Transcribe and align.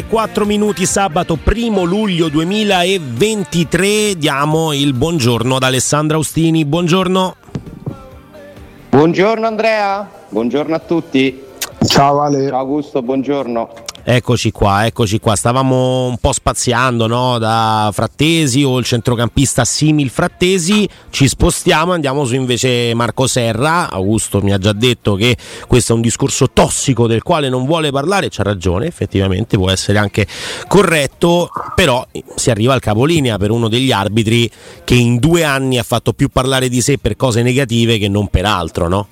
E 0.00 0.06
4 0.06 0.46
minuti 0.46 0.86
sabato 0.86 1.38
1 1.44 1.84
luglio 1.84 2.28
2023 2.28 4.16
diamo 4.16 4.72
il 4.72 4.94
buongiorno 4.94 5.56
ad 5.56 5.62
Alessandra 5.62 6.16
Austini. 6.16 6.64
Buongiorno. 6.64 7.36
Buongiorno 8.88 9.46
Andrea, 9.46 10.08
buongiorno 10.28 10.74
a 10.74 10.78
tutti. 10.78 11.42
Ciao 11.86 12.22
Ale. 12.22 12.48
Ciao 12.48 12.58
Augusto, 12.58 13.02
buongiorno. 13.02 13.89
Eccoci 14.12 14.50
qua, 14.50 14.86
eccoci 14.86 15.20
qua. 15.20 15.36
Stavamo 15.36 16.06
un 16.06 16.16
po' 16.18 16.32
spaziando 16.32 17.06
no? 17.06 17.38
da 17.38 17.90
Frattesi 17.92 18.64
o 18.64 18.76
il 18.78 18.84
centrocampista 18.84 19.64
simil 19.64 20.10
Frattesi. 20.10 20.88
Ci 21.10 21.28
spostiamo, 21.28 21.92
andiamo 21.92 22.24
su 22.24 22.34
invece 22.34 22.92
Marco 22.94 23.28
Serra. 23.28 23.88
Augusto 23.88 24.40
mi 24.40 24.52
ha 24.52 24.58
già 24.58 24.72
detto 24.72 25.14
che 25.14 25.36
questo 25.68 25.92
è 25.92 25.94
un 25.94 26.00
discorso 26.00 26.50
tossico 26.50 27.06
del 27.06 27.22
quale 27.22 27.48
non 27.48 27.66
vuole 27.66 27.92
parlare. 27.92 28.30
C'ha 28.30 28.42
ragione, 28.42 28.88
effettivamente 28.88 29.56
può 29.56 29.70
essere 29.70 29.98
anche 29.98 30.26
corretto. 30.66 31.48
Però 31.76 32.04
si 32.34 32.50
arriva 32.50 32.74
al 32.74 32.80
capolinea 32.80 33.38
per 33.38 33.52
uno 33.52 33.68
degli 33.68 33.92
arbitri 33.92 34.50
che 34.82 34.94
in 34.94 35.20
due 35.20 35.44
anni 35.44 35.78
ha 35.78 35.84
fatto 35.84 36.14
più 36.14 36.30
parlare 36.30 36.68
di 36.68 36.80
sé 36.80 36.98
per 36.98 37.14
cose 37.14 37.42
negative 37.42 37.96
che 37.96 38.08
non 38.08 38.26
per 38.26 38.44
altro, 38.44 38.88
no? 38.88 39.06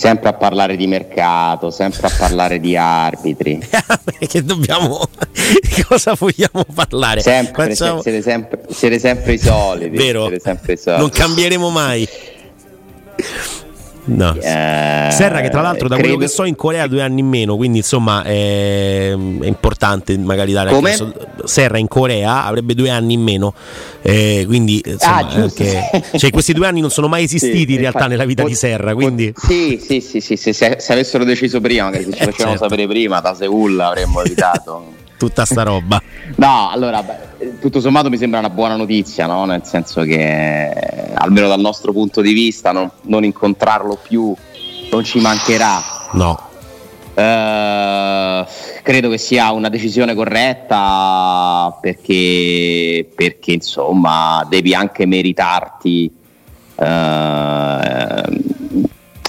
Sempre 0.00 0.30
a 0.30 0.32
parlare 0.32 0.76
di 0.76 0.86
mercato, 0.86 1.70
sempre 1.70 2.06
a 2.06 2.10
parlare 2.16 2.58
di 2.58 2.74
arbitri. 2.74 3.60
che 4.26 4.42
dobbiamo. 4.42 5.06
di 5.60 5.82
cosa 5.82 6.14
vogliamo 6.18 6.64
parlare? 6.74 7.20
Sempre, 7.20 7.68
Facciamo- 7.68 8.00
siete, 8.00 8.22
sempre, 8.22 8.62
siete 8.70 8.98
sempre 8.98 9.34
i 9.34 9.38
soliti. 9.38 9.94
Vero? 9.94 10.28
Siete 10.28 10.40
sempre 10.40 10.72
i 10.72 10.76
soliti. 10.78 11.02
Non 11.02 11.10
cambieremo 11.10 11.68
mai. 11.68 12.08
No. 14.04 14.34
Eh, 14.34 15.08
Serra 15.10 15.40
che 15.40 15.50
tra 15.50 15.60
l'altro 15.60 15.86
da 15.86 15.96
quello 15.96 16.16
credo- 16.16 16.26
che 16.26 16.28
so 16.32 16.44
in 16.44 16.56
Corea 16.56 16.84
ha 16.84 16.86
due 16.88 17.02
anni 17.02 17.20
in 17.20 17.26
meno, 17.28 17.56
quindi 17.56 17.78
insomma 17.78 18.22
è, 18.22 19.10
è 19.10 19.46
importante 19.46 20.16
magari 20.18 20.52
dare 20.52 20.70
Come? 20.70 20.96
Serra 21.44 21.78
in 21.78 21.86
Corea 21.86 22.44
avrebbe 22.44 22.74
due 22.74 22.90
anni 22.90 23.14
in 23.14 23.20
meno, 23.22 23.52
eh, 24.02 24.44
quindi 24.46 24.82
insomma 24.84 25.16
Ah, 25.18 25.26
giusto. 25.26 25.62
anche- 25.62 26.18
cioè, 26.18 26.30
questi 26.30 26.52
due 26.52 26.66
anni 26.66 26.80
non 26.80 26.90
sono 26.90 27.08
mai 27.08 27.24
esistiti 27.24 27.66
Sì, 27.66 27.72
in 27.72 27.78
realtà 27.78 27.98
infatti, 27.98 28.10
nella 28.10 28.24
vita 28.24 28.42
pot- 28.42 28.50
di 28.50 28.56
Serra, 28.56 28.94
quindi 28.94 29.32
Sì, 29.36 29.80
sì, 29.84 30.00
sì, 30.00 30.20
sì, 30.20 30.36
sì, 30.36 30.52
se, 30.52 30.76
se 30.78 30.92
avessero 30.92 31.24
deciso 31.24 31.60
prima, 31.60 31.84
magari 31.84 32.04
se 32.04 32.12
ci 32.12 32.22
Eh, 32.22 32.24
facevano 32.24 32.50
certo. 32.56 32.68
sapere 32.68 32.86
prima, 32.88 33.20
da 33.20 33.34
Seul 33.34 33.78
avremmo 33.80 34.22
evitato. 34.22 34.84
tutta 35.20 35.44
sta 35.44 35.62
roba. 35.62 36.00
No, 36.36 36.70
allora, 36.70 37.02
beh, 37.02 37.58
tutto 37.60 37.80
sommato 37.80 38.08
mi 38.08 38.16
sembra 38.16 38.38
una 38.38 38.48
buona 38.50 38.76
notizia, 38.76 39.26
no? 39.26 39.44
nel 39.44 39.62
senso 39.64 40.02
che 40.02 40.70
almeno 41.14 41.48
dal 41.48 41.60
nostro 41.60 41.92
punto 41.92 42.20
di 42.22 42.32
vista 42.32 42.70
no- 42.72 42.92
non 43.02 43.24
incontrarlo 43.24 43.98
più 44.00 44.32
non 44.90 45.04
ci 45.04 45.18
mancherà. 45.20 45.82
No. 46.12 46.38
Eh, 47.14 48.46
credo 48.82 49.10
che 49.10 49.18
sia 49.18 49.50
una 49.50 49.68
decisione 49.68 50.14
corretta 50.14 51.76
perché, 51.80 53.06
perché 53.14 53.52
insomma 53.52 54.46
devi 54.48 54.72
anche 54.72 55.04
meritarti 55.04 56.10
eh, 56.76 58.22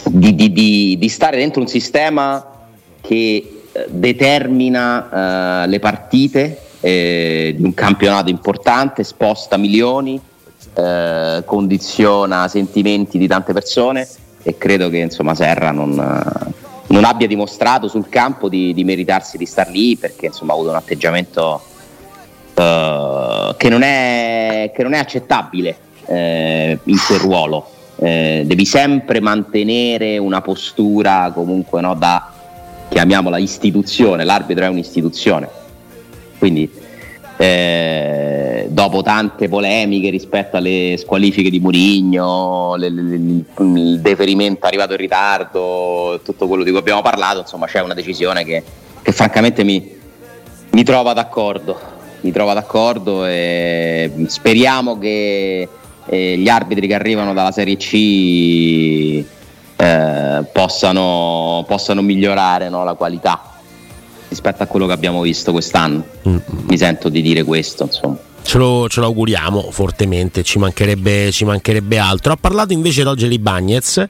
di, 0.05 0.35
di- 0.35 0.51
di- 0.53 0.97
di 0.99 1.09
stare 1.09 1.37
dentro 1.37 1.61
un 1.61 1.67
sistema 1.67 2.45
che 3.01 3.60
determina 3.87 5.63
eh, 5.63 5.67
le 5.67 5.79
partite 5.79 6.61
eh, 6.81 7.53
di 7.55 7.63
un 7.63 7.73
campionato 7.73 8.29
importante, 8.29 9.03
sposta 9.03 9.57
milioni, 9.57 10.19
eh, 10.73 11.43
condiziona 11.45 12.47
sentimenti 12.47 13.17
di 13.17 13.27
tante 13.27 13.53
persone 13.53 14.07
e 14.43 14.57
credo 14.57 14.89
che 14.89 14.97
insomma 14.97 15.35
Serra 15.35 15.71
non, 15.71 15.93
non 16.87 17.03
abbia 17.03 17.27
dimostrato 17.27 17.87
sul 17.87 18.09
campo 18.09 18.49
di, 18.49 18.73
di 18.73 18.83
meritarsi 18.83 19.37
di 19.37 19.45
star 19.45 19.69
lì 19.69 19.95
perché 19.97 20.27
insomma 20.27 20.53
ha 20.53 20.55
avuto 20.55 20.69
un 20.69 20.75
atteggiamento 20.75 21.61
eh, 22.53 23.55
che, 23.57 23.69
non 23.69 23.81
è, 23.81 24.71
che 24.73 24.83
non 24.83 24.93
è 24.93 24.97
accettabile 24.97 25.77
eh, 26.05 26.79
in 26.83 26.97
quel 27.05 27.19
ruolo. 27.19 27.67
Eh, 27.97 28.43
devi 28.45 28.65
sempre 28.65 29.19
mantenere 29.19 30.17
una 30.17 30.41
postura 30.41 31.31
comunque 31.33 31.81
no, 31.81 31.93
da 31.93 32.30
chiamiamola 32.91 33.37
istituzione, 33.37 34.25
l'arbitro 34.25 34.65
è 34.65 34.67
un'istituzione. 34.67 35.47
Quindi 36.37 36.69
eh, 37.37 38.67
dopo 38.69 39.01
tante 39.01 39.47
polemiche 39.47 40.09
rispetto 40.09 40.57
alle 40.57 40.95
squalifiche 40.99 41.49
di 41.49 41.61
Murigno, 41.61 42.75
le- 42.75 42.89
le- 42.89 43.01
le- 43.01 43.43
il 43.79 43.99
deferimento 44.01 44.65
arrivato 44.65 44.91
in 44.91 44.99
ritardo, 44.99 46.19
tutto 46.21 46.47
quello 46.47 46.63
di 46.63 46.69
cui 46.69 46.79
abbiamo 46.79 47.01
parlato, 47.01 47.39
insomma 47.39 47.65
c'è 47.65 47.81
una 47.81 47.93
decisione 47.93 48.43
che, 48.43 48.61
che 49.01 49.11
francamente 49.13 49.63
mi, 49.63 49.89
mi 50.71 50.83
trova 50.83 51.13
d'accordo. 51.13 51.89
Mi 52.21 52.31
trova 52.31 52.53
d'accordo 52.53 53.25
e 53.25 54.11
speriamo 54.27 54.99
che 54.99 55.67
e 56.05 56.37
gli 56.37 56.49
arbitri 56.49 56.87
che 56.87 56.95
arrivano 56.95 57.33
dalla 57.33 57.51
Serie 57.51 57.77
C 57.77 59.23
eh, 59.81 60.43
possano, 60.51 61.65
possano, 61.67 62.03
migliorare 62.03 62.69
no, 62.69 62.83
la 62.83 62.93
qualità 62.93 63.41
rispetto 64.27 64.61
a 64.61 64.67
quello 64.67 64.85
che 64.85 64.93
abbiamo 64.93 65.21
visto 65.21 65.51
quest'anno. 65.51 66.05
Mm-hmm. 66.27 66.39
Mi 66.67 66.77
sento 66.77 67.09
di 67.09 67.21
dire 67.21 67.43
questo, 67.43 67.83
insomma. 67.83 68.17
Ce 68.43 68.57
lo, 68.57 68.87
ce 68.89 68.99
lo, 68.99 69.05
auguriamo 69.05 69.69
fortemente, 69.71 70.43
ci 70.43 70.59
mancherebbe, 70.59 71.31
ci 71.31 71.45
mancherebbe, 71.45 71.97
altro. 71.97 72.33
Ha 72.33 72.37
parlato 72.37 72.73
invece 72.73 73.03
Rogeri 73.03 73.39
Bagnez, 73.39 74.05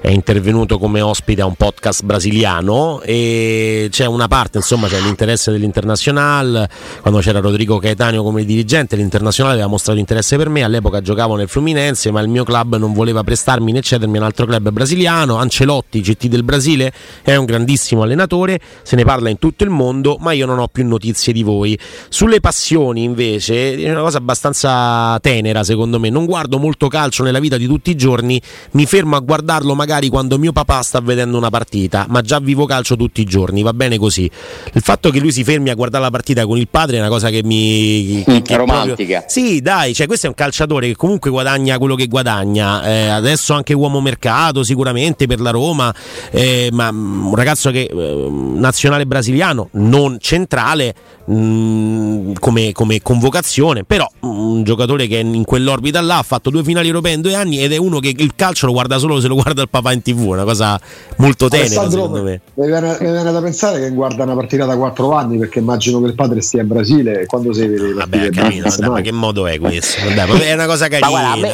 è 0.00 0.10
intervenuto 0.10 0.78
come 0.78 1.00
ospite 1.00 1.40
a 1.40 1.46
un 1.46 1.54
podcast 1.54 2.04
brasiliano 2.04 3.00
e 3.00 3.88
c'è 3.90 4.04
una 4.04 4.28
parte, 4.28 4.58
insomma, 4.58 4.86
c'è 4.88 5.00
l'interesse 5.00 5.50
dell'Internazionale, 5.50 6.68
quando 7.00 7.20
c'era 7.20 7.40
Rodrigo 7.40 7.78
Caetanio 7.78 8.22
come 8.22 8.44
dirigente, 8.44 8.96
l'Internazionale 8.96 9.54
aveva 9.54 9.70
mostrato 9.70 9.98
interesse 9.98 10.36
per 10.36 10.48
me, 10.50 10.62
all'epoca 10.62 11.00
giocavo 11.00 11.36
nel 11.36 11.48
Fluminense, 11.48 12.10
ma 12.10 12.20
il 12.20 12.28
mio 12.28 12.44
club 12.44 12.76
non 12.76 12.92
voleva 12.92 13.22
prestarmi 13.22 13.72
né 13.72 13.80
cedermi 13.80 14.16
a 14.16 14.20
un 14.20 14.26
altro 14.26 14.46
club 14.46 14.70
brasiliano, 14.70 15.36
Ancelotti, 15.36 16.00
GT 16.00 16.26
del 16.26 16.42
Brasile, 16.42 16.92
è 17.22 17.34
un 17.36 17.46
grandissimo 17.46 18.02
allenatore, 18.02 18.60
se 18.82 18.96
ne 18.96 19.04
parla 19.04 19.30
in 19.30 19.38
tutto 19.38 19.64
il 19.64 19.70
mondo, 19.70 20.18
ma 20.20 20.32
io 20.32 20.44
non 20.44 20.58
ho 20.58 20.68
più 20.68 20.86
notizie 20.86 21.32
di 21.32 21.42
voi. 21.42 21.78
Sulle 22.08 22.40
passioni 22.40 23.04
invece 23.04 23.75
è 23.82 23.90
una 23.90 24.02
cosa 24.02 24.18
abbastanza 24.18 25.18
tenera 25.20 25.64
secondo 25.64 25.98
me. 25.98 26.10
Non 26.10 26.26
guardo 26.26 26.58
molto 26.58 26.88
calcio 26.88 27.22
nella 27.22 27.38
vita 27.38 27.56
di 27.56 27.66
tutti 27.66 27.90
i 27.90 27.94
giorni, 27.94 28.40
mi 28.72 28.86
fermo 28.86 29.16
a 29.16 29.20
guardarlo 29.20 29.74
magari 29.74 30.08
quando 30.08 30.38
mio 30.38 30.52
papà 30.52 30.82
sta 30.82 31.00
vedendo 31.00 31.36
una 31.36 31.50
partita, 31.50 32.06
ma 32.08 32.20
già 32.20 32.38
vivo 32.38 32.66
calcio 32.66 32.96
tutti 32.96 33.20
i 33.20 33.24
giorni, 33.24 33.62
va 33.62 33.72
bene 33.72 33.98
così. 33.98 34.30
Il 34.72 34.82
fatto 34.82 35.10
che 35.10 35.18
lui 35.18 35.32
si 35.32 35.44
fermi 35.44 35.70
a 35.70 35.74
guardare 35.74 36.04
la 36.04 36.10
partita 36.10 36.46
con 36.46 36.58
il 36.58 36.68
padre 36.68 36.96
è 36.96 37.00
una 37.00 37.08
cosa 37.08 37.30
che 37.30 37.42
mi... 37.42 38.22
Che, 38.24 38.42
che 38.42 38.56
romantica. 38.56 39.20
Proprio... 39.20 39.24
Sì, 39.26 39.60
dai, 39.60 39.94
cioè 39.94 40.06
questo 40.06 40.26
è 40.26 40.28
un 40.28 40.34
calciatore 40.34 40.88
che 40.88 40.96
comunque 40.96 41.30
guadagna 41.30 41.78
quello 41.78 41.94
che 41.94 42.06
guadagna, 42.06 42.84
eh, 42.84 43.08
adesso 43.08 43.54
anche 43.54 43.72
uomo 43.72 44.00
mercato 44.00 44.62
sicuramente 44.62 45.26
per 45.26 45.40
la 45.40 45.50
Roma, 45.50 45.94
eh, 46.30 46.68
ma 46.72 46.90
mm, 46.90 47.26
un 47.26 47.34
ragazzo 47.34 47.70
che 47.70 47.88
eh, 47.90 48.28
nazionale 48.30 49.06
brasiliano, 49.06 49.68
non 49.72 50.18
centrale, 50.20 50.94
mh, 51.26 51.34
mm, 51.34 52.32
come, 52.38 52.72
come 52.72 53.02
convocazione 53.02 53.65
posizione, 53.66 53.84
però 53.84 54.08
un 54.20 54.62
giocatore 54.62 55.06
che 55.06 55.18
in 55.18 55.44
quell'orbita 55.44 56.00
là 56.00 56.18
ha 56.18 56.22
fatto 56.22 56.50
due 56.50 56.62
finali 56.62 56.86
europee 56.86 57.14
in 57.14 57.20
due 57.20 57.34
anni 57.34 57.62
ed 57.62 57.72
è 57.72 57.76
uno 57.76 57.98
che 57.98 58.14
il 58.16 58.34
calcio 58.36 58.66
lo 58.66 58.72
guarda 58.72 58.98
solo 58.98 59.20
se 59.20 59.28
lo 59.28 59.34
guarda 59.34 59.62
il 59.62 59.68
papà 59.68 59.92
in 59.92 60.02
tv, 60.02 60.20
una 60.20 60.44
cosa 60.44 60.80
molto 61.16 61.48
tenera 61.48 61.90
secondo 61.90 62.22
me. 62.22 62.40
Mi 62.54 62.66
viene, 62.66 62.96
mi 63.00 63.10
viene, 63.10 63.32
da 63.32 63.40
pensare 63.40 63.80
che 63.80 63.90
guarda 63.90 64.22
una 64.22 64.34
partita 64.34 64.64
da 64.64 64.76
quattro 64.76 65.12
anni 65.12 65.38
perché 65.38 65.58
immagino 65.58 66.00
che 66.00 66.06
il 66.06 66.14
padre 66.14 66.40
stia 66.40 66.62
in 66.62 66.68
Brasile 66.68 67.26
quando 67.26 67.52
si 67.52 67.66
vede 67.66 67.92
Vabbè, 67.92 68.30
capito, 68.30 68.68
vabbè, 68.68 68.88
ma 68.88 69.00
che 69.00 69.12
modo 69.12 69.46
è 69.46 69.58
questo? 69.58 70.02
Vabbè, 70.14 70.46
è 70.46 70.52
una 70.52 70.66
cosa 70.66 70.88
carina. 70.88 71.08
Guarda, 71.08 71.32
a, 71.32 71.36
me, 71.36 71.52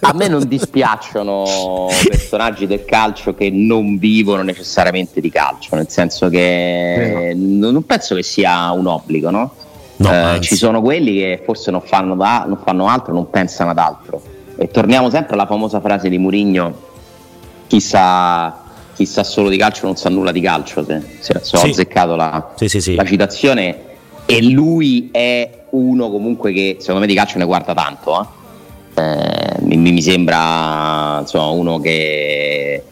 a 0.00 0.12
me 0.14 0.28
non 0.28 0.46
dispiacciono 0.46 1.88
personaggi 2.08 2.66
del 2.66 2.84
calcio 2.84 3.34
che 3.34 3.50
non 3.50 3.98
vivono 3.98 4.42
necessariamente 4.42 5.20
di 5.20 5.30
calcio, 5.30 5.76
nel 5.76 5.88
senso 5.88 6.28
che 6.28 7.32
non 7.34 7.84
penso 7.84 8.14
che 8.14 8.22
sia 8.22 8.70
un 8.72 8.86
obbligo, 8.86 9.30
no? 9.30 9.54
No, 9.96 10.34
eh, 10.34 10.40
ci 10.40 10.56
sono 10.56 10.80
quelli 10.80 11.14
che 11.14 11.42
forse 11.44 11.70
non 11.70 11.80
fanno, 11.80 12.14
da, 12.16 12.44
non 12.46 12.58
fanno, 12.64 12.88
altro, 12.88 13.12
non 13.12 13.30
pensano 13.30 13.70
ad 13.70 13.78
altro. 13.78 14.20
E 14.56 14.68
torniamo 14.68 15.10
sempre 15.10 15.34
alla 15.34 15.46
famosa 15.46 15.80
frase 15.80 16.08
di 16.08 16.18
Murigno: 16.18 16.74
chi 17.66 17.80
sa, 17.80 18.62
chi 18.94 19.06
sa 19.06 19.22
solo 19.22 19.48
di 19.48 19.56
calcio 19.56 19.86
non 19.86 19.96
sa 19.96 20.08
nulla 20.08 20.32
di 20.32 20.40
calcio. 20.40 20.84
Se, 20.84 21.00
se, 21.20 21.38
se 21.40 21.56
sì. 21.56 21.56
ho 21.56 21.68
azzeccato 21.70 22.16
la, 22.16 22.52
sì, 22.56 22.94
la, 22.94 23.04
citazione. 23.04 23.92
E 24.26 24.42
lui 24.42 25.10
è 25.12 25.66
uno 25.70 26.10
comunque 26.10 26.52
che 26.52 26.76
secondo 26.80 27.00
me 27.00 27.06
di 27.06 27.14
calcio 27.14 27.38
ne 27.38 27.44
guarda 27.44 27.74
tanto. 27.74 28.20
Eh? 28.20 29.02
Eh, 29.02 29.56
mi, 29.60 29.76
mi, 29.76 30.02
sembra 30.02 31.18
insomma, 31.20 31.48
uno 31.48 31.80
che 31.80 32.82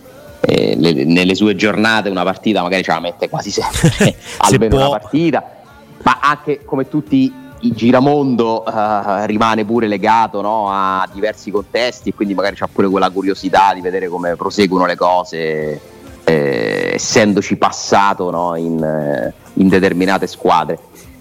eh, 0.40 0.75
le, 0.76 1.05
nelle 1.05 1.34
sue 1.34 1.55
giornate 1.55 2.10
una 2.10 2.25
partita 2.25 2.60
magari 2.60 2.82
ce 2.82 2.90
la 2.90 2.98
mette 2.98 3.28
quasi 3.28 3.52
sempre 3.52 4.16
almeno 4.38 4.76
una 4.76 4.88
partita 4.88 5.61
ma 6.02 6.19
anche 6.20 6.64
come 6.64 6.88
tutti 6.88 7.32
i 7.64 7.72
giramondo 7.72 8.64
uh, 8.66 9.25
rimane 9.25 9.64
pure 9.64 9.87
legato 9.87 10.40
no, 10.40 10.69
a 10.70 11.08
diversi 11.12 11.50
contesti 11.50 12.08
e 12.08 12.14
quindi 12.14 12.34
magari 12.34 12.56
c'è 12.56 12.66
pure 12.72 12.88
quella 12.88 13.10
curiosità 13.10 13.72
di 13.72 13.81
vedere 13.81 14.08
come 14.08 14.34
proseguono 14.34 14.87
le 14.87 14.96
cose 14.96 15.81
eh, 16.25 16.90
essendoci 16.94 17.56
passato 17.56 18.31
no, 18.31 18.56
in, 18.56 18.82
eh, 18.82 19.32
in, 19.54 19.69
determinate 19.69 20.26
squadre. 20.26 20.78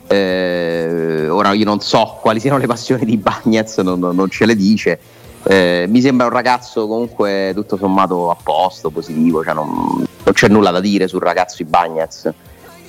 Eh, 0.07 1.27
ora 1.30 1.54
io 1.54 1.66
non 1.66 1.80
so 1.80 2.18
quali 2.19 2.39
siano 2.39 2.57
le 2.57 2.68
passioni 2.68 3.06
di 3.06 3.18
Bagnez, 3.18 3.77
non, 3.77 4.00
non 4.00 4.30
ce 4.30 4.45
le 4.45 4.56
dice. 4.56 5.00
Eh, 5.44 5.86
mi 5.88 6.01
sembra 6.01 6.27
un 6.27 6.34
ragazzo 6.34 6.88
comunque 6.88 7.51
tutto 7.56 7.77
sommato 7.77 8.30
a 8.30 8.38
posto, 8.42 8.89
positivo, 8.89 9.44
cioè 9.44 9.54
non, 9.54 10.06
non 10.24 10.34
c'è 10.34 10.48
nulla 10.48 10.69
da 10.69 10.80
dire 10.80 11.07
sul 11.07 11.22
ragazzo 11.22 11.57
di 11.57 11.66
Bagnez 11.66 12.31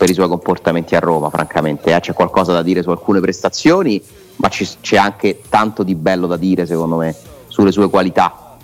per 0.02 0.10
i 0.10 0.14
suoi 0.14 0.26
comportamenti 0.26 0.96
a 0.96 0.98
Roma, 0.98 1.30
francamente. 1.30 1.94
Eh? 1.94 2.00
C'è 2.00 2.12
qualcosa 2.12 2.52
da 2.52 2.62
dire 2.62 2.82
su 2.82 2.90
alcune 2.90 3.20
prestazioni, 3.20 4.02
ma 4.38 4.48
c'è 4.48 4.96
anche 4.96 5.42
tanto 5.48 5.84
di 5.84 5.94
bello 5.94 6.26
da 6.26 6.36
dire, 6.36 6.66
secondo 6.66 6.96
me, 6.96 7.14
sulle 7.46 7.70
sue 7.70 7.88
qualità. 7.88 8.56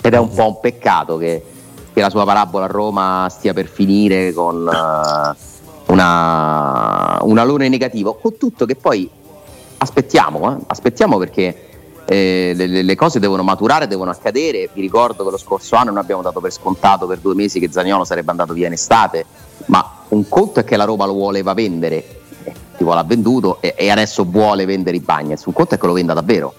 Ed 0.00 0.14
è 0.14 0.18
un 0.18 0.32
po' 0.32 0.46
un 0.46 0.58
peccato 0.58 1.18
che, 1.18 1.44
che 1.92 2.00
la 2.00 2.08
sua 2.08 2.24
parabola 2.24 2.64
a 2.64 2.68
Roma 2.68 3.26
stia 3.28 3.52
per 3.52 3.66
finire 3.66 4.32
con 4.32 4.56
uh, 4.56 5.92
una, 5.92 7.18
un 7.20 7.36
alone 7.36 7.68
negativo, 7.68 8.14
con 8.14 8.38
tutto 8.38 8.64
che 8.64 8.76
poi 8.76 9.06
aspettiamo, 9.76 10.50
eh? 10.50 10.62
aspettiamo 10.66 11.18
perché 11.18 11.68
eh, 12.06 12.52
le, 12.56 12.82
le, 12.82 12.94
cose 12.94 13.18
devono 13.18 13.42
maturare, 13.42 13.86
devono 13.86 14.12
accadere. 14.12 14.70
Vi 14.72 14.80
ricordo 14.80 15.26
che 15.26 15.30
lo 15.30 15.36
scorso 15.36 15.76
anno 15.76 15.90
noi 15.90 16.00
abbiamo 16.00 16.22
dato 16.22 16.40
per 16.40 16.52
scontato 16.52 17.06
per 17.06 17.18
due 17.18 17.34
mesi 17.34 17.60
che 17.60 17.70
Zagnolo 17.70 18.04
sarebbe 18.04 18.30
andato 18.30 18.54
via 18.54 18.68
in 18.68 18.72
estate, 18.72 19.26
ma 19.66 19.95
un 20.08 20.28
conto 20.28 20.60
è 20.60 20.64
che 20.64 20.76
la 20.76 20.84
Roma 20.84 21.04
lo 21.06 21.14
voleva 21.14 21.54
vendere, 21.54 22.04
eh, 22.44 22.52
tipo 22.76 22.94
l'ha 22.94 23.02
venduto 23.02 23.60
e, 23.60 23.74
e, 23.76 23.90
adesso 23.90 24.24
vuole 24.24 24.64
vendere 24.64 24.96
i 24.96 25.00
Bagnets, 25.00 25.44
un 25.44 25.52
conto 25.52 25.74
è 25.74 25.78
che 25.78 25.86
lo 25.86 25.92
venda 25.92 26.14
davvero, 26.14 26.54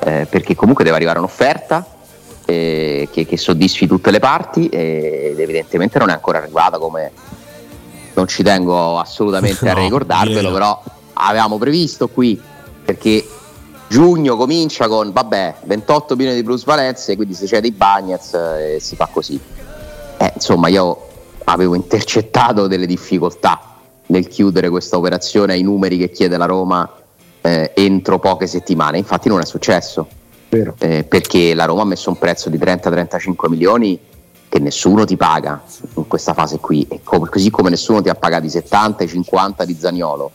eh, 0.00 0.26
perché 0.28 0.54
comunque 0.54 0.84
deve 0.84 0.96
arrivare 0.96 1.18
un'offerta 1.18 1.86
eh, 2.44 3.08
che, 3.10 3.26
che, 3.26 3.36
soddisfi 3.36 3.86
tutte 3.86 4.10
le 4.10 4.18
parti 4.18 4.66
ed 4.68 5.38
evidentemente 5.38 5.98
non 5.98 6.10
è 6.10 6.12
ancora 6.12 6.38
arrivata 6.38 6.78
come 6.78 7.12
non 8.14 8.26
ci 8.26 8.42
tengo 8.42 8.98
assolutamente 8.98 9.64
no, 9.70 9.70
a 9.70 9.74
ricordarvelo, 9.74 10.40
yeah. 10.40 10.52
però 10.52 10.82
avevamo 11.14 11.58
previsto 11.58 12.08
qui 12.08 12.40
perché 12.84 13.26
giugno 13.88 14.36
comincia 14.36 14.88
con 14.88 15.12
vabbè 15.12 15.56
28 15.64 16.14
milioni 16.14 16.36
di 16.38 16.44
plusvalenze 16.44 17.16
quindi 17.16 17.34
se 17.34 17.46
c'è 17.46 17.60
dei 17.60 17.72
Bagnets 17.72 18.34
eh, 18.34 18.78
si 18.80 18.96
fa 18.96 19.08
così. 19.10 19.40
Eh, 20.18 20.32
insomma 20.34 20.68
io 20.68 21.08
avevo 21.44 21.74
intercettato 21.74 22.66
delle 22.66 22.86
difficoltà 22.86 23.60
nel 24.06 24.28
chiudere 24.28 24.68
questa 24.68 24.96
operazione 24.96 25.54
ai 25.54 25.62
numeri 25.62 25.96
che 25.96 26.10
chiede 26.10 26.36
la 26.36 26.46
Roma 26.46 26.88
eh, 27.40 27.72
entro 27.74 28.18
poche 28.18 28.46
settimane. 28.46 28.98
Infatti 28.98 29.28
non 29.28 29.40
è 29.40 29.44
successo. 29.44 30.06
Eh, 30.50 31.04
perché 31.04 31.54
la 31.54 31.64
Roma 31.64 31.82
ha 31.82 31.86
messo 31.86 32.10
un 32.10 32.18
prezzo 32.18 32.48
di 32.50 32.58
30-35 32.58 33.48
milioni 33.48 33.98
che 34.48 34.58
nessuno 34.58 35.04
ti 35.04 35.16
paga 35.16 35.62
in 35.94 36.08
questa 36.08 36.34
fase 36.34 36.58
qui, 36.58 36.84
e 36.90 37.00
come, 37.04 37.28
così 37.28 37.50
come 37.50 37.70
nessuno 37.70 38.02
ti 38.02 38.08
ha 38.08 38.16
pagato 38.16 38.46
i 38.46 38.50
70 38.50 39.06
50 39.06 39.64
di 39.64 39.76
Zagnolo. 39.78 40.32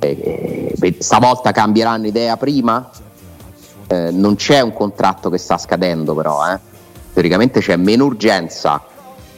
Eh, 0.00 0.74
eh, 0.80 0.96
stavolta 0.98 1.52
cambieranno 1.52 2.08
idea 2.08 2.36
prima? 2.36 2.90
Eh, 3.86 4.10
non 4.10 4.34
c'è 4.34 4.60
un 4.60 4.72
contratto 4.72 5.30
che 5.30 5.38
sta 5.38 5.58
scadendo 5.58 6.12
però, 6.12 6.44
eh. 6.52 6.58
teoricamente 7.12 7.60
c'è 7.60 7.76
meno 7.76 8.04
urgenza 8.06 8.82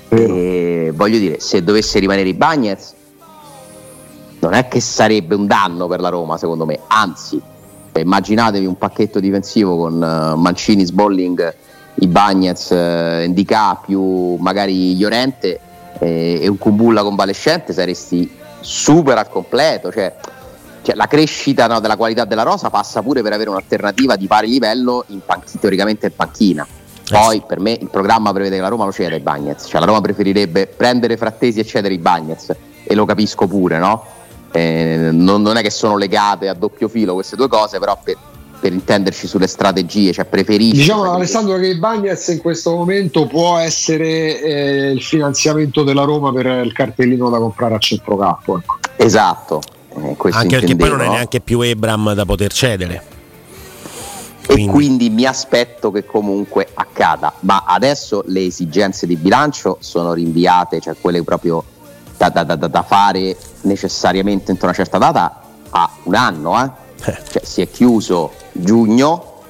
e 0.08 0.90
voglio 0.94 1.18
dire, 1.18 1.40
se 1.40 1.62
dovesse 1.62 1.98
rimanere 1.98 2.28
i 2.28 2.34
Bagnets, 2.34 2.94
non 4.40 4.54
è 4.54 4.68
che 4.68 4.80
sarebbe 4.80 5.34
un 5.34 5.46
danno 5.46 5.86
per 5.86 6.00
la 6.00 6.08
Roma, 6.08 6.38
secondo 6.38 6.64
me, 6.64 6.80
anzi, 6.86 7.40
immaginatevi 7.92 8.64
un 8.64 8.78
pacchetto 8.78 9.20
difensivo 9.20 9.76
con 9.76 9.94
uh, 9.94 10.38
Mancini, 10.38 10.84
Sbolling, 10.84 11.54
i 11.94 12.06
Bagnets, 12.06 12.70
uh, 12.70 13.24
Indica 13.24 13.74
più 13.84 14.36
magari 14.36 14.96
Llorente 14.96 15.60
eh, 15.98 16.38
e 16.40 16.48
un 16.48 16.56
Kumbulla 16.56 17.02
convalescente, 17.02 17.72
saresti 17.72 18.30
super 18.60 19.18
al 19.18 19.28
completo. 19.28 19.90
Cioè, 19.90 20.14
cioè 20.82 20.94
la 20.94 21.06
crescita 21.06 21.66
no, 21.66 21.80
della 21.80 21.96
qualità 21.96 22.24
della 22.24 22.44
rosa 22.44 22.70
passa 22.70 23.02
pure 23.02 23.20
per 23.20 23.32
avere 23.32 23.50
un'alternativa 23.50 24.14
di 24.16 24.26
pari 24.28 24.48
livello 24.48 25.04
in 25.08 25.20
panch- 25.24 25.58
teoricamente 25.58 26.06
in 26.06 26.12
panchina 26.14 26.66
poi 27.10 27.42
per 27.46 27.60
me 27.60 27.72
il 27.72 27.88
programma 27.90 28.32
prevede 28.32 28.56
che 28.56 28.62
la 28.62 28.68
Roma 28.68 28.84
lo 28.84 28.92
ceda 28.92 29.14
ai 29.14 29.20
Bagnets, 29.20 29.66
cioè 29.68 29.80
la 29.80 29.86
Roma 29.86 30.00
preferirebbe 30.00 30.66
prendere 30.66 31.16
Frattesi 31.16 31.60
e 31.60 31.64
cedere 31.64 31.94
i 31.94 31.98
Bagnets 31.98 32.54
e 32.84 32.94
lo 32.94 33.04
capisco 33.04 33.46
pure, 33.46 33.78
no? 33.78 34.04
Eh, 34.50 35.10
non, 35.12 35.42
non, 35.42 35.56
è 35.56 35.62
che 35.62 35.70
sono 35.70 35.96
legate 35.96 36.48
a 36.48 36.54
doppio 36.54 36.88
filo 36.88 37.14
queste 37.14 37.36
due 37.36 37.48
cose, 37.48 37.78
però 37.78 37.98
per, 38.02 38.16
per 38.58 38.72
intenderci 38.72 39.26
sulle 39.26 39.46
strategie, 39.46 40.12
cioè 40.12 40.24
preferisci. 40.24 40.80
Diciamo 40.80 41.12
Alessandro 41.12 41.58
che 41.58 41.66
i 41.66 41.78
Bagnets 41.78 42.28
in 42.28 42.40
questo 42.40 42.74
momento 42.74 43.26
può 43.26 43.58
essere 43.58 44.40
eh, 44.40 44.90
il 44.90 45.02
finanziamento 45.02 45.82
della 45.82 46.04
Roma 46.04 46.32
per 46.32 46.46
il 46.64 46.72
cartellino 46.72 47.28
da 47.28 47.38
comprare 47.38 47.74
a 47.74 47.78
centrocampo. 47.78 48.58
Ecco. 48.58 48.76
Esatto. 48.96 49.60
Eh, 49.94 50.16
Anche 50.30 50.58
perché 50.58 50.76
poi 50.76 50.88
non 50.88 51.02
è 51.02 51.08
neanche 51.08 51.40
più 51.40 51.60
Ebram 51.60 52.12
da 52.14 52.24
poter 52.24 52.52
cedere 52.52 53.16
Quindi. 54.48 54.64
E 54.64 54.70
quindi 54.70 55.10
mi 55.10 55.26
aspetto 55.26 55.90
che 55.90 56.06
comunque 56.06 56.68
accada. 56.72 57.34
Ma 57.40 57.64
adesso 57.66 58.22
le 58.26 58.46
esigenze 58.46 59.06
di 59.06 59.16
bilancio 59.16 59.76
sono 59.80 60.14
rinviate, 60.14 60.80
cioè 60.80 60.96
quelle 60.98 61.22
proprio 61.22 61.62
da, 62.16 62.30
da, 62.30 62.44
da, 62.44 62.56
da 62.56 62.82
fare 62.82 63.36
necessariamente 63.62 64.50
entro 64.50 64.66
una 64.66 64.74
certa 64.74 64.96
data 64.96 65.42
a 65.68 65.90
un 66.04 66.14
anno. 66.14 66.64
Eh? 66.64 66.70
eh. 67.10 67.18
Cioè, 67.30 67.44
si 67.44 67.60
è 67.60 67.68
chiuso 67.70 68.32
giugno, 68.52 69.42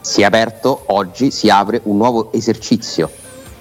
si 0.00 0.22
è 0.22 0.24
aperto 0.24 0.84
oggi, 0.86 1.30
si 1.30 1.50
apre 1.50 1.82
un 1.84 1.98
nuovo 1.98 2.32
esercizio 2.32 3.10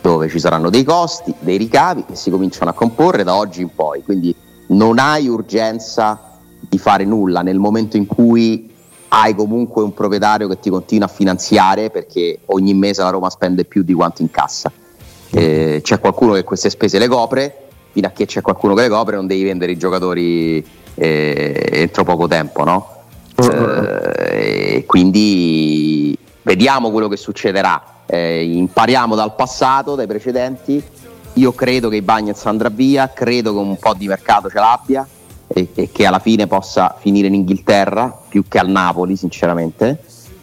dove 0.02 0.30
ci 0.30 0.40
saranno 0.40 0.70
dei 0.70 0.84
costi, 0.84 1.34
dei 1.40 1.58
ricavi 1.58 2.06
che 2.06 2.16
si 2.16 2.30
cominciano 2.30 2.70
a 2.70 2.74
comporre 2.74 3.24
da 3.24 3.36
oggi 3.36 3.62
in 3.62 3.74
poi. 3.74 4.02
Quindi 4.02 4.34
non 4.68 4.98
hai 4.98 5.28
urgenza 5.28 6.38
di 6.60 6.78
fare 6.78 7.04
nulla 7.04 7.42
nel 7.42 7.60
momento 7.60 7.98
in 7.98 8.06
cui 8.06 8.73
hai 9.16 9.36
comunque 9.36 9.84
un 9.84 9.94
proprietario 9.94 10.48
che 10.48 10.60
ti 10.60 10.72
continua 10.72 11.06
a 11.06 11.10
finanziare 11.10 11.92
perché 11.92 12.40
ogni 12.46 12.74
mese 12.74 13.04
la 13.04 13.12
Roma 13.12 13.30
spende 13.30 13.64
più 13.64 13.84
di 13.84 13.94
quanto 13.94 14.24
incassa. 14.24 14.72
Eh, 15.30 15.82
c'è 15.84 16.00
qualcuno 16.00 16.34
che 16.34 16.44
queste 16.44 16.72
spese 16.72 16.98
le 16.98 17.08
copre, 17.08 17.68
fino 17.92 18.08
a 18.08 18.10
che 18.10 18.26
c'è 18.26 18.42
qualcuno 18.42 18.74
che 18.74 18.82
le 18.82 18.90
copre 18.90 19.16
non 19.16 19.28
devi 19.28 19.44
vendere 19.44 19.72
i 19.72 19.78
giocatori 19.78 20.66
eh, 20.96 21.70
entro 21.74 22.04
poco 22.04 22.28
tempo, 22.28 22.64
no? 22.64 22.90
Eh, 23.36 24.84
quindi 24.88 26.18
vediamo 26.42 26.90
quello 26.90 27.08
che 27.08 27.18
succederà. 27.18 27.84
Eh, 28.08 28.44
impariamo 28.46 29.14
dal 29.14 29.36
passato, 29.36 29.94
dai 29.94 30.08
precedenti. 30.08 30.84
Io 31.34 31.52
credo 31.54 31.88
che 31.88 31.98
i 31.98 32.02
Bagnets 32.02 32.46
andrà 32.48 32.70
via, 32.70 33.12
credo 33.14 33.54
che 33.54 33.60
un 33.60 33.78
po' 33.78 33.94
di 33.94 34.08
mercato 34.08 34.50
ce 34.50 34.58
l'abbia 34.58 35.08
e, 35.48 35.70
e, 35.74 35.90
che 35.92 36.06
alla 36.06 36.20
fine 36.20 36.48
possa 36.48 36.96
finire 37.00 37.28
in 37.28 37.36
Inghilterra 37.36 38.18
più 38.28 38.46
che 38.48 38.60
al 38.60 38.70
Napoli, 38.70 39.16
sinceramente, 39.16 40.00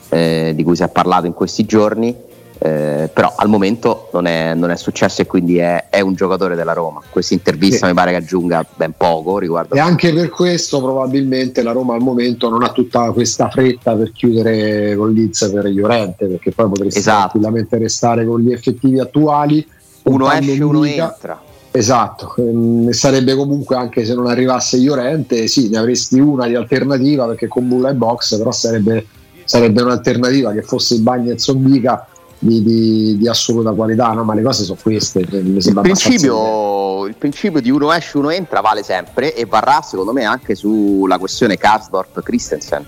eh, 0.09 0.53
di 0.55 0.63
cui 0.63 0.77
si 0.77 0.83
è 0.83 0.89
parlato 0.89 1.27
in 1.27 1.33
questi 1.33 1.65
giorni. 1.65 2.29
Eh, 2.63 3.09
però 3.11 3.33
al 3.37 3.49
momento 3.49 4.11
non 4.13 4.27
è, 4.27 4.53
non 4.53 4.71
è 4.71 4.77
successo 4.77 5.23
e 5.23 5.27
quindi 5.27 5.57
è, 5.57 5.87
è, 5.89 6.01
un 6.01 6.13
giocatore 6.13 6.55
della 6.55 6.75
Roma. 6.75 7.01
Questa 7.09 7.33
intervista 7.33 7.87
sì. 7.87 7.87
mi 7.87 7.95
pare 7.95 8.11
che 8.11 8.19
aggiunga 8.19 8.67
ben 8.77 8.93
poco 8.95 9.39
riguardo. 9.39 9.75
E 9.75 9.79
anche 9.79 10.13
per 10.13 10.29
questo 10.29 10.79
probabilmente 10.83 11.63
la 11.63 11.73
Roma 11.73 11.95
al 11.95 12.03
momento 12.03 12.51
non 12.51 12.63
ha 12.63 12.71
tutta 12.71 13.13
questa 13.13 13.49
fretta 13.49 13.95
per 13.95 14.13
chiudere 14.13 14.95
con 14.95 15.11
Liz 15.11 15.49
per 15.51 15.71
Llorente, 15.71 16.27
perché 16.27 16.53
poi 16.53 16.69
potresti 16.69 16.99
esatto. 16.99 17.19
tranquillamente 17.19 17.79
restare 17.79 18.27
con 18.27 18.41
gli 18.41 18.53
effettivi 18.53 19.01
attuali. 19.01 19.67
Uno 20.03 20.31
esce, 20.31 20.63
uno 20.63 20.85
entra 20.85 21.41
Esatto, 21.73 22.35
ehm, 22.37 22.91
sarebbe 22.91 23.37
comunque 23.37 23.77
anche 23.77 24.05
se 24.05 24.15
non 24.15 24.27
arrivasse 24.27 24.77
Iorente, 24.77 25.47
sì, 25.47 25.69
ne 25.69 25.79
avresti 25.79 26.19
una 26.19 26.49
di 26.49 26.57
alternativa 26.57 27.27
perché 27.27 27.47
con 27.47 27.69
Bulla 27.69 27.91
e 27.91 27.95
Box, 27.95 28.37
però 28.37 28.51
sarebbe, 28.51 29.07
sarebbe 29.45 29.81
un'alternativa 29.83 30.53
che 30.53 30.63
fosse 30.63 30.95
il 30.95 31.03
Bagnets 31.03 31.47
o 31.47 31.55
Bica 31.55 32.09
di, 32.41 32.63
di, 32.63 33.19
di, 33.19 33.29
assoluta 33.29 33.71
qualità, 33.71 34.13
no? 34.13 34.25
ma 34.25 34.35
le 34.35 34.43
cose 34.43 34.65
sono 34.65 34.79
queste. 34.83 35.25
Cioè, 35.29 35.39
il 35.39 35.79
principio, 35.81 37.07
il 37.07 37.15
principio, 37.15 37.61
di 37.61 37.71
uno 37.71 37.93
esce, 37.93 38.19
uno 38.19 38.31
entra 38.31 38.61
vale 38.61 38.83
sempre 38.83 39.33
e 39.35 39.45
varrà 39.45 39.81
secondo 39.83 40.13
me 40.13 40.25
anche 40.25 40.57
sulla 40.57 41.19
questione 41.19 41.57
Karsdorp-Christensen. 41.57 42.87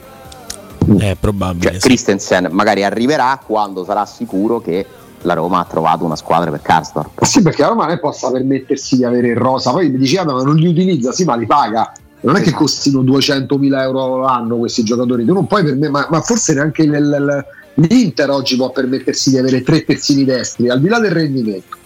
È 0.99 1.17
probabile. 1.21 1.71
Cioè, 1.71 1.81
sì. 1.81 1.87
Christensen 1.87 2.49
magari 2.51 2.83
arriverà 2.83 3.41
quando 3.45 3.85
sarà 3.85 4.07
sicuro 4.07 4.61
che 4.61 4.85
la 5.23 5.35
Roma 5.35 5.61
ha 5.61 5.65
trovato 5.65 6.05
una 6.05 6.17
squadra 6.17 6.51
per 6.51 6.63
Karsdorp. 6.63 7.25
Sì, 7.25 7.43
perché 7.43 7.63
la 7.63 7.69
Roma 7.69 7.87
non 7.87 7.99
possa 8.01 8.31
permettersi 8.31 8.97
di 8.97 9.05
avere 9.05 9.29
il 9.29 9.37
rosa, 9.37 9.71
poi 9.71 9.91
mi 9.91 9.99
diceva 9.99 10.33
ma 10.33 10.43
non 10.43 10.57
li 10.57 10.67
utilizza, 10.67 11.13
sì, 11.13 11.25
ma 11.25 11.37
li 11.37 11.47
paga. 11.47 11.93
Non 12.21 12.37
è 12.37 12.39
che 12.39 12.49
esatto. 12.49 12.63
costino 12.63 13.03
200.000 13.03 13.81
euro 13.81 14.19
l'anno 14.19 14.57
questi 14.57 14.85
giocatori, 14.85 15.25
tu 15.25 15.33
non 15.33 15.47
puoi 15.47 15.65
per 15.65 15.75
me, 15.75 15.89
ma, 15.89 16.07
ma 16.09 16.21
forse 16.21 16.55
neanche 16.55 16.85
l'Inter 17.75 18.31
oggi 18.31 18.57
può 18.57 18.71
permettersi 18.71 19.31
di 19.31 19.39
avere 19.39 19.63
tre 19.63 19.85
terzini 19.85 20.25
destri, 20.25 20.69
al 20.69 20.81
di 20.81 20.89
là 20.89 21.01
del 21.01 21.11
rendimento. 21.11 21.81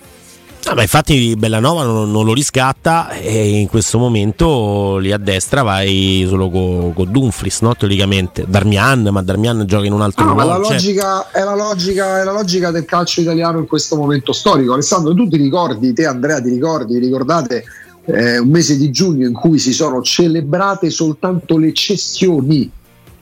Ah, 0.68 0.75
ma 0.75 0.82
infatti 0.82 1.37
Bellanova 1.37 1.85
non, 1.85 2.11
non, 2.11 2.25
lo 2.25 2.35
riscatta 2.35 3.11
e 3.11 3.61
in 3.61 3.68
questo 3.68 3.99
momento 3.99 4.96
lì 4.96 5.12
a 5.12 5.16
destra 5.16 5.62
vai 5.62 6.26
solo 6.28 6.50
con 6.50 6.92
co 6.92 7.04
Dumfries, 7.04 7.61
no? 7.61 7.76
teoricamente. 7.76 8.44
Darmian, 8.49 9.08
ma 9.12 9.23
Darmian 9.23 9.64
gioca 9.64 9.87
in 9.87 9.92
un 9.92 10.02
altro 10.02 10.25
no, 10.25 10.32
ruolo. 10.32 10.49
La 10.49 10.56
logica, 10.56 11.30
è, 11.30 11.44
la 11.44 11.54
logica, 11.54 12.20
è 12.20 12.25
la 12.25 12.32
logica 12.32 12.73
del 12.73 12.85
calcio 12.85 13.20
italiano 13.20 13.61
in 13.61 13.68
questo 13.68 13.94
momento 13.94 14.32
storico. 14.32 14.73
Alessandro, 14.73 15.14
tu 15.14 15.28
ti 15.28 15.37
ricordi, 15.37 15.92
te 15.92 16.04
Andrea 16.04 16.40
ti 16.40 16.50
ricordi, 16.50 16.94
vi 16.94 17.06
ricordate 17.06 17.64
eh, 18.06 18.38
un 18.38 18.49
mese 18.49 18.76
di 18.76 18.90
giugno 18.90 19.25
in 19.25 19.35
cui 19.35 19.61
si 19.61 19.73
sono 19.73 20.02
celebrate 20.02 20.90
soltanto 20.90 21.58
le 21.58 21.73
cessioni? 21.73 22.68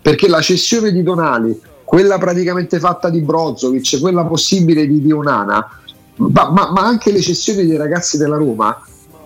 Perché 0.00 0.28
la 0.28 0.40
cessione 0.40 0.92
di 0.92 1.02
Donali, 1.02 1.60
quella 1.84 2.16
praticamente 2.16 2.78
fatta 2.78 3.10
di 3.10 3.20
Brozovic, 3.20 4.00
quella 4.00 4.24
possibile 4.24 4.86
di 4.86 5.02
Dionana 5.02 5.80
ma, 6.16 6.50
ma, 6.50 6.70
ma, 6.70 6.82
anche 6.82 7.10
le 7.10 7.20
cessioni 7.20 7.66
dei 7.66 7.76
ragazzi 7.76 8.16
della 8.16 8.36
Roma, 8.36 8.80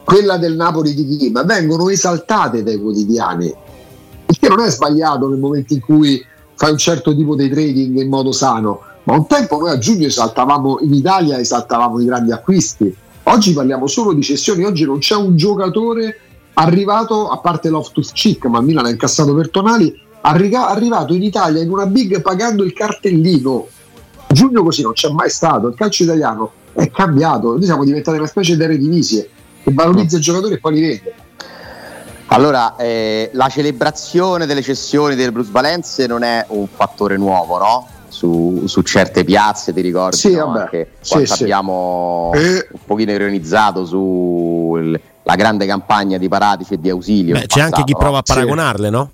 quella 0.04 0.38
del 0.38 0.54
Napoli 0.54 0.94
di 0.94 1.16
Chima, 1.16 1.42
vengono 1.42 1.88
esaltate 1.90 2.62
dai 2.62 2.80
quotidiani. 2.80 3.54
Il 4.26 4.38
che 4.38 4.48
non 4.48 4.60
è 4.60 4.70
sbagliato 4.70 5.28
nel 5.28 5.38
momento 5.38 5.74
in 5.74 5.80
cui 5.80 6.24
fai 6.54 6.70
un 6.70 6.78
certo 6.78 7.14
tipo 7.14 7.34
di 7.34 7.48
trading 7.48 7.98
in 7.98 8.08
modo 8.08 8.32
sano, 8.32 8.80
ma 9.04 9.14
un 9.14 9.26
tempo 9.26 9.58
noi 9.58 9.70
a 9.70 9.78
giugno 9.78 10.06
esaltavamo 10.06 10.78
in 10.80 10.94
Italia, 10.94 11.38
esaltavamo 11.38 12.00
i 12.00 12.06
grandi 12.06 12.32
acquisti. 12.32 12.94
Oggi 13.24 13.52
parliamo 13.52 13.86
solo 13.86 14.14
di 14.14 14.22
cessioni, 14.22 14.64
oggi 14.64 14.84
non 14.84 14.98
c'è 14.98 15.14
un 15.14 15.36
giocatore 15.36 16.20
arrivato, 16.54 17.28
a 17.28 17.38
parte 17.38 17.68
Loftus 17.68 18.12
Cheek, 18.12 18.46
ma 18.46 18.60
Milan 18.60 18.86
ha 18.86 18.90
incassato 18.90 19.34
per 19.34 19.50
Tonali, 19.50 19.94
arrivato 20.22 21.14
in 21.14 21.22
Italia 21.22 21.62
in 21.62 21.70
una 21.70 21.86
big 21.86 22.20
pagando 22.22 22.64
il 22.64 22.72
cartellino. 22.72 23.66
Giugno 24.30 24.62
così 24.62 24.82
non 24.82 24.92
c'è 24.92 25.10
mai 25.10 25.30
stato, 25.30 25.68
il 25.68 25.74
calcio 25.74 26.02
italiano 26.02 26.52
è 26.78 26.90
cambiato. 26.90 27.52
Noi 27.52 27.64
siamo 27.64 27.84
diventati 27.84 28.18
una 28.18 28.26
specie 28.26 28.56
di 28.56 28.62
eredivisie 28.62 29.28
che 29.62 29.70
valorizza 29.72 30.16
i 30.16 30.20
giocatori 30.20 30.54
e 30.54 30.58
poi 30.58 30.74
li 30.74 30.80
vende. 30.80 31.14
Allora, 32.26 32.76
eh, 32.76 33.30
la 33.32 33.48
celebrazione 33.48 34.46
delle 34.46 34.62
cessioni 34.62 35.16
del 35.16 35.32
Bruce 35.32 35.50
Valenze 35.50 36.06
non 36.06 36.22
è 36.22 36.44
un 36.48 36.66
fattore 36.68 37.16
nuovo, 37.16 37.58
no? 37.58 37.88
Su, 38.08 38.62
su 38.66 38.82
certe 38.82 39.24
piazze, 39.24 39.72
ti 39.72 39.80
ricordi? 39.80 40.16
Sì, 40.16 40.34
no? 40.34 40.46
vabbè. 40.46 40.60
Anche 40.60 40.90
sì, 41.00 41.26
sì. 41.26 41.42
abbiamo 41.42 42.30
eh. 42.34 42.68
un 42.70 42.80
pochino 42.84 43.12
ironizzato 43.12 43.84
sulla 43.84 45.34
grande 45.36 45.66
campagna 45.66 46.18
di 46.18 46.28
Paratici 46.28 46.74
e 46.74 46.80
di 46.80 46.90
Ausilio. 46.90 47.34
Beh, 47.34 47.40
c'è 47.40 47.46
passato, 47.46 47.64
anche 47.64 47.84
chi 47.84 47.92
no? 47.92 47.98
prova 47.98 48.18
a 48.18 48.22
paragonarle, 48.22 48.90
no? 48.90 49.10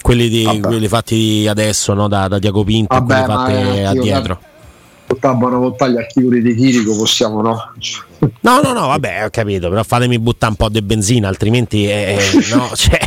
Quelli, 0.00 0.28
di, 0.28 0.60
quelli 0.62 0.86
fatti 0.86 1.46
adesso, 1.48 1.94
no? 1.94 2.06
Da, 2.06 2.28
da 2.28 2.38
Diaco 2.38 2.62
Pinto, 2.62 2.94
vabbè, 2.94 3.24
quelli 3.24 3.26
fatti 3.26 3.82
addietro. 3.84 4.38
Da 4.40 4.55
una 5.20 5.56
volta 5.56 5.88
gli 5.88 5.96
articoli 5.96 6.42
di 6.42 6.54
Chirico 6.54 6.96
possiamo 6.96 7.40
no? 7.40 7.72
No, 8.40 8.60
no, 8.60 8.72
no, 8.72 8.86
vabbè, 8.88 9.24
ho 9.24 9.30
capito, 9.30 9.68
però 9.68 9.82
fatemi 9.82 10.18
buttare 10.18 10.52
un 10.52 10.56
po' 10.56 10.68
di 10.68 10.82
benzina, 10.82 11.28
altrimenti 11.28 11.88
eh, 11.88 12.18
no, 12.54 12.70
cioè, 12.74 12.98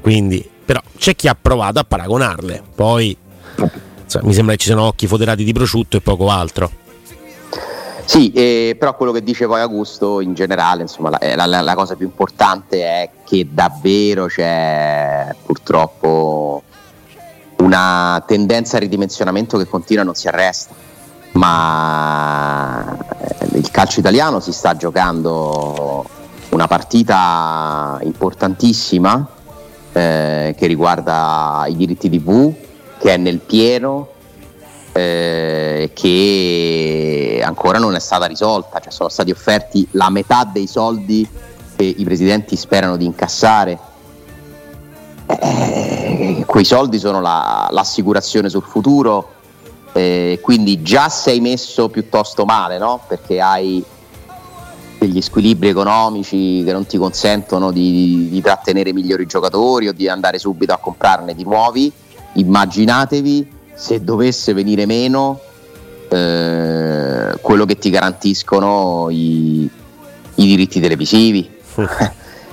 quindi, 0.00 0.48
però 0.64 0.80
c'è 0.96 1.14
chi 1.14 1.28
ha 1.28 1.36
provato 1.40 1.78
a 1.78 1.84
paragonarle, 1.84 2.62
poi 2.74 3.16
cioè, 4.06 4.22
mi 4.22 4.32
sembra 4.32 4.54
che 4.54 4.60
ci 4.60 4.66
siano 4.66 4.84
occhi 4.84 5.06
foderati 5.06 5.44
di 5.44 5.52
prosciutto 5.52 5.96
e 5.96 6.00
poco 6.00 6.30
altro. 6.30 6.70
Sì, 8.04 8.32
eh, 8.32 8.74
però 8.78 8.96
quello 8.96 9.12
che 9.12 9.22
dice 9.22 9.46
poi 9.46 9.60
Augusto 9.60 10.22
in 10.22 10.32
generale, 10.32 10.80
insomma, 10.82 11.10
la, 11.10 11.44
la, 11.44 11.60
la 11.60 11.74
cosa 11.74 11.94
più 11.94 12.06
importante 12.06 12.82
è 12.82 13.10
che 13.26 13.46
davvero 13.50 14.26
c'è 14.26 15.34
purtroppo 15.44 16.62
una 17.58 18.22
tendenza 18.26 18.76
al 18.76 18.82
ridimensionamento 18.82 19.58
che 19.58 19.66
continua 19.66 20.02
e 20.02 20.06
non 20.06 20.14
si 20.14 20.26
arresta 20.26 20.86
ma 21.38 22.96
eh, 23.20 23.58
il 23.58 23.70
calcio 23.70 24.00
italiano 24.00 24.40
si 24.40 24.52
sta 24.52 24.76
giocando 24.76 26.04
una 26.50 26.66
partita 26.66 27.98
importantissima 28.02 29.26
eh, 29.92 30.54
che 30.58 30.66
riguarda 30.66 31.64
i 31.68 31.76
diritti 31.76 32.10
TV, 32.10 32.52
che 32.98 33.14
è 33.14 33.16
nel 33.16 33.38
pieno, 33.38 34.08
eh, 34.92 35.92
che 35.94 37.40
ancora 37.44 37.78
non 37.78 37.94
è 37.94 38.00
stata 38.00 38.26
risolta, 38.26 38.80
cioè 38.80 38.90
sono 38.90 39.08
stati 39.08 39.30
offerti 39.30 39.86
la 39.92 40.10
metà 40.10 40.44
dei 40.44 40.66
soldi 40.66 41.28
che 41.76 41.84
i 41.84 42.04
presidenti 42.04 42.56
sperano 42.56 42.96
di 42.96 43.04
incassare. 43.04 43.78
Eh, 45.26 46.42
quei 46.46 46.64
soldi 46.64 46.98
sono 46.98 47.20
la, 47.20 47.68
l'assicurazione 47.70 48.48
sul 48.48 48.62
futuro, 48.62 49.36
eh, 49.92 50.38
quindi 50.42 50.82
già 50.82 51.08
sei 51.08 51.40
messo 51.40 51.88
piuttosto 51.88 52.44
male, 52.44 52.78
no? 52.78 53.00
Perché 53.06 53.40
hai 53.40 53.84
degli 54.98 55.20
squilibri 55.22 55.68
economici 55.68 56.62
che 56.64 56.72
non 56.72 56.84
ti 56.86 56.98
consentono 56.98 57.70
di, 57.70 58.28
di, 58.30 58.40
trattenere 58.40 58.92
migliori 58.92 59.26
giocatori 59.26 59.88
o 59.88 59.92
di 59.92 60.08
andare 60.08 60.38
subito 60.38 60.72
a 60.72 60.78
comprarne 60.78 61.34
di 61.34 61.44
nuovi. 61.44 61.90
Immaginatevi 62.32 63.48
se 63.74 64.02
dovesse 64.02 64.52
venire 64.52 64.86
meno 64.86 65.40
eh, 66.08 67.38
quello 67.40 67.64
che 67.64 67.78
ti 67.78 67.90
garantiscono 67.90 69.08
i, 69.10 69.70
i 70.34 70.46
diritti 70.46 70.80
televisivi. 70.80 71.48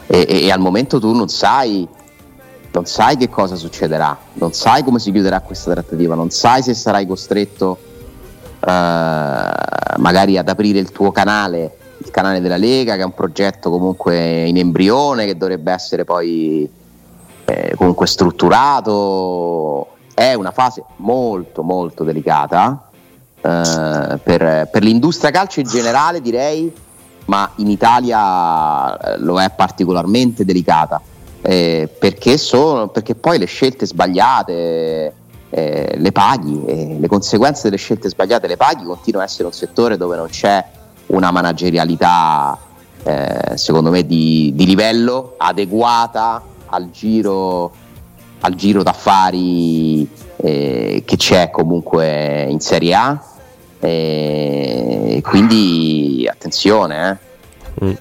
e, 0.08 0.26
e, 0.28 0.42
e, 0.46 0.52
al 0.52 0.60
momento 0.60 1.00
tu 1.00 1.14
non 1.14 1.28
sai 1.28 1.88
non 2.76 2.86
sai 2.86 3.16
che 3.16 3.30
cosa 3.30 3.56
succederà, 3.56 4.18
non 4.34 4.52
sai 4.52 4.84
come 4.84 5.00
si 5.00 5.10
chiuderà 5.14 5.40
questa 5.40 5.72
trattativa, 5.72 6.14
non 6.14 6.30
sai 6.30 6.62
se 6.62 6.74
sarai 6.74 7.08
costretto 7.08 7.78
eh, 8.60 8.68
magari 9.98 10.38
ad 10.38 10.50
aprire 10.50 10.80
il 10.80 10.92
tuo 10.92 11.14
canale, 11.14 11.78
il 12.00 12.12
canale 12.12 12.42
della 12.42 12.58
Lega, 12.58 12.96
che 12.96 13.02
è 13.02 13.06
un 13.06 13.14
progetto 13.14 13.70
comunque 13.70 14.44
in 14.44 14.58
embrione, 14.58 15.26
che 15.26 15.38
dovrebbe 15.38 15.72
essere 15.72 16.04
poi 16.04 16.70
eh, 17.46 17.74
comunque 17.78 18.08
strutturato. 18.08 19.88
È 20.14 20.34
una 20.34 20.52
fase 20.52 20.84
molto 20.98 21.64
molto 21.64 22.04
delicata 22.04 22.90
eh, 23.38 24.20
per, 24.22 24.68
per 24.70 24.84
l'industria 24.84 25.32
calcio 25.32 25.62
in 25.62 25.68
generale 25.68 26.20
direi, 26.20 26.74
ma 27.28 27.50
in 27.56 27.70
Italia 27.70 28.98
eh, 28.98 29.18
lo 29.20 29.40
è 29.40 29.50
particolarmente 29.50 30.44
delicata 30.44 31.02
eh, 31.48 31.88
perché, 32.00 32.38
sono, 32.38 32.88
perché 32.88 33.14
poi 33.14 33.38
le 33.38 33.46
scelte 33.46 33.86
sbagliate 33.86 35.14
eh, 35.52 35.94
le 35.96 36.12
paghi 36.12 36.66
e 36.66 36.98
le 37.00 37.08
conseguenze 37.08 37.64
delle 37.64 37.78
scelte 37.78 38.10
sbagliate 38.10 38.48
le 38.48 38.58
paghi 38.58 38.84
continua 38.84 39.22
a 39.22 39.26
essere 39.26 39.46
un 39.46 39.54
settore 39.54 39.96
dove 39.96 40.18
non 40.18 40.28
c'è 40.28 40.64
una 41.08 41.30
managerialità 41.30 42.58
eh, 43.04 43.58
secondo 43.58 43.92
me 43.92 44.08
di, 44.08 44.54
di, 44.56 44.66
livello 44.66 45.36
adeguata 45.38 46.42
al 46.66 46.90
giro, 46.90 47.72
al 48.40 48.56
giro 48.56 48.82
d'affari 48.82 50.10
eh, 50.38 51.04
che 51.06 51.16
c'è 51.16 51.52
comunque 51.52 52.48
in 52.50 52.60
Serie 52.60 52.96
A 52.96 53.24
e 53.82 55.22
quindi 55.24 56.28
attenzione 56.28 57.20
eh. 57.80 57.86
Mm. 57.86 57.94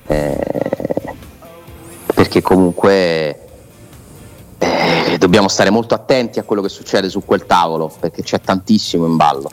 Perché 2.15 2.41
comunque 2.41 3.39
eh, 4.59 5.19
dobbiamo 5.19 5.49
stare 5.49 5.71
molto 5.71 5.95
attenti 5.95 6.39
a 6.39 6.43
quello 6.45 6.63
che 6.63 6.69
succede 6.69 7.09
su 7.09 7.25
quel 7.25 7.45
tavolo 7.47 7.93
perché 8.01 8.23
c'è 8.23 8.41
tantissimo 8.41 9.07
in 9.07 9.17
ballo. 9.17 9.51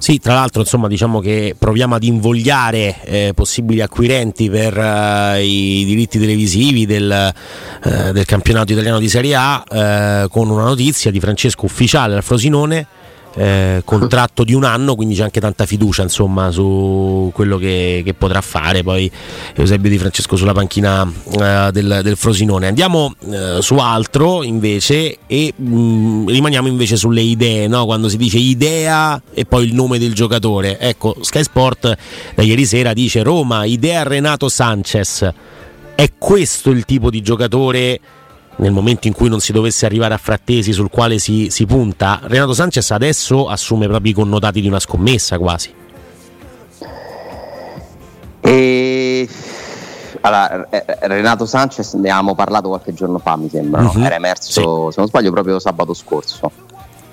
Sì, 0.00 0.18
tra 0.18 0.32
l'altro 0.32 0.62
insomma 0.62 0.88
diciamo 0.88 1.20
che 1.20 1.54
proviamo 1.58 1.94
ad 1.94 2.02
invogliare 2.02 3.02
eh, 3.04 3.32
possibili 3.34 3.82
acquirenti 3.82 4.48
per 4.48 4.76
eh, 4.78 5.44
i 5.44 5.84
diritti 5.84 6.18
televisivi 6.18 6.86
del, 6.86 7.12
eh, 7.12 8.12
del, 8.12 8.24
campionato 8.24 8.72
italiano 8.72 8.98
di 8.98 9.10
Serie 9.10 9.34
A 9.34 9.62
eh, 9.68 10.26
con 10.30 10.48
una 10.48 10.64
notizia 10.64 11.10
di 11.10 11.20
Francesco 11.20 11.66
Ufficiale 11.66 12.14
al 12.14 12.22
Frosinone 12.22 12.86
eh, 13.34 13.82
contratto 13.84 14.44
di 14.44 14.54
un 14.54 14.64
anno, 14.64 14.94
quindi 14.94 15.14
c'è 15.14 15.22
anche 15.22 15.40
tanta 15.40 15.66
fiducia 15.66 16.02
insomma, 16.02 16.50
su 16.50 17.30
quello 17.32 17.58
che, 17.58 18.02
che, 18.04 18.14
potrà 18.14 18.40
fare 18.40 18.82
poi 18.82 19.10
Eusebio 19.54 19.88
Di 19.88 19.98
Francesco 19.98 20.36
sulla 20.36 20.52
panchina 20.52 21.10
eh, 21.38 21.70
del, 21.72 22.00
del, 22.02 22.16
Frosinone. 22.16 22.66
Andiamo 22.66 23.14
eh, 23.30 23.58
su 23.60 23.76
altro 23.76 24.42
invece 24.42 25.18
e 25.26 25.52
mh, 25.54 25.64
mm, 25.64 26.28
rimaniamo 26.28 26.68
invece 26.68 26.96
sulle 26.96 27.22
idee, 27.22 27.68
no? 27.68 27.84
quando 27.84 28.08
si 28.08 28.16
dice 28.16 28.38
idea 28.38 29.20
e 29.32 29.44
poi 29.44 29.66
il 29.66 29.74
nome 29.74 29.98
del 29.98 30.14
giocatore. 30.14 30.78
Ecco, 30.78 31.16
Sky 31.20 31.42
Sport 31.42 31.96
da 32.34 32.42
ieri 32.42 32.64
sera 32.64 32.92
dice 32.92 33.22
Roma, 33.22 33.64
idea 33.64 34.02
Renato 34.02 34.48
Sanchez. 34.48 35.28
È 35.94 36.10
questo 36.18 36.70
il 36.70 36.84
tipo 36.84 37.10
di 37.10 37.20
giocatore? 37.20 38.00
Nel 38.60 38.72
momento 38.72 39.06
in 39.06 39.14
cui 39.14 39.28
non 39.28 39.40
si 39.40 39.52
dovesse 39.52 39.86
arrivare 39.86 40.14
a 40.14 40.18
frattesi 40.18 40.72
sul 40.72 40.90
quale 40.90 41.18
si, 41.18 41.48
si 41.50 41.66
punta, 41.66 42.20
Renato 42.24 42.52
Sanchez 42.52 42.90
adesso 42.90 43.48
assume 43.48 43.86
proprio 43.88 44.12
i 44.12 44.14
connotati 44.14 44.60
di 44.60 44.68
una 44.68 44.80
scommessa 44.80 45.38
quasi. 45.38 45.72
E... 48.40 49.28
Allora, 50.22 50.68
eh, 50.68 50.84
eh, 50.86 51.08
Renato 51.08 51.46
Sanchez 51.46 51.94
ne 51.94 52.10
avevamo 52.10 52.34
parlato 52.34 52.68
qualche 52.68 52.92
giorno 52.92 53.18
fa, 53.18 53.36
mi 53.36 53.48
sembra, 53.48 53.80
uh-huh. 53.80 54.02
era 54.02 54.16
emerso, 54.16 54.50
sì. 54.88 54.92
se 54.92 55.00
non 55.00 55.08
sbaglio, 55.08 55.30
proprio 55.30 55.58
sabato 55.58 55.94
scorso. 55.94 56.50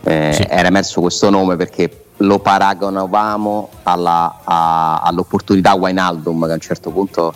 Eh, 0.04 0.32
sì. 0.34 0.46
Era 0.48 0.68
emerso 0.68 1.00
questo 1.00 1.30
nome 1.30 1.56
perché 1.56 2.06
lo 2.18 2.40
paragonavamo 2.40 3.70
alla, 3.84 4.40
a, 4.44 5.00
all'opportunità 5.02 5.74
Wainaldum 5.76 6.46
che 6.46 6.52
a 6.52 6.54
un 6.56 6.60
certo 6.60 6.90
punto 6.90 7.34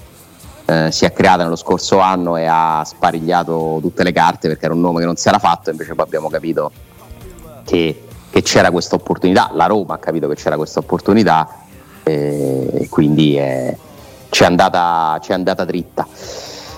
eh, 0.71 0.89
si 0.89 1.03
è 1.03 1.11
creata 1.11 1.43
nello 1.43 1.57
scorso 1.57 1.99
anno 1.99 2.37
e 2.37 2.45
ha 2.45 2.83
sparigliato 2.85 3.79
tutte 3.81 4.03
le 4.03 4.13
carte 4.13 4.47
perché 4.47 4.65
era 4.65 4.73
un 4.73 4.79
nome 4.79 4.99
che 4.99 5.05
non 5.05 5.17
si 5.17 5.27
era 5.27 5.37
fatto, 5.37 5.69
invece 5.69 5.93
poi 5.95 6.05
abbiamo 6.05 6.29
capito 6.29 6.71
che, 7.65 8.03
che 8.29 8.41
c'era 8.41 8.71
questa 8.71 8.95
opportunità, 8.95 9.51
la 9.53 9.65
Roma 9.65 9.95
ha 9.95 9.97
capito 9.97 10.29
che 10.29 10.35
c'era 10.35 10.55
questa 10.55 10.79
opportunità 10.79 11.59
e 12.03 12.87
quindi 12.89 13.35
è, 13.35 13.75
ci, 14.29 14.43
è 14.43 14.45
andata, 14.45 15.19
ci, 15.21 15.31
è 15.31 15.33
andata, 15.33 15.65
dritta. 15.65 16.07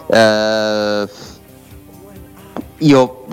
Eh, 0.08 1.08
io 2.80 3.26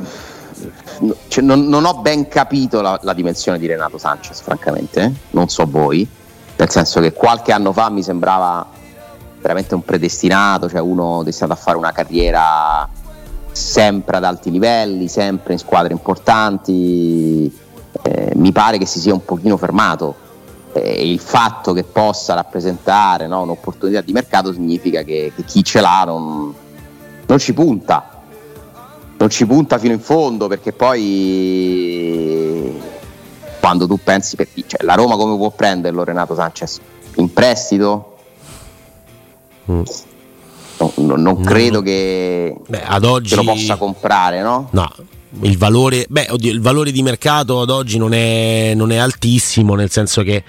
cioè, 1.28 1.42
non, 1.42 1.66
non, 1.68 1.86
ho 1.86 1.94
ben 1.94 2.28
capito 2.28 2.82
la, 2.82 3.00
la, 3.02 3.14
dimensione 3.14 3.58
di 3.58 3.66
Renato 3.66 3.96
Sanchez, 3.96 4.42
francamente, 4.42 5.00
eh? 5.02 5.12
non 5.30 5.48
so 5.48 5.64
voi, 5.66 6.06
nel 6.56 6.70
senso 6.70 7.00
che 7.00 7.14
qualche 7.14 7.50
anno 7.50 7.72
fa 7.72 7.88
mi 7.88 8.02
sembrava 8.02 8.78
veramente 9.40 9.74
un 9.74 9.82
predestinato, 9.82 10.68
cioè 10.68 10.80
uno 10.80 11.22
destinato 11.22 11.54
a 11.54 11.56
fare 11.56 11.76
una 11.76 11.92
carriera 11.92 12.88
sempre 13.52 14.16
ad 14.16 14.24
alti 14.24 14.50
livelli, 14.50 15.08
sempre 15.08 15.54
in 15.54 15.58
squadre 15.58 15.92
importanti. 15.92 17.52
Eh, 18.02 18.32
mi 18.36 18.52
pare 18.52 18.78
che 18.78 18.86
si 18.86 19.00
sia 19.00 19.12
un 19.12 19.24
pochino 19.24 19.56
fermato 19.56 20.28
e 20.72 21.10
il 21.10 21.18
fatto 21.18 21.72
che 21.72 21.82
possa 21.82 22.34
rappresentare 22.34 23.26
no, 23.26 23.42
un'opportunità 23.42 24.00
di 24.02 24.12
mercato 24.12 24.52
significa 24.52 25.02
che, 25.02 25.32
che 25.34 25.44
chi 25.44 25.64
ce 25.64 25.80
l'ha 25.80 26.04
non, 26.06 26.54
non, 27.26 27.38
ci 27.38 27.52
punta, 27.52 28.22
non 29.16 29.28
ci 29.28 29.46
punta 29.46 29.78
fino 29.78 29.94
in 29.94 30.00
fondo 30.00 30.46
perché 30.46 30.72
poi 30.72 32.80
quando 33.58 33.86
tu 33.86 33.98
pensi, 34.02 34.36
per, 34.36 34.48
cioè, 34.66 34.84
la 34.84 34.94
Roma 34.94 35.16
come 35.16 35.36
può 35.36 35.50
prenderlo 35.50 36.04
Renato 36.04 36.34
Sanchez? 36.34 36.78
In 37.16 37.32
prestito? 37.32 38.10
Mm. 39.70 39.82
No, 40.78 41.16
non 41.16 41.40
credo 41.42 41.82
che, 41.82 42.56
beh, 42.66 42.82
ad 42.82 43.04
oggi, 43.04 43.34
lo 43.34 43.44
possa 43.44 43.76
comprare, 43.76 44.40
no? 44.40 44.68
No, 44.72 44.90
il 45.42 45.58
valore, 45.58 46.06
beh, 46.08 46.28
oddio, 46.30 46.50
il 46.50 46.60
valore 46.60 46.90
di 46.90 47.02
mercato 47.02 47.60
ad 47.60 47.68
oggi 47.68 47.98
non 47.98 48.14
è, 48.14 48.72
non 48.74 48.90
è 48.90 48.96
altissimo, 48.96 49.74
nel 49.74 49.90
senso 49.90 50.22
che 50.22 50.42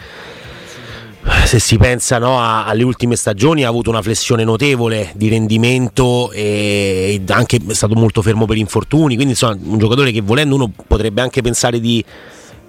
se 1.45 1.59
si 1.59 1.77
pensa 1.77 2.17
no, 2.17 2.39
a, 2.39 2.65
alle 2.65 2.83
ultime 2.83 3.15
stagioni 3.15 3.63
ha 3.63 3.67
avuto 3.67 3.89
una 3.89 4.01
flessione 4.01 4.43
notevole 4.43 5.11
di 5.15 5.29
rendimento 5.29 6.31
e, 6.31 7.21
e 7.25 7.33
anche 7.33 7.59
è 7.67 7.73
stato 7.73 7.93
molto 7.93 8.21
fermo 8.21 8.45
per 8.45 8.57
infortuni, 8.57 9.15
quindi 9.15 9.33
insomma 9.33 9.57
un 9.61 9.77
giocatore 9.77 10.11
che 10.11 10.21
volendo 10.21 10.55
uno 10.55 10.71
potrebbe 10.87 11.21
anche 11.21 11.41
pensare 11.41 11.79
di 11.79 12.03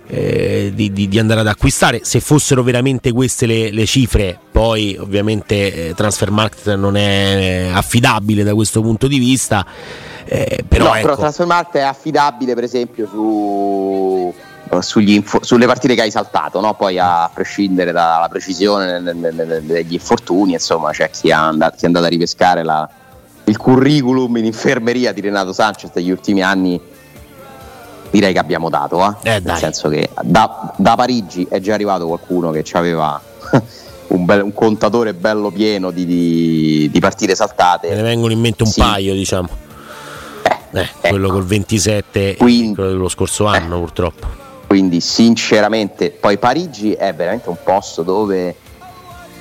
eh, 0.06 0.72
di, 0.74 0.92
di, 0.92 1.18
andare 1.18 1.40
ad 1.40 1.46
acquistare. 1.46 2.00
Se 2.02 2.20
fossero 2.20 2.62
veramente 2.62 3.12
queste 3.12 3.46
le, 3.46 3.70
le 3.70 3.86
cifre, 3.86 4.38
poi 4.50 4.96
ovviamente 4.98 5.88
eh, 5.88 5.94
Transfermarkt 5.94 6.74
non 6.74 6.96
è 6.96 7.70
affidabile 7.72 8.42
da 8.42 8.54
questo 8.54 8.80
punto 8.80 9.06
di 9.06 9.18
vista. 9.18 9.64
Eh, 10.24 10.64
però, 10.66 10.84
no, 10.84 10.94
ecco. 10.94 11.02
però 11.02 11.16
Transfermarkt 11.16 11.76
è 11.76 11.82
affidabile 11.82 12.54
per 12.54 12.64
esempio 12.64 13.06
su, 14.80 15.00
info, 15.00 15.40
sulle 15.42 15.66
partite 15.66 15.94
che 15.94 16.02
hai 16.02 16.10
saltato, 16.10 16.60
no? 16.60 16.74
poi 16.74 16.98
a 16.98 17.30
prescindere 17.32 17.92
dalla 17.92 18.28
precisione 18.30 19.02
degli 19.02 19.92
infortuni, 19.94 20.52
insomma 20.52 20.90
c'è 20.90 21.10
chi 21.10 21.28
è 21.28 21.32
andato, 21.32 21.76
chi 21.76 21.84
è 21.84 21.86
andato 21.86 22.06
a 22.06 22.08
ripescare 22.08 22.62
la, 22.62 22.88
il 23.44 23.56
curriculum 23.56 24.36
in 24.36 24.46
infermeria 24.46 25.12
di 25.12 25.20
Renato 25.20 25.52
Sanchez 25.52 25.90
negli 25.94 26.10
ultimi 26.10 26.42
anni 26.42 26.80
direi 28.12 28.35
che 28.35 28.38
abbiamo 28.38 28.68
dato, 28.68 29.16
eh? 29.22 29.37
Eh, 29.37 29.40
nel 29.40 29.57
senso 29.57 29.88
che 29.88 30.11
da, 30.20 30.75
da, 30.77 30.94
Parigi 30.94 31.46
è 31.48 31.61
già 31.61 31.72
arrivato 31.72 32.07
qualcuno 32.07 32.51
che 32.51 32.62
aveva 32.72 33.18
un, 34.09 34.25
bel, 34.27 34.42
un, 34.42 34.53
contatore 34.53 35.14
bello 35.14 35.51
pieno 35.51 35.90
di, 35.90 36.05
di, 36.05 36.90
di, 36.92 37.01
partite 37.01 37.35
saltate. 37.35 37.88
Me 37.88 37.96
ne 37.96 38.03
vengono 38.03 38.33
in 38.33 38.40
mente 38.40 38.64
un 38.64 38.68
sì. 38.68 38.81
paio, 38.81 39.14
diciamo. 39.14 39.48
Eh, 40.72 40.81
eh, 40.81 41.09
quello 41.09 41.27
ecco. 41.27 41.37
col 41.37 41.46
27 41.46 42.37
quindi, 42.37 42.75
quello 42.75 42.90
dello 42.90 43.09
scorso 43.09 43.46
anno, 43.46 43.79
purtroppo. 43.79 44.27
Quindi, 44.66 45.01
sinceramente, 45.01 46.11
poi 46.11 46.37
Parigi 46.37 46.92
è 46.92 47.14
veramente 47.14 47.48
un 47.48 47.57
posto 47.64 48.03
dove 48.03 48.55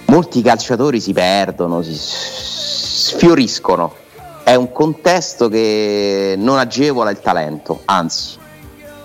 molti 0.06 0.42
calciatori 0.42 1.02
si 1.02 1.12
perdono, 1.12 1.82
si 1.82 1.94
sfioriscono. 1.94 3.96
È 4.44 4.56
un 4.56 4.72
contesto 4.72 5.50
che 5.50 6.36
non 6.38 6.58
agevola 6.58 7.12
il 7.12 7.20
talento, 7.20 7.82
anzi, 7.86 8.40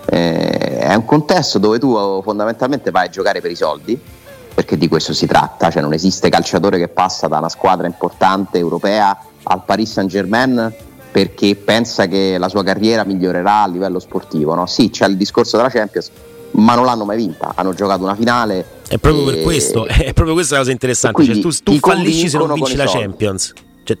eh, 0.09 0.79
è 0.79 0.93
un 0.93 1.05
contesto 1.05 1.59
dove 1.59 1.79
tu 1.79 2.21
fondamentalmente 2.23 2.91
vai 2.91 3.07
a 3.07 3.09
giocare 3.09 3.41
per 3.41 3.51
i 3.51 3.55
soldi, 3.55 3.99
perché 4.53 4.77
di 4.77 4.87
questo 4.87 5.13
si 5.13 5.27
tratta, 5.27 5.69
cioè 5.69 5.81
non 5.81 5.93
esiste 5.93 6.29
calciatore 6.29 6.77
che 6.77 6.87
passa 6.87 7.27
da 7.27 7.37
una 7.37 7.49
squadra 7.49 7.87
importante 7.87 8.57
europea 8.57 9.17
al 9.43 9.63
Paris 9.63 9.91
Saint 9.91 10.09
Germain 10.09 10.73
perché 11.11 11.55
pensa 11.55 12.05
che 12.07 12.37
la 12.37 12.49
sua 12.49 12.63
carriera 12.63 13.03
migliorerà 13.03 13.63
a 13.63 13.67
livello 13.67 13.99
sportivo. 13.99 14.53
No? 14.53 14.65
Sì, 14.65 14.89
c'è 14.89 15.07
il 15.07 15.17
discorso 15.17 15.57
della 15.57 15.69
Champions, 15.69 16.11
ma 16.51 16.75
non 16.75 16.85
l'hanno 16.85 17.05
mai 17.05 17.17
vinta, 17.17 17.53
hanno 17.55 17.73
giocato 17.73 18.03
una 18.03 18.15
finale. 18.15 18.65
È 18.87 18.97
proprio 18.97 19.29
e... 19.29 19.33
per 19.33 19.43
questo, 19.43 19.85
è 19.87 20.13
proprio 20.13 20.33
questa 20.33 20.55
la 20.55 20.61
cosa 20.61 20.71
interessante, 20.71 21.25
cioè, 21.25 21.39
tu, 21.39 21.49
tu 21.63 21.77
fallisci 21.79 22.29
se 22.29 22.37
non 22.37 22.53
vinci 22.53 22.75
la 22.75 22.85
Champions. 22.85 23.53
Cioè, 23.87 23.97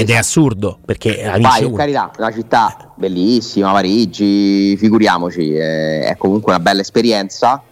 ed 0.00 0.10
è 0.10 0.16
assurdo 0.16 0.78
perché 0.84 1.22
Vai, 1.40 1.62
per 1.62 1.72
carità, 1.72 2.10
una 2.18 2.30
città 2.30 2.92
bellissima, 2.94 3.72
Parigi, 3.72 4.76
figuriamoci, 4.76 5.54
è, 5.54 6.14
comunque 6.18 6.52
una 6.52 6.60
bella 6.60 6.82
esperienza. 6.82 7.62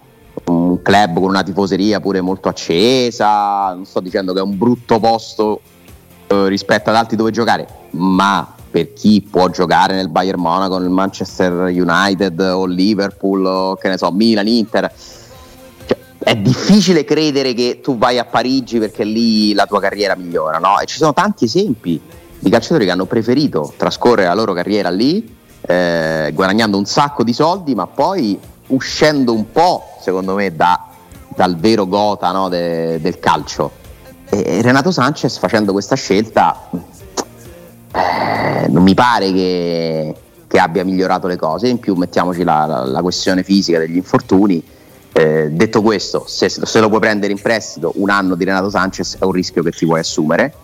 Un 0.45 0.81
club 0.81 1.15
con 1.15 1.25
una 1.25 1.43
tifoseria 1.43 2.01
pure 2.01 2.23
molto 2.23 2.49
accesa, 2.49 3.75
non 3.75 3.85
sto 3.85 4.01
dicendo 4.01 4.33
che 4.33 4.39
è 4.39 4.43
un 4.43 4.57
brutto 4.57 4.99
posto 4.99 5.61
eh, 6.29 6.49
rispetto 6.49 6.89
ad 6.89 6.97
altri 6.97 7.17
dove 7.17 7.33
giocare, 7.33 7.67
ma 7.91 8.55
per 8.71 8.93
chi 8.93 9.21
può 9.21 9.51
giocare 9.51 9.95
nel 9.95 10.09
Bayern 10.09 10.41
Monaco, 10.41 10.79
nel 10.79 10.91
Manchester 10.91 11.53
United 11.53 12.39
o 12.41 12.65
Liverpool 12.67 13.45
o 13.45 13.75
che 13.75 13.89
ne 13.89 13.99
so, 13.99 14.11
Milan, 14.13 14.47
Inter, 14.47 14.91
è 16.29 16.37
difficile 16.37 17.05
credere 17.05 17.55
che 17.55 17.81
tu 17.83 17.97
vai 17.97 18.19
a 18.19 18.27
Parigi 18.27 18.79
perché 18.79 19.03
lì 19.03 19.55
la 19.55 19.65
tua 19.65 19.81
carriera 19.81 20.15
migliora, 20.15 20.59
no? 20.59 20.79
E 20.79 20.85
ci 20.85 20.99
sono 20.99 21.15
tanti 21.15 21.47
esempi 21.47 21.99
di 22.39 22.51
calciatori 22.51 22.85
che 22.85 22.91
hanno 22.91 23.07
preferito 23.07 23.73
trascorrere 23.79 24.29
la 24.29 24.35
loro 24.35 24.53
carriera 24.53 24.91
lì, 24.91 25.37
eh, 25.63 26.31
guadagnando 26.35 26.77
un 26.77 26.85
sacco 26.85 27.25
di 27.25 27.33
soldi, 27.33 27.75
ma 27.75 27.87
poi 27.87 28.39
uscendo 28.67 29.33
un 29.33 29.51
po', 29.51 29.97
secondo 30.03 30.35
me, 30.35 30.55
da, 30.55 30.89
dal 31.35 31.57
vero 31.57 31.87
gota 31.87 32.31
no, 32.31 32.51
de, 32.51 33.01
del 33.01 33.19
calcio. 33.19 33.71
E 34.29 34.61
Renato 34.61 34.91
Sanchez 34.91 35.39
facendo 35.39 35.73
questa 35.73 35.97
scelta 35.97 36.69
eh, 37.91 38.69
non 38.69 38.83
mi 38.83 38.93
pare 38.93 39.33
che, 39.33 40.15
che, 40.47 40.59
abbia 40.59 40.85
migliorato 40.85 41.27
le 41.27 41.37
cose, 41.37 41.69
in 41.69 41.79
più 41.79 41.95
mettiamoci 41.95 42.45
la, 42.45 42.67
la, 42.67 42.85
la 42.85 43.01
questione 43.01 43.43
fisica 43.43 43.79
degli 43.79 43.97
infortuni. 43.97 44.77
Eh, 45.19 45.49
detto 45.51 45.83
questo, 45.83 46.27
se, 46.29 46.49
se, 46.49 46.79
lo 46.79 46.89
puoi 46.89 47.01
prendere 47.01 47.33
in 47.33 47.41
prestito 47.41 47.91
un 47.97 48.09
anno 48.09 48.37
di 48.37 48.45
Renato 48.45 48.71
Sanchez 48.71 49.17
è 49.19 49.25
un 49.25 49.33
rischio 49.33 49.65
che 49.65 49.73
ti 49.73 49.85
puoi 49.85 49.99
assumere, 49.99 50.55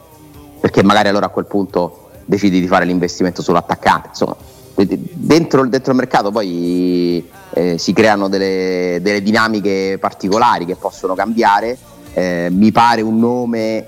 perché 0.61 0.85
magari 0.85 1.09
allora 1.09 1.27
a 1.27 1.31
quel 1.31 1.47
punto 1.47 2.11
decidi 2.25 2.61
di 2.61 2.69
fare 2.69 2.85
l'investimento 2.85 3.43
sull'attaccante. 3.43 4.11
Insomma, 4.11 4.37
dentro, 4.77 5.67
dentro 5.67 5.91
il 5.91 5.99
mercato 5.99 6.31
poi 6.31 7.29
eh, 7.53 7.79
si 7.79 7.93
creano 7.93 8.29
delle, 8.29 9.01
delle, 9.03 9.23
dinamiche 9.23 9.99
particolari 9.99 10.67
che 10.67 10.77
possono 10.77 11.15
cambiare. 11.15 11.77
Eh, 12.13 12.47
mi 12.53 12.71
pare 12.71 13.03
un 13.03 13.19
nome 13.19 13.85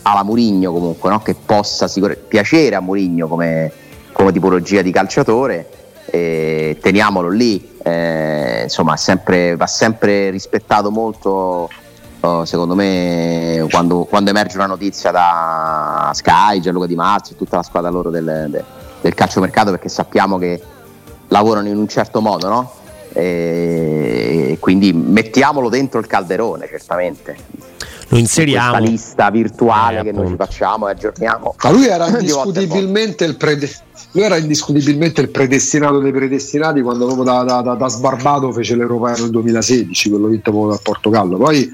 alla 0.00 0.24
Murigno 0.24 0.72
comunque 0.72 1.10
no? 1.10 1.20
che 1.20 1.34
possa 1.34 1.86
piacere 2.26 2.76
a 2.76 2.80
Murigno 2.80 3.28
come, 3.28 3.70
come, 4.12 4.32
tipologia 4.32 4.80
di 4.80 4.90
calciatore. 4.90 5.68
Teniamolo 6.10 7.28
lì, 7.28 7.76
eh, 7.82 8.47
insomma, 8.68 8.96
sempre, 8.96 9.56
va 9.56 9.66
sempre 9.66 10.30
rispettato 10.30 10.90
molto. 10.90 11.68
Oh, 12.20 12.44
secondo 12.44 12.74
me, 12.74 13.66
quando, 13.70 14.04
quando, 14.04 14.30
emerge 14.30 14.56
una 14.56 14.66
notizia 14.66 15.10
da 15.10 16.10
Sky, 16.12 16.60
Gianluca 16.60 16.86
Di 16.86 16.96
Marzio, 16.96 17.36
tutta 17.36 17.56
la 17.56 17.62
squadra 17.62 17.90
loro 17.90 18.10
del, 18.10 18.46
del, 18.50 18.64
del 19.00 19.14
calciomercato, 19.14 19.70
perché 19.70 19.88
sappiamo 19.88 20.36
che 20.38 20.60
lavorano 21.28 21.68
in 21.68 21.76
un 21.76 21.88
certo 21.88 22.20
modo, 22.20 22.48
no? 22.48 22.72
E 23.12 24.56
quindi 24.60 24.92
mettiamolo 24.92 25.68
dentro 25.68 26.00
il 26.00 26.06
calderone, 26.06 26.66
certamente. 26.66 27.36
Lo 28.08 28.18
inseriamo. 28.18 28.70
Questa 28.78 28.90
lista 28.90 29.30
virtuale 29.30 30.00
eh, 30.00 30.02
che 30.04 30.12
noi 30.12 30.28
ci 30.28 30.36
facciamo 30.36 30.88
e 30.88 30.92
aggiorniamo. 30.92 31.54
Ma 31.62 31.70
lui 31.70 31.86
era 31.86 32.08
indiscutibilmente 32.18 33.24
il 33.24 33.36
predestinato. 33.36 33.86
Lui 34.12 34.24
era 34.24 34.36
indiscutibilmente 34.38 35.20
il 35.20 35.28
predestinato 35.28 35.98
dei 35.98 36.12
predestinati 36.12 36.80
quando 36.80 37.04
proprio 37.04 37.24
da, 37.24 37.60
da, 37.60 37.74
da 37.74 37.88
Sbarbato 37.88 38.50
fece 38.52 38.74
l'Europeo 38.74 39.22
nel 39.22 39.30
2016, 39.30 40.08
quello 40.08 40.28
vinto 40.28 40.50
proprio 40.50 40.72
dal 40.72 40.82
Portogallo. 40.82 41.36
Poi 41.36 41.70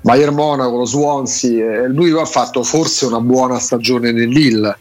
Bayern 0.00 0.34
Monaco, 0.34 0.76
lo 0.76 0.84
Swansea, 0.86 1.82
eh, 1.82 1.88
lui 1.88 2.18
ha 2.18 2.24
fatto 2.24 2.62
forse 2.62 3.04
una 3.04 3.20
buona 3.20 3.58
stagione 3.58 4.12
nell'Ill, 4.12 4.74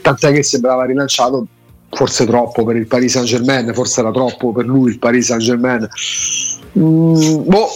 tant'è 0.00 0.32
che 0.32 0.42
sembrava 0.42 0.84
rilanciato 0.84 1.46
forse 1.90 2.26
troppo 2.26 2.64
per 2.64 2.76
il 2.76 2.86
Paris 2.86 3.12
Saint 3.12 3.28
Germain, 3.28 3.72
forse 3.72 4.00
era 4.00 4.10
troppo 4.10 4.52
per 4.52 4.64
lui 4.64 4.90
il 4.90 4.98
Paris 4.98 5.26
Saint 5.26 5.42
Germain. 5.42 5.88
Mm, 6.78 7.44
boh, 7.44 7.68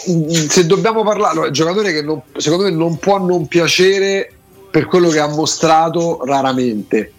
se 0.48 0.66
dobbiamo 0.66 1.02
parlare, 1.02 1.40
è 1.40 1.46
un 1.46 1.52
giocatore 1.52 1.92
che 1.92 2.02
non, 2.02 2.20
secondo 2.36 2.64
me 2.64 2.70
non 2.70 2.98
può 2.98 3.18
non 3.18 3.46
piacere 3.46 4.30
per 4.70 4.86
quello 4.86 5.08
che 5.08 5.18
ha 5.18 5.28
mostrato 5.28 6.20
raramente. 6.24 7.12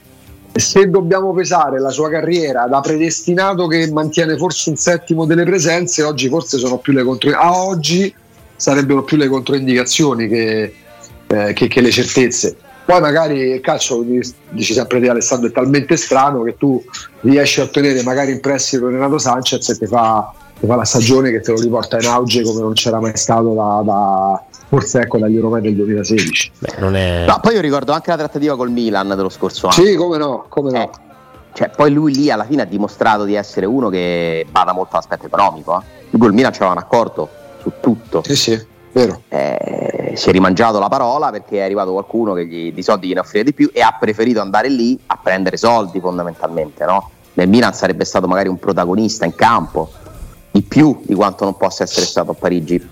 Se 0.53 0.89
dobbiamo 0.89 1.33
pesare 1.33 1.79
la 1.79 1.89
sua 1.89 2.09
carriera 2.09 2.67
da 2.67 2.81
predestinato 2.81 3.67
che 3.67 3.89
mantiene 3.91 4.37
forse 4.37 4.69
un 4.69 4.75
settimo 4.75 5.25
delle 5.25 5.43
presenze, 5.43 6.03
oggi 6.03 6.27
forse 6.27 6.57
sono 6.57 6.77
più 6.77 6.93
le 6.93 7.03
controindicazioni. 7.03 7.55
A 7.55 7.65
oggi 7.65 8.13
sarebbero 8.55 9.03
più 9.03 9.17
le 9.17 9.27
controindicazioni 9.27 10.27
che, 10.27 10.73
eh, 11.27 11.53
che, 11.53 11.67
che 11.67 11.81
le 11.81 11.89
certezze 11.89 12.55
poi 12.91 12.99
magari 12.99 13.39
il 13.39 13.61
calcio, 13.61 14.03
dici 14.49 14.73
sempre 14.73 14.99
di 14.99 15.07
Alessandro, 15.07 15.47
è 15.47 15.51
talmente 15.53 15.95
strano 15.95 16.43
che 16.43 16.57
tu 16.57 16.83
riesci 17.21 17.61
a 17.61 17.63
ottenere 17.63 18.03
magari 18.03 18.31
in 18.31 18.41
prestito 18.41 18.89
Renato 18.89 19.17
Sanchez 19.17 19.69
e 19.69 19.77
ti 19.77 19.85
fa, 19.85 20.33
ti 20.61 20.67
fa, 20.67 20.75
la 20.75 20.85
stagione 20.85 21.31
che 21.31 21.41
te 21.41 21.51
lo 21.51 21.59
riporta 21.59 21.97
in 21.99 22.05
auge 22.05 22.43
come 22.43 22.61
non 22.61 22.73
c'era 22.73 22.99
mai 22.99 23.17
stato 23.17 23.53
da, 23.53 23.81
da 23.83 24.43
forse 24.67 25.01
ecco 25.01 25.17
dagli 25.17 25.35
europei 25.35 25.61
del 25.61 25.75
2016. 25.75 26.51
Beh, 26.59 26.75
è... 26.75 27.25
no, 27.25 27.39
poi 27.41 27.55
io 27.55 27.61
ricordo 27.61 27.91
anche 27.91 28.11
la 28.11 28.17
trattativa 28.17 28.55
col 28.55 28.69
Milan 28.69 29.07
dello 29.09 29.29
scorso 29.29 29.67
anno. 29.67 29.83
Sì, 29.83 29.95
come 29.95 30.17
no, 30.17 30.45
come 30.47 30.71
no. 30.71 30.77
Eh, 30.77 30.89
cioè, 31.53 31.69
poi 31.75 31.91
lui 31.91 32.13
lì 32.13 32.29
alla 32.29 32.45
fine 32.45 32.61
ha 32.61 32.65
dimostrato 32.65 33.25
di 33.25 33.33
essere 33.33 33.65
uno 33.65 33.89
che 33.89 34.45
bada 34.49 34.71
molto 34.71 34.91
all'aspetto 34.93 35.25
economico. 35.25 35.79
Eh. 35.79 35.83
Lui 36.11 36.21
col 36.21 36.33
Milan 36.33 36.51
c'era 36.51 36.69
un 36.69 36.77
accordo 36.77 37.27
su 37.59 37.71
tutto. 37.81 38.21
Sì, 38.23 38.35
sì. 38.35 38.65
Vero. 38.93 39.23
Eh, 39.29 40.13
si 40.15 40.29
è 40.29 40.31
rimangiato 40.31 40.77
la 40.77 40.89
parola 40.89 41.31
perché 41.31 41.57
è 41.57 41.61
arrivato 41.63 41.91
qualcuno 41.91 42.33
che 42.33 42.45
gli, 42.45 42.71
di 42.71 42.83
soldi 42.83 43.07
gliene 43.07 43.21
offriva 43.21 43.45
di 43.45 43.53
più 43.53 43.71
e 43.73 43.81
ha 43.81 43.97
preferito 43.99 44.41
andare 44.41 44.69
lì 44.69 44.99
a 45.07 45.17
prendere 45.21 45.57
soldi 45.57 45.99
fondamentalmente. 45.99 46.85
No? 46.85 47.09
Nel 47.33 47.49
Milan 47.49 47.73
sarebbe 47.73 48.05
stato 48.05 48.27
magari 48.27 48.47
un 48.47 48.59
protagonista 48.59 49.25
in 49.25 49.33
campo 49.33 49.91
di 50.51 50.61
più 50.61 51.01
di 51.03 51.15
quanto 51.15 51.45
non 51.45 51.55
possa 51.57 51.83
essere 51.83 52.05
stato 52.05 52.31
a 52.31 52.33
Parigi. 52.33 52.89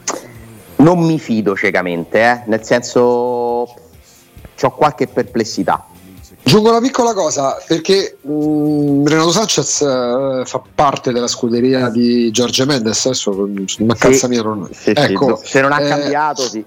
Non 0.78 1.00
mi 1.00 1.20
fido 1.20 1.56
ciecamente, 1.56 2.22
eh? 2.22 2.44
nel 2.48 2.64
senso 2.64 3.00
ho 3.02 4.72
qualche 4.76 5.08
perplessità. 5.08 5.86
Aggiungo 6.42 6.70
una 6.70 6.80
piccola 6.80 7.14
cosa 7.14 7.58
perché 7.68 8.18
mm, 8.28 9.06
Renato 9.06 9.32
Sanchez 9.32 9.82
uh, 9.82 10.46
fa 10.46 10.62
parte 10.74 11.12
della 11.12 11.28
scuderia 11.28 11.90
di 11.90 12.32
Giorgio 12.32 12.66
Mendes. 12.66 13.06
Adesso 13.06 13.50
una 13.80 13.96
cazza 13.96 14.28
mia 14.28 14.42
non... 14.42 14.68
Sì, 14.72 14.92
ecco, 14.96 15.40
se 15.44 15.62
non 15.62 15.74
ha 15.74 15.82
eh, 15.82 15.88
cambiato, 15.88 16.42
sì. 16.44 16.64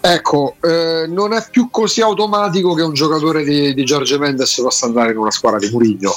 Ecco, 0.00 0.54
eh, 0.62 1.06
non 1.08 1.32
è 1.32 1.44
più 1.50 1.68
così 1.70 2.00
automatico 2.00 2.74
che 2.74 2.82
un 2.82 2.92
giocatore 2.92 3.42
di, 3.42 3.74
di 3.74 3.84
Giorgio 3.84 4.18
Mendes 4.18 4.60
possa 4.60 4.86
andare 4.86 5.10
in 5.10 5.18
una 5.18 5.32
squadra 5.32 5.58
di 5.58 5.68
Murigno, 5.70 6.14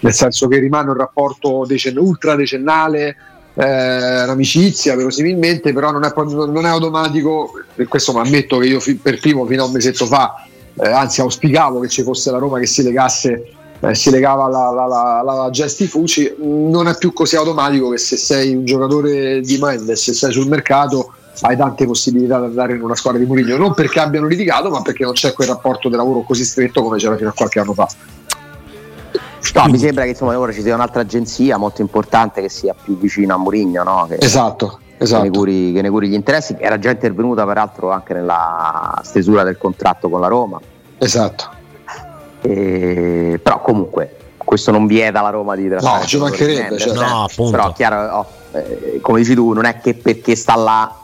nel 0.00 0.14
senso 0.14 0.46
che 0.46 0.58
rimane 0.58 0.90
un 0.90 0.96
rapporto 0.96 1.64
decen- 1.66 1.98
ultra 1.98 2.36
decennale, 2.36 3.16
eh, 3.54 4.22
un'amicizia 4.24 4.96
verosimilmente, 4.96 5.72
però 5.72 5.90
non 5.90 6.04
è, 6.04 6.12
non 6.14 6.66
è 6.66 6.68
automatico, 6.68 7.52
e 7.74 7.86
questo 7.86 8.12
mi 8.12 8.20
ammetto 8.20 8.58
che 8.58 8.66
io 8.66 8.80
fi- 8.80 8.94
per 8.94 9.18
primo 9.18 9.46
fino 9.46 9.62
a 9.62 9.66
un 9.66 9.72
mesetto 9.72 10.06
fa 10.06 10.46
eh, 10.74 10.88
anzi 10.88 11.20
auspicavo 11.20 11.80
che 11.80 11.88
ci 11.88 12.02
fosse 12.02 12.30
la 12.30 12.38
Roma 12.38 12.58
che 12.58 12.66
si 12.66 12.82
legasse 12.82 13.52
eh, 13.80 13.94
si 13.94 14.10
legava 14.10 14.44
alla, 14.44 14.68
alla, 14.68 15.20
alla, 15.20 15.50
Gesti 15.50 15.86
Fuci 15.86 16.34
non 16.38 16.88
è 16.88 16.96
più 16.96 17.12
così 17.12 17.36
automatico 17.36 17.90
che 17.90 17.98
se 17.98 18.16
sei 18.16 18.54
un 18.54 18.64
giocatore 18.64 19.40
di 19.40 19.58
Mendes 19.58 20.02
se 20.02 20.14
sei 20.14 20.32
sul 20.32 20.48
mercato 20.48 21.12
hai 21.40 21.56
tante 21.56 21.86
possibilità 21.86 22.38
di 22.38 22.44
andare 22.46 22.74
in 22.74 22.82
una 22.82 22.94
squadra 22.94 23.18
di 23.18 23.26
Mourinho. 23.26 23.56
Non 23.56 23.74
perché 23.74 23.98
abbiano 23.98 24.26
litigato 24.26 24.70
ma 24.70 24.82
perché 24.82 25.02
non 25.02 25.14
c'è 25.14 25.32
quel 25.32 25.48
rapporto 25.48 25.88
di 25.88 25.96
lavoro 25.96 26.22
così 26.22 26.44
stretto 26.44 26.82
come 26.82 26.98
c'era 26.98 27.16
fino 27.16 27.30
a 27.30 27.32
qualche 27.32 27.58
anno 27.58 27.74
fa 27.74 27.88
No, 29.54 29.66
mi 29.66 29.78
sembra 29.78 30.04
che 30.04 30.10
insomma, 30.10 30.38
ora 30.38 30.52
ci 30.52 30.62
sia 30.62 30.74
un'altra 30.74 31.02
agenzia 31.02 31.56
molto 31.56 31.80
importante 31.80 32.40
che 32.40 32.48
sia 32.48 32.74
più 32.80 32.96
vicina 32.96 33.34
a 33.34 33.36
Mourinho, 33.36 33.82
no? 33.82 34.06
che, 34.08 34.16
esatto, 34.20 34.78
esatto. 34.96 35.22
Che, 35.22 35.28
ne 35.28 35.36
curi, 35.36 35.72
che, 35.72 35.82
ne 35.82 35.90
curi, 35.90 36.08
gli 36.08 36.14
interessi, 36.14 36.56
era 36.58 36.78
già 36.78 36.90
intervenuta 36.90 37.44
peraltro 37.44 37.90
anche 37.90 38.14
nella 38.14 39.00
stesura 39.02 39.42
del 39.42 39.58
contratto 39.58 40.08
con 40.08 40.20
la 40.20 40.28
Roma. 40.28 40.60
Esatto. 40.98 41.50
E, 42.40 43.38
però 43.42 43.60
comunque 43.60 44.16
questo 44.38 44.70
non 44.70 44.86
vieta 44.86 45.20
la 45.20 45.30
Roma 45.30 45.54
di 45.56 45.68
trasferire. 45.68 45.98
No, 46.00 46.06
ci 46.06 46.18
mancherebbe, 46.18 46.78
cioè, 46.78 46.94
no, 46.94 47.26
però 47.50 47.72
chiaro, 47.72 48.16
oh, 48.18 48.26
eh, 48.52 48.98
come 49.00 49.20
dici 49.20 49.34
tu, 49.34 49.52
non 49.52 49.64
è 49.64 49.80
che 49.80 49.94
perché 49.94 50.36
sta 50.36 50.56
là 50.56 50.96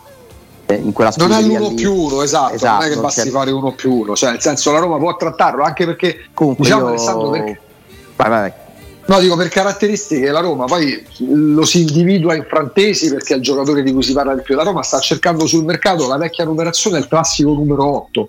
eh, 0.66 0.74
in 0.74 0.92
quella 0.92 1.10
non 1.16 1.32
è 1.32 1.40
l'uno 1.40 1.68
lì. 1.68 1.74
più 1.74 1.94
uno, 1.94 2.22
esatto, 2.22 2.54
esatto, 2.54 2.74
non 2.74 2.82
è 2.82 2.88
che 2.88 2.94
non 2.94 3.04
basti 3.04 3.30
fare 3.30 3.50
uno 3.50 3.72
più 3.72 3.92
uno, 3.94 4.14
cioè 4.14 4.30
nel 4.32 4.40
senso 4.40 4.70
la 4.70 4.80
Roma 4.80 4.98
può 4.98 5.16
trattarlo 5.16 5.62
anche 5.62 5.86
perché 5.86 6.26
comunque 6.34 6.64
diciamo 6.64 6.82
io... 6.82 6.88
Alessandro 6.88 7.30
perché... 7.30 7.60
vai, 8.18 8.28
vai. 8.28 8.52
No, 9.06 9.20
dico 9.20 9.36
per 9.36 9.48
caratteristiche 9.48 10.30
la 10.30 10.40
Roma 10.40 10.66
poi 10.66 11.02
lo 11.20 11.64
si 11.64 11.80
individua 11.80 12.34
in 12.34 12.44
frantesi 12.46 13.08
perché 13.08 13.32
è 13.32 13.36
il 13.38 13.42
giocatore 13.42 13.82
di 13.82 13.90
cui 13.90 14.02
si 14.02 14.12
parla 14.12 14.34
di 14.34 14.42
più. 14.42 14.54
La 14.54 14.64
Roma 14.64 14.82
sta 14.82 14.98
cercando 14.98 15.46
sul 15.46 15.64
mercato 15.64 16.06
la 16.06 16.18
vecchia 16.18 16.44
numerazione, 16.44 16.98
il 16.98 17.08
classico 17.08 17.54
numero 17.54 17.86
8, 17.86 18.28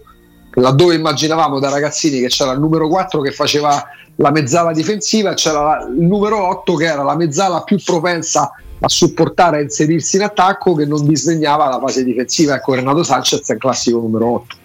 laddove 0.54 0.96
immaginavamo 0.96 1.60
da 1.60 1.70
ragazzini 1.70 2.22
che 2.22 2.28
c'era 2.28 2.54
il 2.54 2.62
numero 2.62 2.88
4 2.88 3.20
che 3.20 3.32
faceva 3.32 3.84
la 4.16 4.32
mezzala 4.32 4.72
difensiva 4.72 5.32
e 5.32 5.34
c'era 5.34 5.86
il 5.86 6.02
numero 6.02 6.48
8 6.48 6.74
che 6.76 6.86
era 6.86 7.04
la 7.04 7.16
mezzala 7.18 7.62
più 7.64 7.78
propensa 7.84 8.50
a 8.80 8.88
supportare 8.88 9.60
e 9.60 9.64
inserirsi 9.64 10.16
in 10.16 10.24
attacco 10.24 10.76
che 10.76 10.86
non 10.86 11.06
disdegnava 11.06 11.68
la 11.68 11.80
fase 11.80 12.06
difensiva. 12.06 12.56
Ecco, 12.56 12.76
Renato 12.76 13.04
Sanchez 13.04 13.46
è 13.50 13.54
il 13.54 13.60
classico 13.60 14.00
numero 14.00 14.34
8. 14.34 14.56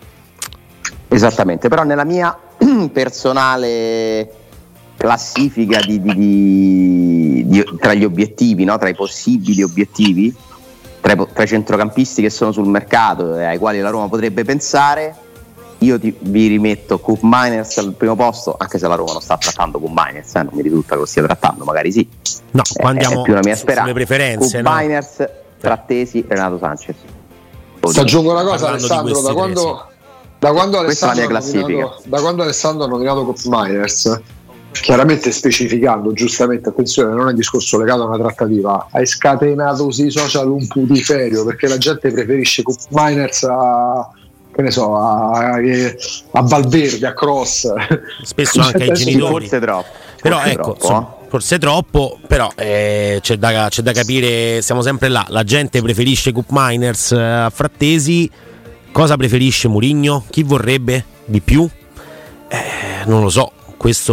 Esattamente, 1.08 1.68
però 1.68 1.82
nella 1.82 2.04
mia 2.04 2.38
personale 2.92 4.43
classifica 5.04 5.80
di, 5.80 6.00
di, 6.00 7.44
di, 7.46 7.64
tra 7.78 7.92
gli 7.92 8.04
obiettivi, 8.04 8.64
no? 8.64 8.78
tra 8.78 8.88
i 8.88 8.94
possibili 8.94 9.62
obiettivi, 9.62 10.34
tra 11.02 11.12
i, 11.12 11.26
tra 11.30 11.42
i, 11.42 11.46
centrocampisti 11.46 12.22
che 12.22 12.30
sono 12.30 12.52
sul 12.52 12.66
mercato 12.66 13.36
e 13.36 13.44
ai 13.44 13.58
quali 13.58 13.80
la 13.80 13.90
Roma 13.90 14.08
potrebbe 14.08 14.44
pensare, 14.44 15.14
io 15.78 16.00
ti, 16.00 16.16
vi 16.18 16.46
rimetto 16.46 16.98
Coop 17.00 17.18
Miners 17.20 17.76
al 17.76 17.92
primo 17.92 18.16
posto, 18.16 18.56
anche 18.58 18.78
se 18.78 18.88
la 18.88 18.94
Roma 18.94 19.12
non 19.12 19.20
sta 19.20 19.36
trattando 19.36 19.78
Coop 19.78 19.92
Miners, 19.94 20.34
eh, 20.36 20.42
non 20.42 20.52
mi 20.54 20.62
risulta 20.62 20.94
che 20.94 21.00
lo 21.00 21.06
stia 21.06 21.22
trattando, 21.22 21.64
magari 21.64 21.92
sì. 21.92 22.08
No, 22.52 22.62
qua 22.72 22.88
andiamo 22.88 23.20
è 23.20 23.22
più 23.24 23.32
una 23.32 23.42
mia 23.44 23.56
speranza. 23.56 23.82
sulle 23.82 23.92
preferenze. 23.92 24.62
Coop 24.62 24.66
no? 24.66 24.74
Miners, 24.74 25.28
Frattesi, 25.58 26.24
Renato 26.26 26.58
Sanchez. 26.58 26.96
Ti 27.78 28.00
aggiungo 28.00 28.30
una 28.30 28.44
cosa, 28.44 28.68
Alessandro, 28.68 29.20
da 29.20 29.34
quando, 29.34 29.86
da 30.38 30.50
quando 30.52 30.82
Questa 30.82 31.12
è 31.12 31.14
la 31.14 31.14
Alessandro 31.14 31.16
mia 31.16 31.24
ha 31.24 31.28
classifica. 31.28 31.60
nominato- 31.60 32.02
da 32.06 32.20
quando 32.22 32.42
Alessandro 32.42 32.84
ha 32.84 32.88
nominato 32.88 33.24
Cop 33.26 33.38
Miners, 33.44 34.20
chiaramente 34.80 35.30
specificando, 35.32 36.12
giustamente, 36.12 36.68
attenzione, 36.68 37.14
non 37.14 37.28
è 37.28 37.30
un 37.30 37.36
discorso 37.36 37.78
legato 37.78 38.02
a 38.02 38.06
una 38.06 38.18
trattativa, 38.18 38.88
hai 38.90 39.06
scatenato 39.06 39.90
sui 39.90 40.10
social 40.10 40.50
un 40.50 40.66
putiferio 40.66 41.44
perché 41.44 41.68
la 41.68 41.78
gente 41.78 42.10
preferisce 42.10 42.62
Cop 42.62 42.76
Miners 42.90 43.44
a 43.44 44.08
che 44.54 44.62
ne 44.62 44.70
so, 44.70 44.96
a, 44.96 45.56
a 45.56 46.42
Valverde, 46.42 47.06
a 47.06 47.12
Cross. 47.12 47.72
Spesso 48.22 48.60
anche 48.60 48.84
ai 48.84 48.92
genitori. 48.92 49.48
Forse 49.48 49.60
troppo. 49.60 49.88
Però 50.22 50.36
forse 50.36 50.52
ecco, 50.52 50.62
troppo, 50.62 50.78
insomma, 50.80 51.16
forse 51.28 51.58
troppo, 51.58 52.18
però 52.26 52.50
eh, 52.54 53.18
c'è, 53.20 53.36
da, 53.36 53.66
c'è 53.68 53.82
da 53.82 53.92
capire, 53.92 54.62
siamo 54.62 54.80
sempre 54.80 55.08
là, 55.08 55.26
la 55.28 55.42
gente 55.42 55.82
preferisce 55.82 56.32
Coop 56.32 56.46
Miners 56.50 57.12
eh, 57.12 57.20
a 57.20 57.50
Frattesi, 57.50 58.30
cosa 58.92 59.16
preferisce 59.16 59.68
Murigno? 59.68 60.24
Chi 60.30 60.44
vorrebbe 60.44 61.04
di 61.24 61.40
più? 61.40 61.68
Eh, 62.48 63.04
non 63.06 63.22
lo 63.22 63.28
so, 63.28 63.50
questo... 63.84 64.12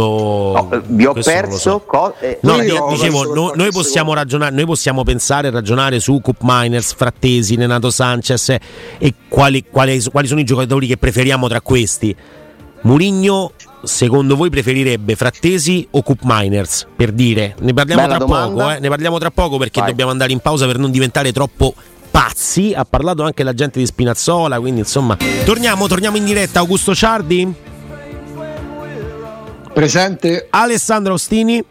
No, 0.54 0.68
eh, 0.70 0.82
vi 0.84 1.06
ho 1.06 1.12
questo 1.12 1.30
perso. 1.30 1.56
so. 1.56 1.80
co- 1.86 2.14
eh, 2.20 2.38
No, 2.42 2.56
Io 2.60 2.88
dicevo, 2.90 3.20
perso 3.20 3.34
no- 3.34 3.52
noi 3.54 3.70
possiamo 3.72 4.12
ragionare, 4.12 4.54
noi 4.54 4.66
possiamo 4.66 5.02
pensare 5.02 5.48
e 5.48 5.50
ragionare 5.50 5.98
su 5.98 6.20
Coop 6.20 6.40
Miners, 6.42 6.92
Frattesi, 6.92 7.54
Renato 7.54 7.90
Sanchez 7.90 8.50
e 8.98 9.14
quali, 9.30 9.64
quali- 9.70 10.02
quali 10.10 10.26
sono 10.26 10.40
i 10.40 10.44
giocatori 10.44 10.86
che 10.86 10.98
preferiamo 10.98 11.48
tra 11.48 11.62
questi. 11.62 12.14
Murigno, 12.82 13.52
secondo 13.82 14.36
voi 14.36 14.50
preferirebbe 14.50 15.16
Frattesi 15.16 15.88
o 15.92 16.02
Coop 16.02 16.20
Miners? 16.24 16.86
Per 16.94 17.10
dire, 17.10 17.54
ne 17.60 17.72
parliamo 17.72 18.06
tra 18.06 18.18
poco, 18.18 18.70
eh, 18.72 18.78
ne 18.78 18.88
parliamo 18.90 19.16
tra 19.18 19.30
poco 19.30 19.56
perché 19.56 19.80
Vai. 19.80 19.88
dobbiamo 19.88 20.10
andare 20.10 20.32
in 20.32 20.40
pausa 20.40 20.66
per 20.66 20.76
non 20.76 20.90
diventare 20.90 21.32
troppo 21.32 21.72
pazzi. 22.10 22.74
Ha 22.76 22.84
parlato 22.84 23.22
anche 23.22 23.42
la 23.42 23.54
gente 23.54 23.78
di 23.78 23.86
Spinazzola, 23.86 24.60
quindi 24.60 24.80
insomma. 24.80 25.16
Torniamo, 25.46 25.86
torniamo 25.88 26.18
in 26.18 26.26
diretta. 26.26 26.58
Augusto 26.58 26.94
Ciardi, 26.94 27.70
Presente 29.74 30.48
Alessandro 30.50 31.14
Ostini. 31.14 31.64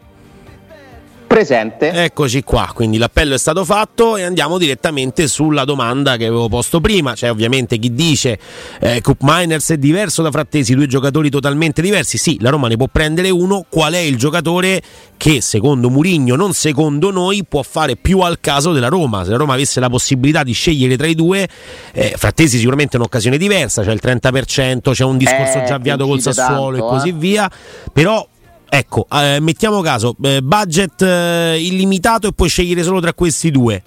Presente. 1.32 1.92
Eccoci 1.92 2.44
qua, 2.44 2.72
quindi 2.74 2.98
l'appello 2.98 3.34
è 3.34 3.38
stato 3.38 3.64
fatto 3.64 4.18
e 4.18 4.24
andiamo 4.24 4.58
direttamente 4.58 5.28
sulla 5.28 5.64
domanda 5.64 6.18
che 6.18 6.26
avevo 6.26 6.50
posto 6.50 6.82
prima. 6.82 7.14
C'è 7.14 7.32
ovviamente 7.32 7.78
chi 7.78 7.94
dice 7.94 8.38
eh, 8.82 9.00
Cup 9.00 9.20
Miners 9.22 9.70
è 9.72 9.78
diverso 9.78 10.22
da 10.22 10.30
Frattesi, 10.30 10.76
due 10.76 10.88
giocatori 10.88 11.30
totalmente 11.30 11.82
diversi. 11.82 12.18
Sì, 12.18 12.38
la 12.42 12.50
Roma 12.50 12.68
ne 12.68 12.76
può 12.76 12.88
prendere 12.92 13.30
uno. 13.30 13.66
Qual 13.70 13.94
è 13.94 14.00
il 14.00 14.18
giocatore 14.18 14.82
che 15.16 15.40
secondo 15.40 15.90
Murigno, 15.90 16.36
non 16.36 16.52
secondo 16.52 17.12
noi, 17.12 17.46
può 17.46 17.64
fare 17.64 17.96
più 17.96 18.20
al 18.20 18.42
caso 18.42 18.74
della 18.74 18.90
Roma? 18.90 19.24
Se 19.24 19.32
la 19.32 19.38
Roma 19.38 19.54
avesse 19.54 19.80
la 19.80 19.90
possibilità 19.90 20.44
di 20.44 20.52
scegliere 20.52 20.98
tra 20.98 21.08
i 21.08 21.16
due, 21.16 21.48
eh, 21.94 22.14
Frattesi 22.18 22.58
sicuramente 22.58 22.98
è 22.98 23.00
un'occasione 23.00 23.38
diversa, 23.38 23.84
c'è 23.84 23.94
il 23.94 24.02
30%, 24.04 24.92
c'è 24.92 25.04
un 25.06 25.18
discorso 25.18 25.60
Eh, 25.60 25.64
già 25.64 25.76
avviato 25.76 26.06
col 26.06 26.20
Sassuolo 26.20 26.78
tanto, 26.78 26.94
e 26.94 26.98
così 26.98 27.10
eh. 27.10 27.14
via. 27.14 27.50
Però 27.94 28.28
Ecco, 28.74 29.06
eh, 29.12 29.42
mettiamo 29.42 29.82
caso, 29.82 30.16
eh, 30.22 30.42
budget 30.42 31.02
eh, 31.02 31.62
illimitato 31.62 32.30
e 32.30 32.32
puoi 32.32 32.48
scegliere 32.48 32.84
solo 32.84 33.02
tra 33.02 33.14
questi 33.14 33.52
due. 33.52 33.84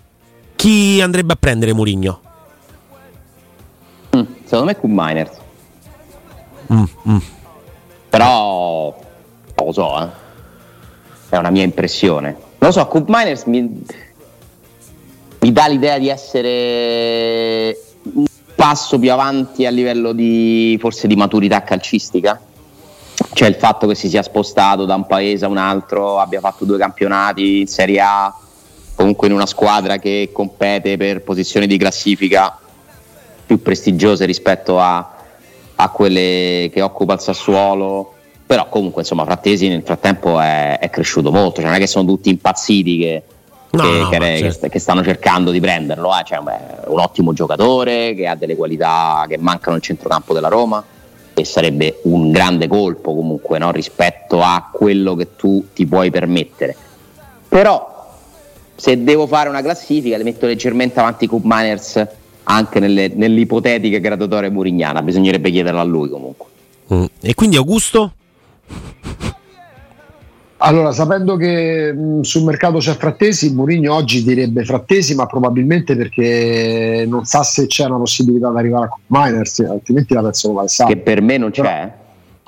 Chi 0.57 1.01
andrebbe 1.01 1.33
a 1.33 1.37
prendere 1.37 1.73
Murigno? 1.73 2.21
Mm, 4.15 4.23
secondo 4.45 4.65
me 4.67 4.77
Coop 4.77 4.93
Miners. 4.95 5.31
Mm, 6.71 6.85
mm. 7.09 7.17
Però 8.11 8.95
non 9.55 9.67
lo 9.67 9.73
so, 9.73 10.03
eh. 10.03 10.09
È 11.31 11.39
una 11.39 11.51
mia 11.51 11.63
impressione. 11.63 12.33
Non 12.59 12.69
lo 12.69 12.71
so, 12.71 12.87
Coop 12.87 13.07
Miners 13.09 13.45
mi, 13.45 13.87
mi 15.41 15.51
dà 15.53 15.67
l'idea 15.67 15.99
di 15.99 16.11
essere 16.11 17.75
un 18.13 18.27
passo 18.55 18.99
più 18.99 19.11
avanti 19.11 19.65
a 19.65 19.71
livello 19.71 20.13
di 20.13 20.77
forse 20.79 21.07
di 21.07 21.17
maturità 21.17 21.63
calcistica. 21.63 22.39
Cioè 23.33 23.49
il 23.49 23.55
fatto 23.55 23.87
che 23.87 23.95
si 23.95 24.09
sia 24.09 24.23
spostato 24.23 24.85
da 24.85 24.95
un 24.95 25.07
paese 25.07 25.45
a 25.45 25.49
un 25.49 25.57
altro, 25.57 26.19
abbia 26.19 26.41
fatto 26.41 26.65
due 26.65 26.79
campionati 26.79 27.61
in 27.61 27.67
Serie 27.67 28.01
A, 28.01 28.35
comunque 28.95 29.27
in 29.29 29.33
una 29.35 29.47
squadra 29.47 29.99
che 29.99 30.31
compete 30.33 30.97
per 30.97 31.23
posizioni 31.23 31.67
di 31.67 31.77
classifica 31.77 32.59
più 33.47 33.61
prestigiose 33.63 34.25
rispetto 34.25 34.81
a, 34.81 35.15
a 35.77 35.89
quelle 35.91 36.71
che 36.73 36.81
occupa 36.83 37.15
il 37.15 37.21
Sassuolo. 37.21 38.11
Però 38.47 38.69
comunque 38.69 39.03
insomma 39.03 39.25
Frattesi 39.25 39.69
nel 39.69 39.83
frattempo 39.83 40.39
è, 40.39 40.79
è 40.79 40.91
cresciuto 40.91 41.31
molto, 41.31 41.57
cioè 41.57 41.65
non 41.67 41.75
è 41.75 41.79
che 41.79 41.87
sono 41.87 42.05
tutti 42.07 42.29
impazziti 42.29 42.99
che, 42.99 43.23
No, 43.71 43.83
che, 43.83 43.99
no, 43.99 44.09
che- 44.09 44.39
certo. 44.39 44.69
che 44.69 44.79
stanno 44.79 45.03
cercando 45.03 45.51
di 45.51 45.59
prenderlo. 45.61 46.11
eh. 46.17 46.23
Cioè, 46.25 46.39
beh, 46.41 46.53
è 46.85 46.87
un 46.87 47.01
ottimo 47.01 47.33
giocatore 47.33 48.15
che 48.15 48.29
ha 48.29 48.37
delle 48.37 48.55
qualità 48.55 49.25
che 49.29 49.37
mancano 49.39 49.73
nel 49.73 49.83
centrocampo 49.83 50.33
della 50.33 50.47
Roma 50.49 50.85
e 51.35 51.45
sarebbe 51.45 52.01
un 52.03 52.31
grande 52.31 52.69
colpo 52.69 53.15
comunque 53.15 53.59
no? 53.59 53.73
rispetto 53.73 54.41
a 54.41 54.71
quello 54.73 55.15
che 55.15 55.37
tu 55.37 55.67
ti 55.73 55.85
puoi 55.87 56.11
permettere. 56.11 56.77
Però 57.49 57.93
se 58.75 59.03
devo 59.03 59.27
fare 59.27 59.49
una 59.49 59.63
classifica 59.63 60.17
le 60.17 60.25
metto 60.25 60.47
leggermente 60.47 61.01
avanti 61.01 61.27
Cup 61.27 61.43
Miners 61.45 62.07
anche 62.45 62.79
nelle, 62.79 63.09
nell'ipotetica 63.09 63.99
graduatoria 63.99 64.51
murignana, 64.51 65.03
bisognerebbe 65.03 65.51
chiederla 65.51 65.81
a 65.81 65.85
lui 65.85 66.09
comunque. 66.09 66.47
Mm. 66.93 67.05
E 67.21 67.35
quindi 67.35 67.57
Augusto? 67.57 68.13
Allora, 70.67 70.93
sapendo 70.93 71.37
che 71.37 71.93
mh, 71.93 72.21
sul 72.23 72.43
mercato 72.45 72.79
c'è 72.79 72.97
Frattesi, 72.97 73.53
Mourinho 73.53 73.93
oggi 73.95 74.23
direbbe 74.25 74.65
Frattesi, 74.65 75.15
ma 75.15 75.27
probabilmente 75.27 75.95
perché 75.95 77.05
non 77.07 77.25
sa 77.27 77.43
se 77.43 77.67
c'è 77.67 77.85
una 77.85 77.99
possibilità 77.99 78.51
di 78.51 78.57
arrivare 78.57 78.87
a 78.87 78.89
Cup 78.89 79.01
Miners, 79.09 79.59
altrimenti 79.61 80.15
la 80.15 80.23
penso 80.23 80.49
come 80.49 80.61
Che 80.61 80.65
Alessandro. 80.67 81.01
per 81.03 81.21
me 81.21 81.37
non 81.37 81.51
c'è. 81.51 81.93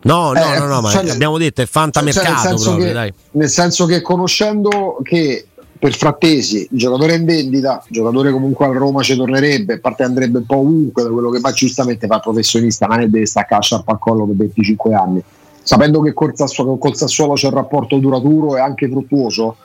No, 0.02 0.32
no, 0.32 0.38
Eh, 0.54 0.58
no, 0.58 0.66
no, 0.66 0.80
ma 0.80 0.90
cioè, 0.90 1.10
abbiamo 1.10 1.36
detto 1.36 1.60
è 1.62 1.66
Cioè, 1.66 1.82
nel 1.82 1.92
fantamercato 1.92 2.48
senso 2.48 2.64
proprio, 2.64 2.86
che- 2.86 2.92
dai. 2.92 3.12
Nel 3.32 3.48
senso 3.50 3.86
che 3.86 4.00
conoscendo 4.00 4.98
che 5.02 5.46
per 5.78 5.94
Frattesi 5.94 6.68
il 6.70 6.78
giocatore 6.78 7.14
è 7.14 7.16
in 7.18 7.24
vendita, 7.26 7.82
il 7.86 7.94
giocatore 7.94 8.30
comunque 8.30 8.64
a 8.64 8.72
Roma 8.72 9.02
ci 9.02 9.14
tornerebbe, 9.14 9.74
a 9.74 9.78
parte 9.78 10.04
andrebbe 10.04 10.38
un 10.38 10.46
po' 10.46 10.56
ovunque 10.56 11.02
da 11.02 11.10
quello 11.10 11.28
che 11.28 11.40
fa 11.40 11.50
giustamente 11.52 12.06
fa 12.06 12.18
professionista, 12.20 12.86
non 12.86 13.00
è 13.00 13.08
deve 13.08 13.26
staccare 13.26 13.56
la 13.56 13.60
sciarpa 13.62 13.92
al 13.92 13.98
collo 13.98 14.24
per 14.24 14.36
25 14.36 14.94
anni. 14.94 15.22
Sapendo 15.66 16.00
che 16.00 16.12
col 16.12 16.30
Sassuolo, 16.36 16.76
col 16.76 16.94
Sassuolo 16.94 17.32
c'è 17.32 17.48
un 17.48 17.54
rapporto 17.54 17.98
duraturo 17.98 18.56
e 18.56 18.60
anche 18.60 18.88
fruttuoso, 18.88 19.56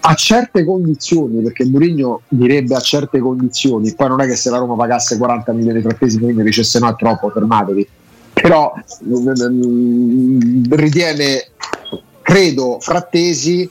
a 0.00 0.14
certe 0.14 0.66
condizioni, 0.66 1.40
perché 1.40 1.64
Mourinho 1.64 2.20
direbbe 2.28 2.74
a 2.74 2.80
certe 2.80 3.18
condizioni, 3.18 3.94
poi 3.94 4.08
non 4.08 4.20
è 4.20 4.26
che 4.26 4.36
se 4.36 4.50
la 4.50 4.58
Roma 4.58 4.76
pagasse 4.76 5.16
40 5.16 5.50
milioni 5.52 5.80
di 5.80 5.88
Frattesi, 5.88 6.18
Mourinho 6.18 6.42
dicesse 6.42 6.78
no 6.78 6.90
è 6.90 6.94
troppo, 6.94 7.30
fermatevi, 7.30 7.88
però 8.34 8.74
mm, 9.06 10.64
ritiene, 10.72 11.46
credo, 12.20 12.76
Frattesi 12.78 13.66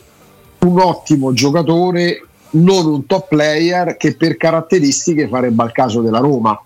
un 0.62 0.80
ottimo 0.80 1.34
giocatore, 1.34 2.26
non 2.54 2.88
un 2.88 3.06
top 3.06 3.28
player 3.28 3.96
che 3.96 4.16
per 4.16 4.38
caratteristiche 4.38 5.28
farebbe 5.28 5.62
al 5.62 5.72
caso 5.72 6.02
della 6.02 6.18
Roma. 6.18 6.60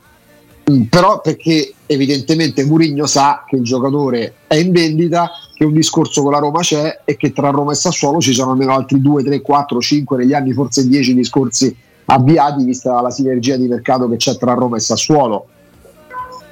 Mm, 0.70 0.84
Però 0.84 1.22
perché 1.22 1.74
evidentemente 1.86 2.66
Murigno 2.66 3.06
sa 3.06 3.44
che 3.48 3.56
il 3.56 3.64
giocatore 3.64 4.34
è 4.48 4.56
in 4.56 4.72
vendita, 4.72 5.32
che 5.54 5.66
un 5.66 5.74
discorso 5.74 6.22
con 6.22 6.32
la 6.32 6.40
Roma 6.40 6.60
c'è 6.60 7.02
e 7.04 7.16
che 7.18 7.34
tra 7.34 7.50
Roma 7.50 7.72
e 7.72 7.76
Sassuolo 7.76 8.20
ci 8.20 8.34
sono 8.34 8.52
almeno 8.52 8.74
altri 8.74 9.02
2, 9.02 9.24
3, 9.24 9.42
4, 9.42 9.80
5 9.80 10.18
negli 10.18 10.34
anni, 10.34 10.54
forse 10.54 10.88
10 10.88 11.14
discorsi 11.14 11.76
avviati, 12.06 12.64
vista 12.64 13.00
la 13.02 13.10
sinergia 13.10 13.56
di 13.58 13.68
mercato 13.68 14.08
che 14.10 14.18
c'è 14.18 14.38
tra 14.38 14.54
Roma 14.54 14.78
e 14.78 14.80
Sassuolo. 14.80 15.48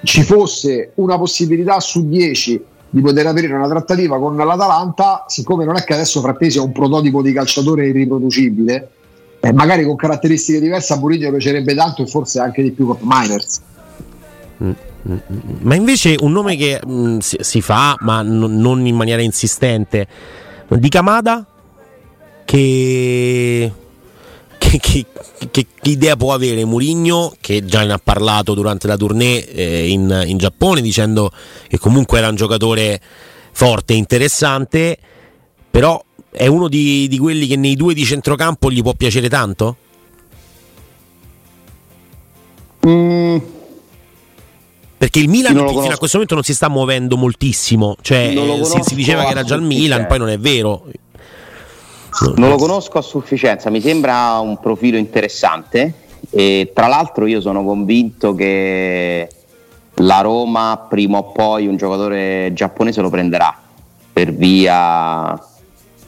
Ci 0.04 0.24
fosse 0.24 0.92
una 0.96 1.18
possibilità 1.18 1.80
su 1.80 2.08
10 2.08 2.64
di 2.92 3.02
poter 3.02 3.28
aprire 3.28 3.54
una 3.54 3.68
trattativa 3.68 4.18
con 4.18 4.36
l'Atalanta, 4.36 5.26
siccome 5.28 5.66
non 5.66 5.76
è 5.76 5.84
che 5.84 5.94
adesso 5.94 6.22
Frattesi 6.22 6.58
è 6.58 6.62
un 6.62 6.72
prototipo 6.72 7.22
di 7.22 7.34
calciatore 7.34 7.88
irriproducibile, 7.88 8.90
eh, 9.42 9.54
magari 9.54 9.86
con 9.86 9.96
caratteristiche 9.96 10.60
diverse 10.60 10.94
a 10.94 10.98
Mourinho 10.98 11.30
piacerebbe 11.30 11.74
tanto 11.76 12.02
e 12.02 12.08
forse 12.08 12.40
anche 12.40 12.62
di 12.62 12.72
più 12.72 12.88
con 12.88 12.98
Miners. 13.02 13.62
Ma 15.62 15.76
invece 15.76 16.16
un 16.20 16.32
nome 16.32 16.56
che 16.56 16.82
mm, 16.86 17.20
si, 17.20 17.38
si 17.40 17.62
fa, 17.62 17.96
ma 18.00 18.22
n- 18.22 18.60
non 18.60 18.86
in 18.86 18.96
maniera 18.96 19.22
insistente, 19.22 20.08
di 20.68 20.90
Kamada, 20.90 21.46
che, 22.46 23.72
che 24.58 25.06
che, 25.50 25.66
che, 25.82 25.90
idea 25.90 26.16
può 26.16 26.34
avere 26.34 26.66
Murigno, 26.66 27.34
che 27.40 27.64
già 27.66 27.84
ne 27.86 27.94
ha 27.94 28.02
parlato 28.04 28.54
durante 28.54 28.88
la 28.88 28.98
tournée 28.98 29.48
eh, 29.48 29.90
in, 29.90 30.24
in, 30.26 30.38
Giappone, 30.38 30.82
dicendo 30.82 31.32
che 31.68 31.78
comunque 31.78 32.18
era 32.18 32.28
un 32.28 32.36
giocatore 32.36 33.00
forte 33.52 33.94
interessante, 33.94 34.98
però 35.72 36.04
è 36.30 36.48
uno 36.48 36.68
di, 36.68 37.08
di 37.08 37.18
quelli 37.18 37.48
che 37.48 37.56
nei 37.56 37.76
due 37.76 37.94
di 37.94 38.04
centrocampo 38.04 38.70
gli 38.70 38.82
può 38.82 38.94
piacere 38.94 39.30
tanto? 39.30 39.78
Mm. 42.86 43.38
Perché 45.00 45.20
il 45.20 45.30
Milan 45.30 45.54
fino 45.54 45.94
a 45.94 45.98
questo 45.98 46.18
momento 46.18 46.34
non 46.36 46.44
si 46.44 46.54
sta 46.54 46.68
muovendo 46.68 47.16
moltissimo, 47.16 47.96
cioè 48.02 48.34
si, 48.64 48.82
si, 48.82 48.96
diceva 48.96 49.24
che 49.24 49.32
era 49.32 49.44
già 49.44 49.56
il 49.56 49.62
Milan, 49.62 50.08
poi 50.08 50.18
non 50.18 50.28
è 50.28 50.38
vero. 50.38 50.88
Non 52.36 52.50
lo 52.50 52.58
conosco 52.58 52.98
a 52.98 53.02
sufficienza, 53.02 53.70
mi 53.70 53.80
sembra 53.80 54.40
un 54.40 54.60
profilo 54.60 54.98
interessante 54.98 55.94
e 56.30 56.72
tra 56.76 56.88
l'altro 56.88 57.28
io 57.28 57.40
sono 57.40 57.64
convinto 57.64 58.36
che 58.36 59.30
la 59.94 60.20
Roma 60.20 60.86
prima 60.90 61.20
o 61.20 61.32
poi 61.32 61.66
un 61.66 61.78
giocatore 61.78 62.52
giapponese 62.54 63.00
lo 63.00 63.10
prenderà 63.10 63.58
per 64.12 64.34
via 64.34 65.42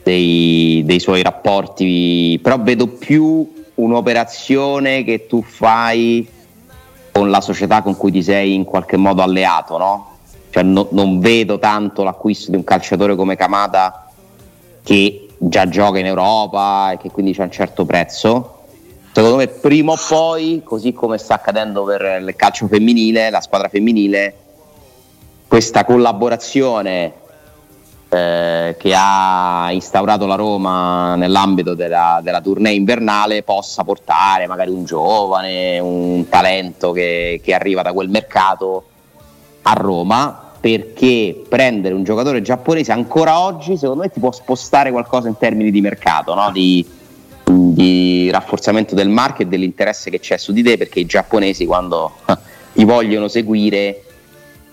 dei, 0.02 0.82
dei 0.84 1.00
suoi 1.00 1.22
rapporti, 1.22 2.38
però 2.42 2.60
vedo 2.60 2.88
più 2.88 3.50
un'operazione 3.74 5.02
che 5.02 5.26
tu 5.26 5.42
fai 5.42 6.28
con 7.12 7.30
la 7.30 7.40
società 7.40 7.82
con 7.82 7.96
cui 7.96 8.10
ti 8.10 8.22
sei 8.22 8.54
in 8.54 8.64
qualche 8.64 8.96
modo 8.96 9.22
alleato, 9.22 9.78
no? 9.78 10.10
Cioè 10.50 10.62
no, 10.62 10.88
non 10.90 11.20
vedo 11.20 11.58
tanto 11.58 12.02
l'acquisto 12.02 12.50
di 12.50 12.56
un 12.56 12.64
calciatore 12.64 13.14
come 13.14 13.36
Kamada 13.36 14.08
che 14.82 15.28
già 15.38 15.68
gioca 15.68 15.98
in 15.98 16.06
Europa 16.06 16.92
e 16.92 16.98
che 16.98 17.10
quindi 17.10 17.32
c'è 17.32 17.42
un 17.42 17.50
certo 17.50 17.84
prezzo. 17.84 18.58
Secondo 19.12 19.36
me 19.36 19.46
prima 19.46 19.92
o 19.92 19.98
poi, 20.08 20.62
così 20.64 20.92
come 20.92 21.18
sta 21.18 21.34
accadendo 21.34 21.84
per 21.84 22.22
il 22.26 22.34
calcio 22.34 22.66
femminile, 22.66 23.30
la 23.30 23.40
squadra 23.40 23.68
femminile, 23.68 24.34
questa 25.46 25.84
collaborazione 25.84 27.12
eh, 28.12 28.76
che 28.78 28.94
ha 28.94 29.72
instaurato 29.72 30.26
la 30.26 30.34
Roma 30.34 31.14
nell'ambito 31.16 31.72
della, 31.72 32.20
della 32.22 32.42
tournée 32.42 32.74
invernale 32.74 33.42
possa 33.42 33.84
portare 33.84 34.46
magari 34.46 34.70
un 34.70 34.84
giovane, 34.84 35.78
un 35.78 36.28
talento 36.28 36.92
che, 36.92 37.40
che 37.42 37.54
arriva 37.54 37.80
da 37.80 37.94
quel 37.94 38.10
mercato 38.10 38.84
a 39.62 39.72
Roma 39.72 40.50
perché 40.60 41.42
prendere 41.48 41.94
un 41.94 42.04
giocatore 42.04 42.42
giapponese 42.42 42.92
ancora 42.92 43.40
oggi 43.40 43.78
secondo 43.78 44.02
me 44.02 44.10
ti 44.10 44.20
può 44.20 44.30
spostare 44.30 44.90
qualcosa 44.90 45.28
in 45.28 45.38
termini 45.38 45.70
di 45.70 45.80
mercato, 45.80 46.34
no? 46.34 46.50
di, 46.52 46.86
di, 47.44 48.28
rafforzamento 48.30 48.94
del 48.94 49.08
market 49.08 49.46
e 49.46 49.48
dell'interesse 49.48 50.10
che 50.10 50.20
c'è 50.20 50.36
su 50.36 50.52
di 50.52 50.62
te 50.62 50.76
perché 50.76 51.00
i 51.00 51.06
giapponesi 51.06 51.64
quando 51.64 52.12
ti 52.74 52.84
vogliono 52.84 53.28
seguire 53.28 54.02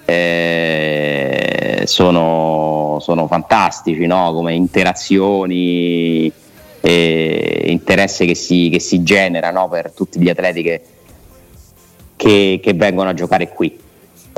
eh, 0.09 1.83
sono, 1.85 2.78
sono, 2.99 3.27
fantastici 3.27 4.05
no? 4.05 4.33
come 4.33 4.53
interazioni 4.53 6.31
e 6.81 7.63
interesse 7.67 8.25
che 8.25 8.35
si, 8.35 8.69
che 8.71 8.79
si 8.79 9.03
genera 9.03 9.51
no? 9.51 9.67
per 9.67 9.91
tutti 9.91 10.19
gli 10.19 10.29
atleti 10.29 10.61
che, 10.61 10.81
che, 12.15 12.59
che 12.61 12.73
vengono 12.73 13.09
a 13.09 13.13
giocare 13.13 13.49
qui 13.49 13.87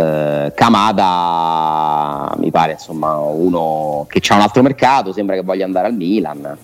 eh, 0.01 0.51
Kamada 0.55 2.33
mi 2.37 2.49
pare 2.49 2.73
insomma 2.73 3.17
uno 3.17 4.05
che 4.09 4.21
ha 4.27 4.35
un 4.35 4.41
altro 4.41 4.61
mercato, 4.61 5.13
sembra 5.13 5.35
che 5.35 5.43
voglia 5.43 5.65
andare 5.65 5.87
al 5.87 5.93
Milan. 5.93 6.57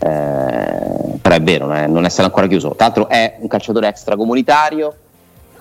Eh, 0.00 1.18
però 1.20 1.34
è 1.34 1.42
vero, 1.42 1.66
non 1.66 1.76
è, 1.76 1.86
non 1.86 2.04
è, 2.04 2.08
stato 2.08 2.28
ancora 2.28 2.46
chiuso. 2.46 2.74
Tra 2.74 2.86
l'altro 2.86 3.08
è 3.08 3.36
un 3.40 3.48
calciatore 3.48 3.88
extracomunitario, 3.88 4.94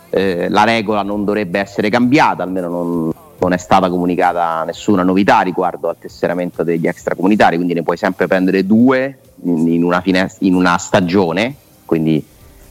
eh, 0.10 0.48
la 0.50 0.64
regola 0.64 1.02
non 1.02 1.26
dovrebbe 1.26 1.60
essere 1.60 1.90
cambiata, 1.90 2.44
almeno 2.44 2.70
non, 2.70 3.12
non, 3.38 3.54
è 3.54 3.58
stata 3.58 3.90
comunicata 3.90 4.64
nessuna 4.64 5.04
novità 5.04 5.42
riguardo 5.42 5.90
al 5.90 5.98
tesseramento 6.00 6.64
degli 6.64 6.88
extracomunitari, 6.88 7.56
quindi 7.56 7.74
ne 7.74 7.84
puoi 7.84 7.98
sempre 7.98 8.28
prendere 8.28 8.66
due 8.66 9.20
in, 9.44 9.84
una, 9.84 10.02
fines- 10.02 10.38
in 10.40 10.56
una 10.56 10.78
stagione, 10.78 11.56
quindi 11.86 12.26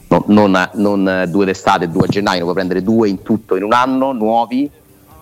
no, 0.09 0.25
non, 0.29 0.71
non, 0.75 1.25
due 1.29 1.45
d'estate 1.45 1.85
e 1.85 1.89
due 1.89 2.05
a 2.05 2.09
gennaio, 2.09 2.43
puoi 2.43 2.55
prendere 2.55 2.83
due 2.83 3.09
in 3.09 3.23
tutto 3.23 3.57
in 3.57 3.63
un 3.63 3.73
anno, 3.73 4.13
nuovi, 4.13 4.71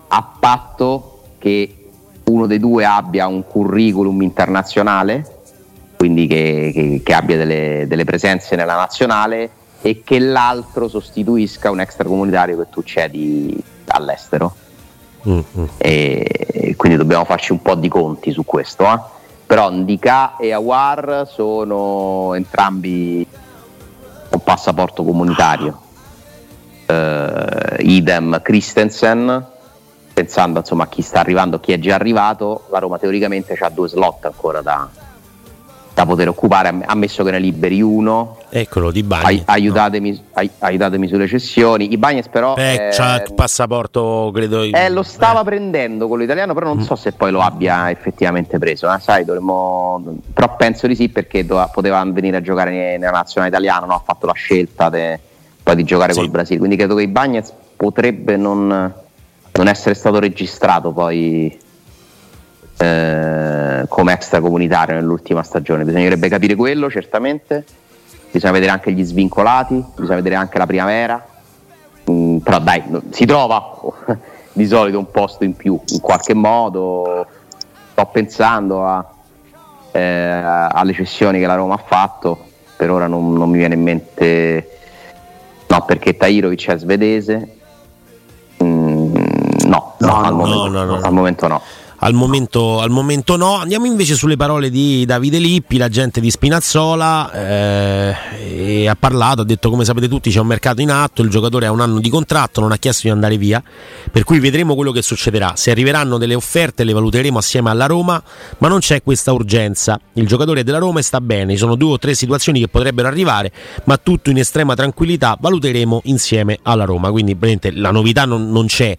a 0.07 0.33
patto 0.39 1.11
che 1.37 1.75
uno 2.25 2.47
dei 2.47 2.59
due 2.59 2.85
abbia 2.85 3.27
un 3.27 3.43
curriculum 3.45 4.21
internazionale, 4.21 5.25
quindi 5.95 6.27
che, 6.27 6.71
che, 6.73 7.01
che 7.03 7.13
abbia 7.13 7.37
delle, 7.37 7.85
delle, 7.87 8.03
presenze 8.03 8.55
nella 8.55 8.75
nazionale 8.75 9.49
e 9.85 10.01
che 10.03 10.17
l'altro 10.17 10.87
sostituisca 10.87 11.69
un 11.69 11.79
extracomunitario 11.79 12.57
che 12.57 12.69
tu 12.71 12.81
cedi 12.81 13.55
all'estero. 13.85 14.55
Mm-hmm. 15.29 15.65
E 15.77 16.73
quindi 16.75 16.97
dobbiamo 16.97 17.23
farci 17.23 17.51
un 17.51 17.61
po' 17.61 17.75
di 17.75 17.87
conti 17.87 18.31
su 18.31 18.43
questo. 18.45 18.83
Eh? 18.91 18.99
Però 19.45 19.69
Ndika 19.69 20.37
e 20.37 20.53
Awar 20.53 21.29
sono 21.31 22.33
entrambi 22.33 23.27
con 24.27 24.41
passaporto 24.41 25.03
comunitario. 25.03 25.79
Uh, 26.87 27.75
idem 27.77 28.41
Christensen, 28.41 29.45
pensando 30.11 30.59
insomma, 30.59 30.85
a 30.85 30.87
chi 30.87 31.03
sta 31.03 31.19
arrivando, 31.19 31.59
chi 31.59 31.73
è 31.73 31.77
già 31.77 31.93
arrivato, 31.93 32.63
la 32.71 32.79
Roma 32.79 32.97
teoricamente 32.97 33.53
ha 33.53 33.69
due 33.69 33.87
slot 33.87 34.25
ancora 34.25 34.61
da, 34.63 34.89
da 35.95 36.05
poter 36.05 36.27
occupare, 36.27 36.75
ammesso 36.85 37.23
che 37.23 37.31
ne 37.31 37.39
liberi 37.39 37.81
uno. 37.81 38.39
Eccolo, 38.49 38.91
di 38.91 39.01
Bagni. 39.01 39.41
aiutatemi, 39.45 40.11
no. 40.11 40.19
ai, 40.33 40.49
aiutatemi, 40.59 41.07
sulle 41.07 41.25
cessioni. 41.25 41.93
I 41.93 41.97
Bagnes 41.97 42.27
però... 42.27 42.53
Eh, 42.57 42.89
c'ha 42.91 43.23
il 43.23 43.33
passaporto, 43.33 44.29
credo... 44.33 44.63
Eh, 44.63 44.89
lo 44.89 45.03
stava 45.03 45.39
eh. 45.39 45.45
prendendo 45.45 46.09
quello 46.09 46.23
italiano, 46.23 46.53
però 46.53 46.67
non 46.67 46.79
mm. 46.79 46.81
so 46.81 46.97
se 46.97 47.13
poi 47.13 47.31
lo 47.31 47.39
abbia 47.39 47.89
effettivamente 47.89 48.59
preso. 48.59 48.93
Eh. 48.93 48.99
Sai, 48.99 49.23
dovremmo... 49.23 50.19
Però 50.33 50.53
penso 50.57 50.85
di 50.85 50.95
sì 50.95 51.07
perché 51.07 51.45
doveva, 51.45 51.69
poteva 51.69 52.03
venire 52.03 52.35
a 52.35 52.41
giocare 52.41 52.71
nella 52.97 53.11
nazionale 53.11 53.53
italiana, 53.53 53.85
no? 53.85 53.93
ha 53.93 54.01
fatto 54.03 54.25
la 54.25 54.33
scelta 54.33 54.89
de, 54.89 55.17
poi 55.63 55.75
di 55.77 55.85
giocare 55.85 56.11
sì. 56.11 56.19
col 56.19 56.29
Brasile. 56.29 56.59
Quindi 56.59 56.75
credo 56.75 56.95
che 56.95 57.03
i 57.03 57.07
Bagnes 57.07 57.53
potrebbe 57.77 58.35
non, 58.35 58.67
non 58.67 59.67
essere 59.69 59.95
stato 59.95 60.19
registrato 60.19 60.91
poi 60.91 61.57
eh, 62.77 63.85
come 63.87 64.13
extracomunitario 64.13 64.95
nell'ultima 64.95 65.43
stagione. 65.43 65.85
Bisognerebbe 65.85 66.27
capire 66.27 66.55
quello, 66.55 66.89
certamente. 66.89 67.63
Bisogna 68.31 68.51
vedere 68.51 68.71
anche 68.71 68.91
gli 68.91 69.03
svincolati, 69.03 69.83
bisogna 69.95 70.15
vedere 70.15 70.35
anche 70.35 70.57
la 70.57 70.65
primavera. 70.65 71.25
Mm, 72.09 72.37
però 72.37 72.59
dai, 72.59 72.83
si 73.11 73.25
trova 73.25 73.79
di 74.51 74.67
solito 74.67 74.99
un 74.99 75.09
posto 75.09 75.43
in 75.43 75.55
più, 75.55 75.79
in 75.87 75.99
qualche 76.01 76.33
modo. 76.33 77.25
Sto 77.91 78.05
pensando 78.07 78.85
a, 78.85 79.09
eh, 79.91 80.01
alle 80.01 80.93
cessioni 80.93 81.39
che 81.39 81.45
la 81.45 81.55
Roma 81.55 81.75
ha 81.75 81.83
fatto. 81.85 82.47
Per 82.75 82.91
ora 82.91 83.07
non, 83.07 83.33
non 83.33 83.49
mi 83.49 83.57
viene 83.57 83.75
in 83.75 83.83
mente. 83.83 84.69
No, 85.67 85.85
perché 85.85 86.17
Tairovic 86.17 86.67
è 86.67 86.77
svedese. 86.77 87.57
Mm, 88.61 89.15
no, 89.65 89.93
no, 89.97 90.07
no, 90.07 90.21
al, 90.21 90.33
momento, 90.33 90.83
no, 90.83 90.99
al 91.01 91.13
momento 91.13 91.47
no 91.47 91.61
al 91.99 92.13
momento, 92.13 92.79
al 92.79 92.89
momento, 92.89 93.37
no. 93.37 93.55
Andiamo 93.55 93.85
invece 93.85 94.15
sulle 94.15 94.35
parole 94.35 94.69
di 94.69 95.05
Davide 95.05 95.37
Lippi, 95.37 95.77
l'agente 95.77 96.19
di 96.19 96.29
Spinazzola, 96.29 97.31
eh, 97.31 98.87
ha 98.87 98.95
parlato, 98.95 99.41
ha 99.41 99.45
detto 99.45 99.69
come 99.69 99.85
sapete 99.85 100.07
tutti 100.07 100.29
c'è 100.29 100.39
un 100.39 100.47
mercato 100.47 100.81
in 100.81 100.91
atto, 100.91 101.21
il 101.21 101.29
giocatore 101.29 101.65
ha 101.65 101.71
un 101.71 101.79
anno 101.79 101.99
di 101.99 102.09
contratto, 102.09 102.59
non 102.59 102.71
ha 102.71 102.77
chiesto 102.77 103.01
di 103.03 103.09
andare 103.09 103.37
via, 103.37 103.63
per 104.11 104.23
cui 104.23 104.39
vedremo 104.39 104.75
quello 104.75 104.91
che 104.91 105.01
succederà. 105.01 105.53
Se 105.55 105.71
arriveranno 105.71 106.17
delle 106.17 106.35
offerte 106.35 106.83
le 106.83 106.93
valuteremo 106.93 107.37
assieme 107.37 107.69
alla 107.69 107.85
Roma, 107.85 108.21
ma 108.57 108.67
non 108.67 108.79
c'è 108.79 109.01
questa 109.01 109.31
urgenza. 109.31 109.99
Il 110.13 110.27
giocatore 110.27 110.63
della 110.63 110.79
Roma 110.79 111.01
sta 111.01 111.21
bene, 111.21 111.53
ci 111.53 111.57
sono 111.57 111.75
due 111.75 111.93
o 111.93 111.97
tre 111.97 112.13
situazioni 112.13 112.59
che 112.59 112.67
potrebbero 112.67 113.07
arrivare, 113.07 113.51
ma 113.85 113.97
tutto 113.97 114.29
in 114.29 114.37
estrema 114.37 114.75
tranquillità 114.75 115.37
valuteremo 115.39 116.01
insieme 116.05 116.59
alla 116.63 116.85
Roma. 116.85 117.11
Quindi 117.11 117.37
la 117.73 117.91
novità 117.91 118.25
non, 118.25 118.51
non 118.51 118.65
c'è 118.65 118.95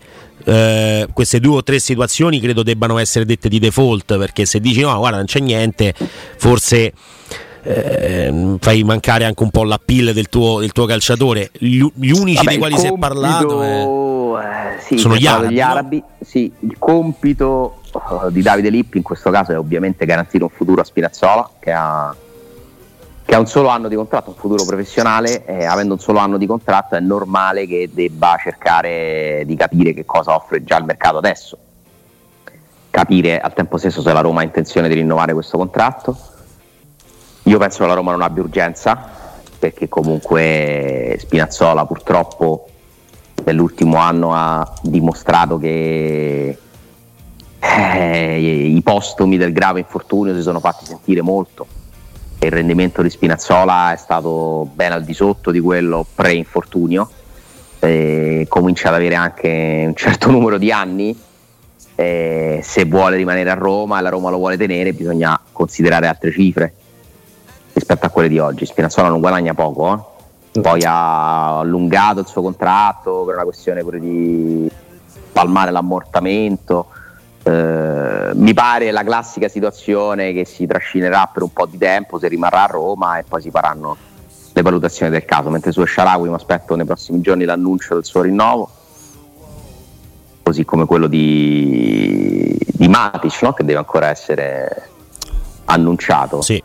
eh, 0.49 1.09
queste 1.13 1.41
due 1.41 1.57
o 1.57 1.63
tre 1.65 1.81
situazioni 1.81 2.39
credo 2.39 2.63
debbano 2.63 2.86
essere 2.99 3.25
dette 3.25 3.49
di 3.49 3.59
default 3.59 4.17
perché 4.19 4.45
se 4.45 4.61
dici 4.61 4.81
no 4.81 4.97
guarda 4.97 5.17
non 5.17 5.27
c'è 5.27 5.41
niente 5.41 5.95
forse 6.37 6.93
eh, 7.63 8.57
fai 8.61 8.85
mancare 8.85 9.25
anche 9.25 9.43
un 9.43 9.51
po' 9.51 9.65
l'appeal 9.65 10.13
del 10.13 10.29
tuo, 10.29 10.61
del 10.61 10.73
tuo 10.73 10.87
calciatore 10.87 11.51
gli, 11.59 11.85
gli 11.95 12.11
unici 12.11 12.37
Vabbè, 12.37 12.49
dei 12.49 12.59
quali 12.59 12.75
compito, 12.75 12.95
si 12.95 12.95
è 12.95 12.99
parlato 12.99 13.63
è... 13.63 14.77
eh, 14.77 14.81
sì, 14.81 14.99
sono 14.99 15.17
gli 15.17 15.27
arabi, 15.27 15.55
gli 15.55 15.61
arabi 15.61 15.99
no? 15.99 16.07
sì, 16.21 16.53
il 16.61 16.77
compito 16.79 17.81
uh, 17.93 18.31
di 18.31 18.43
Davide 18.43 18.71
Lippi 18.71 18.99
in 18.99 19.03
questo 19.03 19.31
caso 19.31 19.53
è 19.53 19.59
ovviamente 19.59 20.07
garantire 20.07 20.45
un 20.45 20.51
futuro 20.51 20.81
a 20.81 20.85
Spinazzola 20.85 21.51
che 21.59 21.73
ha 21.73 22.15
che 23.27 23.35
ha 23.35 23.41
un 23.41 23.47
solo 23.47 23.69
anno 23.69 23.89
di 23.89 23.97
contratto, 23.97 24.31
un 24.31 24.37
futuro 24.37 24.65
professionale, 24.65 25.45
eh, 25.45 25.65
avendo 25.65 25.95
un 25.95 25.99
solo 25.99 26.21
anno 26.21 26.39
di 26.39 26.47
contratto 26.47 26.95
è 26.95 27.01
normale 27.01 27.67
che 27.67 27.91
debba 27.93 28.39
cercare 28.41 29.43
di 29.45 29.57
capire 29.57 29.93
che 29.93 30.05
cosa 30.05 30.37
offre 30.37 30.63
già 30.63 30.79
il 30.79 30.85
mercato 30.85 31.19
adesso, 31.19 31.59
capire 32.97 33.41
al 33.41 33.53
tempo 33.53 33.77
stesso 33.77 34.01
se 34.01 34.11
la 34.11 34.23
Roma 34.23 34.41
ha 34.41 34.45
intenzione 34.45 34.89
di 34.89 34.95
rinnovare 34.95 35.35
questo 35.35 35.59
contratto. 35.59 36.17
Io 37.43 37.59
penso 37.59 37.83
che 37.83 37.87
la 37.89 37.93
Roma 37.93 38.13
non 38.13 38.23
abbia 38.23 38.43
urgenza, 38.43 38.99
perché 39.59 39.87
comunque 39.87 41.15
Spinazzola 41.21 41.85
purtroppo 41.85 42.69
nell'ultimo 43.45 43.99
anno 43.99 44.33
ha 44.33 44.73
dimostrato 44.81 45.59
che 45.59 46.59
eh, 47.59 48.65
i 48.75 48.81
postumi 48.83 49.37
del 49.37 49.53
grave 49.53 49.81
infortunio 49.81 50.35
si 50.35 50.41
sono 50.41 50.59
fatti 50.59 50.87
sentire 50.87 51.21
molto 51.21 51.67
il 52.39 52.51
rendimento 52.51 53.03
di 53.03 53.11
Spinazzola 53.11 53.93
è 53.93 53.97
stato 53.97 54.69
ben 54.73 54.93
al 54.93 55.05
di 55.05 55.13
sotto 55.13 55.51
di 55.51 55.61
quello 55.61 56.07
pre-infortunio 56.15 57.11
eh, 57.81 58.47
comincia 58.49 58.89
ad 58.89 58.95
avere 58.95 59.17
anche 59.17 59.85
un 59.87 59.95
certo 59.95 60.31
numero 60.33 60.57
di 60.57 60.73
anni 60.73 61.17
eh, 61.97 62.61
se 62.63 62.85
vuole 62.85 63.17
rimanere 63.17 63.51
a 63.51 63.55
Roma 63.55 63.99
e 63.99 64.03
la 64.03 64.11
Roma 64.11 64.29
lo 64.31 64.37
vuole 64.37 64.59
tenere 64.59 64.93
bisogna 64.93 65.41
considerare 65.51 66.07
altre 66.07 66.31
cifre 66.31 66.75
rispetto 67.73 68.07
a 68.07 68.11
quelle 68.11 68.29
di 68.29 68.39
oggi. 68.39 68.67
Spinazzola 68.67 69.09
non 69.09 69.21
guadagna 69.21 69.55
poco 69.55 70.13
eh? 70.53 70.61
poi 70.61 70.83
ha 70.85 71.59
allungato 71.59 72.21
il 72.21 72.27
suo 72.27 72.43
contratto 72.43 73.25
per 73.25 73.35
una 73.35 73.45
questione 73.45 73.83
pure 73.83 73.99
di 73.99 74.71
palmare 75.33 75.71
l'ammortamento. 75.71 76.89
Eh, 77.43 78.31
mi 78.35 78.53
pare 78.55 78.91
la 78.91 79.05
classica 79.05 79.49
situazione 79.49 80.33
che 80.33 80.45
si 80.45 80.67
trascinerà 80.67 81.31
per 81.33 81.43
un 81.45 81.53
po' 81.53 81.67
di 81.67 81.79
tempo 81.79 82.19
se 82.19 82.29
rimarrà 82.29 82.65
a 82.65 82.67
Roma 82.67 83.19
e 83.19 83.25
poi 83.27 83.41
si 83.41 83.51
faranno 83.51 83.97
le 84.53 84.63
valutazioni 84.63 85.11
del 85.11 85.25
caso. 85.25 85.49
Mentre 85.49 85.73
su 85.73 85.85
Sharawi 85.85 86.29
mi 86.29 86.35
aspetto 86.35 86.75
nei 86.75 86.85
prossimi 86.85 87.23
giorni 87.23 87.45
l'annuncio 87.45 87.95
del 87.95 88.05
suo 88.05 88.21
rinnovo 88.23 88.69
così 90.47 90.65
come 90.65 90.87
quello 90.87 91.09
di, 91.09 92.57
di 92.65 92.87
Matic 92.87 93.43
no? 93.43 93.53
che 93.53 93.65
deve 93.65 93.79
ancora 93.79 94.11
essere 94.11 94.91
annunciato 95.65 96.41
sì. 96.41 96.63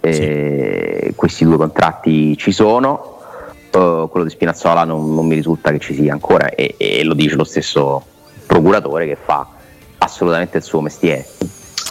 sì. 0.00 1.12
questi 1.16 1.44
due 1.44 1.56
contratti 1.56 2.36
ci 2.36 2.52
sono 2.52 3.18
uh, 3.72 4.08
quello 4.08 4.22
di 4.22 4.30
Spinazzola 4.30 4.84
non, 4.84 5.12
non, 5.12 5.26
mi 5.26 5.34
risulta 5.34 5.72
che 5.72 5.80
ci 5.80 5.92
sia 5.92 6.12
ancora 6.12 6.50
e, 6.50 6.76
e 6.76 7.02
lo 7.02 7.14
dice 7.14 7.34
lo 7.34 7.42
stesso 7.42 8.04
procuratore 8.46 9.06
che 9.06 9.16
fa 9.16 9.44
assolutamente 9.98 10.58
il 10.58 10.62
suo 10.62 10.80
mestiere. 10.80 11.26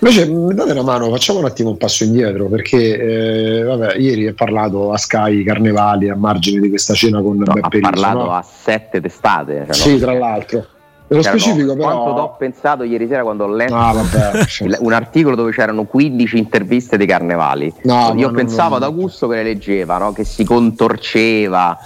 Invece 0.01 0.26
mi 0.26 0.53
date 0.53 0.72
una 0.72 0.84
mano, 0.84 1.09
facciamo 1.09 1.39
un 1.39 1.45
attimo 1.45 1.72
un 1.72 1.78
passo 1.78 2.05
indietro 2.05 2.45
perché 2.45 3.59
eh, 3.59 3.63
vabbè, 3.63 3.97
ieri 3.97 4.28
ha 4.28 4.34
parlato 4.34 4.93
a 4.93 4.97
Sky 4.97 5.43
Carnevali 5.43 6.07
a 6.07 6.15
margine 6.15 6.61
di 6.61 6.70
questa 6.70 6.93
cena 6.93 7.22
con 7.22 7.36
no, 7.36 7.51
Beppe 7.51 7.78
Ha 7.78 7.80
parlato 7.82 8.24
no? 8.24 8.32
a 8.32 8.41
sette 8.41 9.01
testate. 9.01 9.65
Cioè 9.65 9.76
sì, 9.76 9.91
no? 9.91 9.97
tra 9.97 10.13
l'altro. 10.13 10.65
Nello 11.10 11.24
specifico 11.24 11.76
però... 11.76 12.03
Quanto 12.03 12.22
ho 12.22 12.36
pensato 12.38 12.84
ieri 12.84 13.07
sera 13.07 13.24
quando 13.24 13.45
ho 13.45 13.47
letto 13.47 13.76
ah, 13.76 13.93
vabbè, 13.93 14.78
un 14.80 14.93
articolo 14.93 15.36
dove 15.36 15.51
c'erano 15.51 15.86
15 15.86 16.38
interviste 16.38 16.97
dei 16.97 17.07
carnevali. 17.07 17.74
No, 17.84 18.14
Io 18.16 18.32
pensavo 18.32 18.70
no, 18.70 18.76
ad 18.76 18.84
Augusto 18.84 19.28
che 19.28 19.38
le 19.38 19.43
leggeva, 19.43 19.97
no? 19.97 20.12
che 20.12 20.24
si 20.24 20.43
contorceva, 20.43 21.78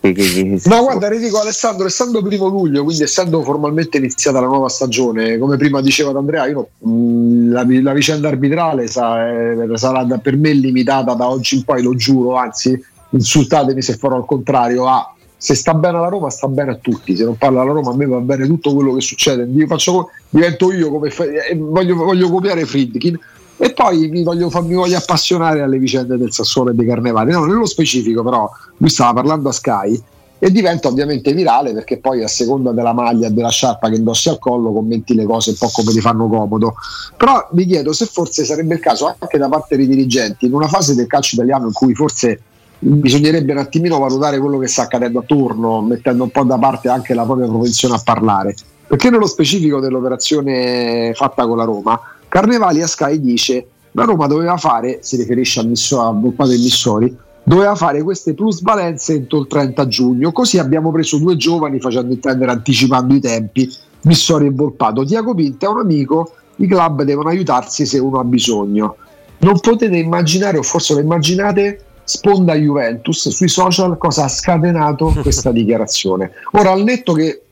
che, 0.00 0.12
che, 0.12 0.22
che, 0.22 0.60
no, 0.64 0.82
guarda, 0.82 1.08
ridico 1.08 1.40
Alessandro, 1.40 1.86
essendo 1.86 2.22
primo 2.22 2.46
luglio, 2.46 2.84
quindi 2.84 3.02
essendo 3.02 3.42
formalmente 3.42 3.98
iniziata 3.98 4.40
la 4.40 4.46
nuova 4.46 4.68
stagione, 4.68 5.36
come 5.36 5.56
prima 5.56 5.80
diceva 5.80 6.16
Andrea, 6.16 6.46
io, 6.46 6.68
mh, 6.78 7.50
la, 7.50 7.66
la, 7.66 7.92
vicenda 7.92 8.28
arbitrale 8.28 8.86
sa, 8.86 9.28
eh, 9.28 9.68
sarà 9.74 10.04
da, 10.04 10.18
per 10.18 10.36
me 10.36 10.52
limitata 10.52 11.14
da 11.14 11.28
oggi 11.28 11.56
in 11.56 11.64
poi, 11.64 11.82
lo 11.82 11.94
giuro, 11.96 12.36
anzi, 12.36 12.80
insultatemi 13.10 13.82
se 13.82 13.96
farò 13.96 14.16
il 14.16 14.24
contrario, 14.24 14.86
a 14.86 15.14
se 15.42 15.54
sta 15.54 15.72
bene 15.72 15.98
la 15.98 16.08
Roma 16.08 16.28
sta 16.28 16.48
bene 16.48 16.72
a 16.72 16.74
tutti, 16.74 17.16
se 17.16 17.24
non 17.24 17.34
parla 17.38 17.64
la 17.64 17.72
Roma 17.72 17.92
a 17.92 17.96
me 17.96 18.04
va 18.04 18.18
bene 18.18 18.46
tutto 18.46 18.74
quello 18.74 18.92
che 18.92 19.00
succede, 19.00 19.44
io 19.50 19.66
faccio, 19.66 20.10
divento 20.28 20.70
io 20.70 20.90
come 20.90 21.08
eh, 21.08 21.56
voglio, 21.56 21.94
voglio 21.94 22.28
copiare 22.28 22.66
Friedkin 22.66 23.18
e 23.56 23.72
poi 23.72 24.08
mi 24.08 24.22
voglio, 24.22 24.50
mi 24.62 24.74
voglio, 24.74 24.98
appassionare 24.98 25.62
alle 25.62 25.78
vicende 25.78 26.18
del 26.18 26.30
Sassuolo 26.30 26.70
e 26.70 26.74
dei 26.74 26.86
Carnevali. 26.86 27.32
No, 27.32 27.46
nello 27.46 27.64
specifico, 27.64 28.22
però, 28.22 28.50
lui 28.76 28.90
stava 28.90 29.14
parlando 29.14 29.48
a 29.48 29.52
Sky 29.52 30.02
e 30.38 30.50
diventa 30.50 30.88
ovviamente 30.88 31.32
virale 31.32 31.72
perché 31.72 31.98
poi 31.98 32.22
a 32.22 32.28
seconda 32.28 32.72
della 32.72 32.92
maglia 32.92 33.28
e 33.28 33.30
della 33.30 33.48
sciarpa 33.50 33.88
che 33.88 33.96
indossi 33.96 34.28
al 34.28 34.38
collo 34.38 34.72
commenti 34.72 35.14
le 35.14 35.24
cose 35.24 35.50
un 35.50 35.56
po' 35.58 35.70
come 35.72 35.90
ti 35.90 36.00
fanno 36.02 36.28
comodo. 36.28 36.74
Però 37.16 37.48
mi 37.52 37.64
chiedo 37.64 37.94
se 37.94 38.04
forse 38.04 38.44
sarebbe 38.44 38.74
il 38.74 38.80
caso 38.80 39.14
anche 39.18 39.38
da 39.38 39.48
parte 39.48 39.76
dei 39.76 39.86
dirigenti, 39.86 40.44
in 40.44 40.52
una 40.52 40.68
fase 40.68 40.94
del 40.94 41.06
calcio 41.06 41.36
italiano 41.36 41.66
in 41.66 41.72
cui 41.72 41.94
forse 41.94 42.42
bisognerebbe 42.80 43.52
un 43.52 43.58
attimino 43.58 43.98
valutare 43.98 44.38
quello 44.38 44.58
che 44.58 44.66
sta 44.66 44.82
accadendo 44.82 45.20
attorno, 45.20 45.82
mettendo 45.82 46.24
un 46.24 46.30
po' 46.30 46.44
da 46.44 46.58
parte 46.58 46.88
anche 46.88 47.14
la 47.14 47.24
propria 47.24 47.46
propensione 47.46 47.94
a 47.94 48.00
parlare. 48.02 48.54
Perché 48.86 49.10
nello 49.10 49.26
specifico 49.26 49.78
dell'operazione 49.78 51.12
fatta 51.14 51.46
con 51.46 51.58
la 51.58 51.64
Roma, 51.64 52.00
Carnevali 52.28 52.82
a 52.82 52.86
Sky 52.86 53.20
dice 53.20 53.66
la 53.92 54.04
Roma 54.04 54.26
doveva 54.26 54.56
fare, 54.56 54.98
si 55.02 55.16
riferisce 55.16 55.60
al, 55.60 55.68
misso, 55.68 55.96
Volpato 56.18 56.50
dei 56.50 56.58
Missori, 56.58 57.14
doveva 57.42 57.74
fare 57.74 58.02
queste 58.02 58.34
plusvalenze 58.34 59.14
entro 59.14 59.40
il 59.40 59.46
30 59.46 59.86
giugno, 59.88 60.32
così 60.32 60.58
abbiamo 60.58 60.90
preso 60.92 61.18
due 61.18 61.36
giovani 61.36 61.80
facendo 61.80 62.12
intendere 62.12 62.50
anticipando 62.52 63.14
i 63.14 63.20
tempi, 63.20 63.68
Missori 64.02 64.46
e 64.46 64.50
Volpato. 64.50 65.04
Tiago 65.04 65.34
Pinta 65.34 65.66
è 65.66 65.68
un 65.68 65.80
amico, 65.80 66.32
i 66.56 66.66
club 66.66 67.02
devono 67.02 67.28
aiutarsi 67.28 67.84
se 67.84 67.98
uno 67.98 68.20
ha 68.20 68.24
bisogno. 68.24 68.96
Non 69.38 69.58
potete 69.58 69.96
immaginare, 69.96 70.58
o 70.58 70.62
forse 70.62 70.94
lo 70.94 71.00
immaginate, 71.00 71.84
sponda 72.10 72.54
Juventus 72.54 73.28
sui 73.28 73.48
social 73.48 73.96
cosa 73.96 74.24
ha 74.24 74.28
scatenato 74.28 75.14
questa 75.22 75.52
dichiarazione. 75.52 76.32
Ora, 76.52 76.72
al 76.72 76.82
netto 76.82 77.12
che 77.12 77.42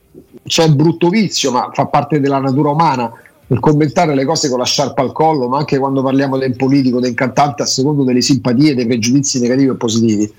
c'è 0.45 0.65
il 0.65 0.75
brutto 0.75 1.09
vizio, 1.09 1.51
ma 1.51 1.69
fa 1.73 1.85
parte 1.85 2.19
della 2.19 2.39
natura 2.39 2.71
umana, 2.71 3.11
nel 3.47 3.59
commentare 3.59 4.13
le 4.13 4.25
cose 4.25 4.49
con 4.49 4.59
la 4.59 4.65
sciarpa 4.65 5.01
al 5.01 5.11
collo, 5.11 5.47
ma 5.47 5.57
anche 5.57 5.79
quando 5.79 6.03
parliamo 6.03 6.37
del 6.37 6.55
politico, 6.55 6.99
del 6.99 7.13
cantante, 7.13 7.63
a 7.63 7.65
secondo 7.65 8.03
delle 8.03 8.21
simpatie, 8.21 8.75
dei 8.75 8.85
pregiudizi 8.85 9.39
negativi 9.39 9.69
o 9.69 9.75
positivi. 9.75 10.31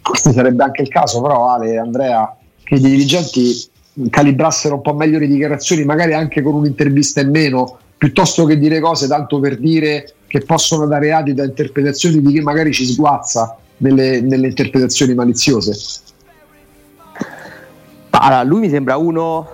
Questo 0.00 0.32
sarebbe 0.32 0.62
anche 0.62 0.82
il 0.82 0.88
caso, 0.88 1.20
però, 1.20 1.50
Ale, 1.50 1.76
Andrea, 1.76 2.36
che 2.62 2.76
i 2.76 2.80
dirigenti 2.80 3.68
calibrassero 4.08 4.76
un 4.76 4.82
po' 4.82 4.94
meglio 4.94 5.18
le 5.18 5.26
dichiarazioni, 5.26 5.84
magari 5.84 6.14
anche 6.14 6.42
con 6.42 6.54
un'intervista 6.54 7.20
in 7.20 7.30
meno, 7.30 7.78
piuttosto 7.96 8.44
che 8.44 8.58
dire 8.58 8.80
cose 8.80 9.08
tanto 9.08 9.40
per 9.40 9.58
dire 9.58 10.14
che 10.26 10.40
possono 10.40 10.86
dare 10.86 11.12
adi 11.12 11.32
da 11.32 11.44
interpretazioni 11.44 12.20
di 12.20 12.32
chi 12.32 12.40
magari 12.40 12.72
ci 12.72 12.84
sguazza 12.86 13.56
nelle, 13.78 14.20
nelle 14.20 14.48
interpretazioni 14.48 15.14
maliziose. 15.14 15.76
Allora, 18.10 18.42
lui 18.42 18.60
mi 18.60 18.70
sembra 18.70 18.96
uno 18.96 19.48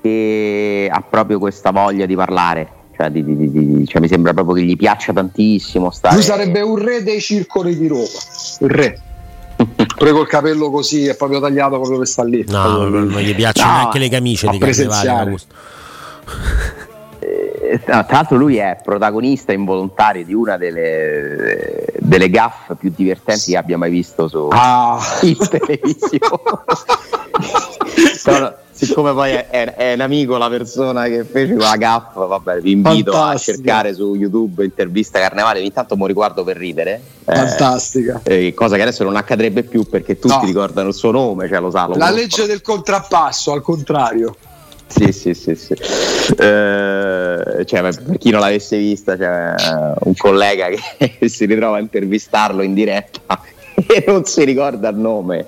che 0.00 0.88
ha 0.90 1.00
proprio 1.02 1.38
questa 1.38 1.70
voglia 1.70 2.06
di 2.06 2.14
parlare. 2.14 2.80
Cioè, 2.96 3.10
di, 3.10 3.24
di, 3.24 3.50
di, 3.50 3.86
cioè, 3.86 4.00
mi 4.00 4.08
sembra 4.08 4.32
proprio 4.32 4.56
che 4.56 4.62
gli 4.62 4.76
piaccia 4.76 5.12
tantissimo. 5.12 5.90
Stare... 5.90 6.14
Lui 6.14 6.24
sarebbe 6.24 6.60
un 6.60 6.76
re 6.76 7.02
dei 7.02 7.20
circoli 7.20 7.76
di 7.76 7.86
Roma. 7.86 8.06
Un 8.60 8.68
re. 8.68 9.00
Pure 9.96 10.12
col 10.12 10.26
capello 10.26 10.70
così 10.70 11.06
è 11.06 11.14
proprio 11.14 11.40
tagliato 11.40 11.76
proprio 11.76 11.98
per 11.98 12.06
sta 12.06 12.24
lì. 12.24 12.44
No, 12.48 12.88
non 12.88 13.20
gli 13.20 13.34
piacciono 13.34 13.70
no, 13.70 13.76
neanche 13.76 13.98
le 13.98 14.08
camicie 14.08 14.48
di 14.48 14.58
carnevale. 14.58 15.36
Eh, 17.72 17.80
tra 17.84 18.04
l'altro 18.06 18.36
lui 18.36 18.58
è 18.58 18.78
protagonista 18.82 19.52
involontario 19.52 20.26
di 20.26 20.34
una 20.34 20.58
delle, 20.58 21.86
delle 22.00 22.28
gaffe 22.28 22.74
più 22.74 22.92
divertenti 22.94 23.52
che 23.52 23.56
abbia 23.56 23.78
mai 23.78 23.90
visto 23.90 24.28
su 24.28 24.48
ah. 24.50 25.00
in 25.22 25.38
televisione. 25.38 26.18
Però, 28.22 28.54
siccome 28.70 29.14
poi 29.14 29.30
è, 29.30 29.48
è, 29.48 29.74
è, 29.74 29.92
un 29.94 30.00
amico 30.02 30.36
la 30.36 30.50
persona 30.50 31.04
che 31.04 31.24
fece 31.24 31.54
quella 31.54 31.76
gaffa, 31.76 32.26
vabbè, 32.26 32.60
vi 32.60 32.72
invito 32.72 33.12
Fantastica. 33.12 33.52
a 33.52 33.56
cercare 33.56 33.94
su 33.94 34.16
YouTube 34.16 34.64
intervista 34.64 35.18
Carnevale, 35.18 35.60
ogni 35.60 35.72
tanto 35.72 35.96
mi 35.96 36.06
riguardo 36.06 36.44
per 36.44 36.58
ridere. 36.58 37.00
Eh, 37.24 37.34
Fantastica. 37.34 38.20
Eh, 38.22 38.52
cosa 38.52 38.76
che 38.76 38.82
adesso 38.82 39.02
non 39.02 39.16
accadrebbe 39.16 39.62
più 39.62 39.88
perché 39.88 40.18
tutti 40.18 40.34
no. 40.34 40.44
ricordano 40.44 40.88
il 40.88 40.94
suo 40.94 41.10
nome, 41.10 41.48
cioè 41.48 41.58
lo 41.58 41.70
sa. 41.70 41.86
Lo 41.86 41.96
la 41.96 42.10
legge 42.10 42.44
del 42.44 42.60
contrappasso, 42.60 43.52
al 43.52 43.62
contrario. 43.62 44.36
Sì, 44.94 45.12
sì, 45.12 45.34
sì, 45.34 45.54
sì. 45.54 45.72
Eh, 45.72 47.64
cioè, 47.64 47.80
per 47.80 48.18
chi 48.18 48.30
non 48.30 48.40
l'avesse 48.40 48.76
vista, 48.76 49.16
c'è 49.16 49.54
un 50.00 50.14
collega 50.16 50.68
che 50.68 51.28
si 51.28 51.46
ritrova 51.46 51.78
a 51.78 51.80
intervistarlo 51.80 52.62
in 52.62 52.74
diretta 52.74 53.40
e 53.74 54.04
non 54.06 54.24
si 54.24 54.44
ricorda 54.44 54.90
il 54.90 54.96
nome 54.96 55.46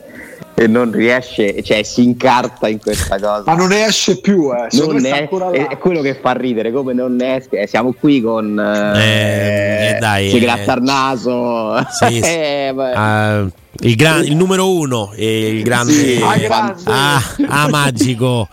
e 0.57 0.69
non 0.69 0.93
riesce, 0.93 1.63
cioè 1.63 1.83
si 1.83 2.05
incarta 2.05 2.69
in 2.69 2.79
questa 2.79 3.19
cosa. 3.19 3.43
Ma 3.45 3.55
non 3.55 3.69
ne 3.69 3.87
esce 3.87 4.21
più, 4.21 4.53
eh. 4.53 4.69
non 4.73 4.97
ne 4.97 5.29
è, 5.29 5.69
è, 5.69 5.79
quello 5.79 6.01
che 6.01 6.15
fa 6.15 6.33
ridere, 6.33 6.71
come 6.71 6.93
non 6.93 7.17
ne 7.17 7.37
esce. 7.37 7.63
Eh, 7.63 7.67
siamo 7.67 7.93
qui 7.93 8.21
con 8.21 8.59
eh, 8.59 9.97
eh, 9.97 9.99
dai, 9.99 10.31
si 10.31 10.39
gratta 10.39 10.75
il 10.75 10.83
naso. 10.83 11.85
Sì, 11.91 12.23
sì. 12.23 12.69
uh, 12.73 13.51
il, 13.81 13.97
gran, 13.97 14.25
il, 14.25 14.37
numero 14.37 14.71
uno, 14.71 15.13
il 15.17 15.63
grande, 15.65 15.93
sì, 15.93 16.21
ah, 16.23 16.37
grande. 16.37 16.83
Ah, 16.85 17.23
ah, 17.49 17.69
magico. 17.69 18.49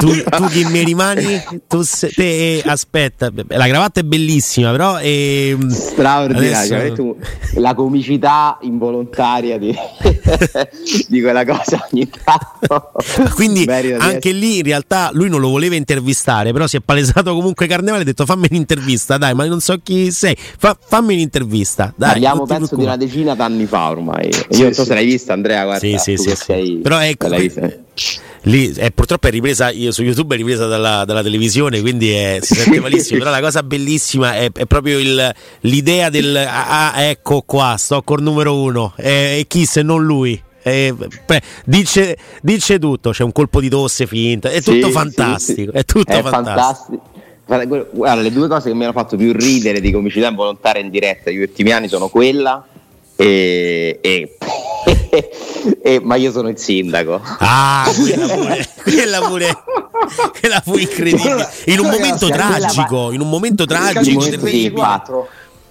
Tu, 0.00 0.22
tu 0.24 0.46
chi 0.46 0.64
mi 0.64 0.84
rimani? 0.84 1.42
Tu 1.68 1.82
se, 1.82 2.08
te, 2.08 2.56
eh, 2.56 2.62
aspetta, 2.64 3.30
la 3.32 3.66
cravatta 3.66 4.00
è 4.00 4.02
bellissima, 4.02 4.70
però. 4.70 4.98
Eh, 4.98 5.56
Straordinario. 5.68 6.76
Adesso... 6.76 6.94
Tu, 6.94 7.16
la 7.54 7.74
comicità 7.74 8.58
involontaria 8.62 9.58
di, 9.58 9.74
di 11.08 11.20
quella 11.20 11.44
cosa 11.44 11.86
ogni 11.90 12.08
tanto. 12.08 12.92
Quindi 13.34 13.66
anche 13.98 14.32
lì 14.32 14.58
in 14.58 14.64
realtà 14.64 15.10
lui 15.12 15.28
non 15.28 15.40
lo 15.40 15.48
voleva 15.48 15.74
intervistare, 15.74 16.52
però 16.52 16.66
si 16.66 16.76
è 16.76 16.80
palesato 16.80 17.34
comunque 17.34 17.66
Carnevale 17.66 18.00
e 18.00 18.02
ha 18.02 18.06
detto 18.06 18.26
fammi 18.26 18.48
un'intervista, 18.50 19.18
dai, 19.18 19.34
ma 19.34 19.44
non 19.46 19.60
so 19.60 19.78
chi 19.82 20.10
sei, 20.10 20.36
Fa, 20.36 20.76
fammi 20.80 21.14
un'intervista. 21.14 21.92
Dai, 21.96 22.10
Parliamo 22.10 22.46
penso 22.46 22.76
di 22.76 22.82
una 22.82 22.96
decina 22.96 23.34
d'anni 23.34 23.66
fa 23.66 23.90
ormai. 23.90 24.26
Io 24.28 24.44
sì, 24.50 24.62
non 24.62 24.72
so 24.72 24.82
sì. 24.82 24.88
se 24.88 24.94
l'hai 24.94 25.04
vista 25.04 25.32
Andrea, 25.32 25.64
guarda. 25.64 25.86
Sì, 25.86 25.96
sì, 25.98 26.16
sì, 26.16 26.34
sei, 26.36 26.80
Però 26.82 27.00
ecco, 27.00 27.28
lì 28.42 28.72
è, 28.72 28.90
purtroppo 28.90 29.28
è 29.28 29.30
ripresa 29.30 29.70
io, 29.70 29.92
su 29.92 30.02
YouTube 30.02 30.34
è 30.34 30.38
ripresa 30.38 30.66
dalla, 30.66 31.04
dalla 31.04 31.22
televisione 31.22 31.80
quindi 31.80 32.10
è, 32.10 32.38
si 32.40 32.54
sente 32.54 32.80
malissimo 32.80 33.18
però 33.18 33.30
la 33.30 33.40
cosa 33.40 33.62
bellissima 33.62 34.34
è, 34.34 34.50
è 34.52 34.66
proprio 34.66 34.98
il, 34.98 35.34
l'idea 35.60 36.08
del 36.08 36.36
ah, 36.36 36.92
ah, 36.92 37.02
ecco 37.02 37.42
qua 37.42 37.76
sto 37.78 38.02
col 38.02 38.22
numero 38.22 38.60
uno 38.60 38.94
e, 38.96 39.38
e 39.40 39.44
chi 39.46 39.64
se 39.64 39.82
non 39.82 40.04
lui 40.04 40.40
eh, 40.64 40.94
beh, 40.94 41.42
dice, 41.64 42.16
dice, 42.40 42.78
tutto 42.78 43.10
c'è 43.10 43.24
un 43.24 43.32
colpo 43.32 43.60
di 43.60 43.68
tosse 43.68 44.06
finta 44.06 44.48
è 44.48 44.62
tutto 44.62 44.86
sì, 44.86 44.92
fantastico 44.92 45.60
sì, 45.60 45.70
sì. 45.72 45.78
è 45.78 45.84
tutto 45.84 46.12
è 46.12 46.22
fantastico. 46.22 47.02
fantastico. 47.44 47.90
Guarda, 47.90 48.22
le 48.22 48.32
due 48.32 48.48
cose 48.48 48.70
che 48.70 48.74
mi 48.74 48.84
hanno 48.84 48.92
fatto 48.92 49.16
più 49.16 49.32
ridere 49.32 49.80
di 49.80 49.90
comicità 49.90 50.28
involontaria 50.28 50.80
in 50.80 50.90
diretta 50.90 51.30
negli 51.30 51.40
ultimi 51.40 51.72
anni 51.72 51.88
sono 51.88 52.08
quella 52.08 52.64
e, 53.16 53.98
e, 54.00 54.36
e, 55.82 56.00
ma 56.02 56.16
io 56.16 56.30
sono 56.32 56.48
il 56.48 56.58
sindaco. 56.58 57.20
Ah, 57.38 57.90
quella 57.94 58.26
pure, 58.26 58.68
quella 58.82 59.20
pure, 59.20 59.56
quella 60.40 60.60
fu 60.60 60.76
incredibile. 60.76 61.48
In 61.66 61.80
un 61.80 61.90
momento 61.90 62.28
tragico, 62.28 63.12
in 63.12 63.20
un 63.20 63.28
momento 63.28 63.64
tragico. 63.64 64.20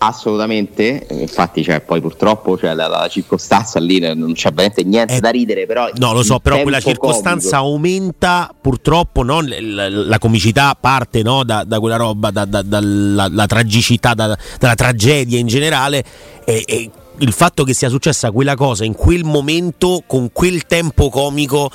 Assolutamente, 0.04 1.06
infatti 1.12 1.64
cioè, 1.64 1.80
poi 1.82 2.02
purtroppo 2.02 2.58
cioè, 2.58 2.74
la, 2.74 2.88
la, 2.88 3.08
circostanza 3.08 3.80
lì 3.80 4.00
non 4.00 4.34
c'è 4.34 4.50
veramente 4.50 4.84
niente 4.84 5.18
eh, 5.18 5.20
da 5.20 5.30
ridere, 5.30 5.68
però... 5.68 5.92
No, 5.98 6.12
lo 6.12 6.24
so, 6.24 6.40
però 6.40 6.60
quella 6.64 6.80
circostanza 6.80 7.60
comico. 7.60 7.76
aumenta 7.76 8.52
purtroppo 8.60 9.22
no, 9.22 9.42
la, 9.42 9.90
la, 9.90 10.18
comicità 10.18 10.76
parte 10.80 11.22
no, 11.22 11.44
da, 11.44 11.64
da, 11.66 11.80
quella 11.80 11.98
roba, 11.98 12.32
da, 12.32 12.46
dalla 12.46 13.46
tragicità, 13.46 14.16
dalla 14.16 14.36
tragedia 14.76 15.38
in 15.38 15.46
generale 15.46 16.04
e, 16.46 16.64
e 16.66 16.90
il 17.18 17.34
fatto 17.34 17.64
che 17.64 17.74
sia 17.74 17.90
successa 17.90 18.32
quella 18.32 18.56
cosa 18.56 18.84
in 18.84 18.94
quel 18.94 19.24
momento, 19.24 20.04
con 20.08 20.32
quel 20.32 20.66
tempo 20.66 21.10
comico, 21.10 21.72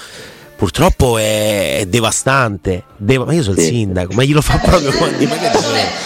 purtroppo 0.57 1.19
è, 1.19 1.79
è 1.81 1.87
devastante. 1.87 2.85
Deva- 2.97 3.27
ma 3.27 3.35
io 3.35 3.43
sono 3.43 3.57
sì. 3.57 3.63
il 3.63 3.67
sindaco, 3.69 4.15
ma 4.15 4.25
glielo 4.25 4.41
fa 4.41 4.57
proprio 4.65 4.91
quando 4.93 5.17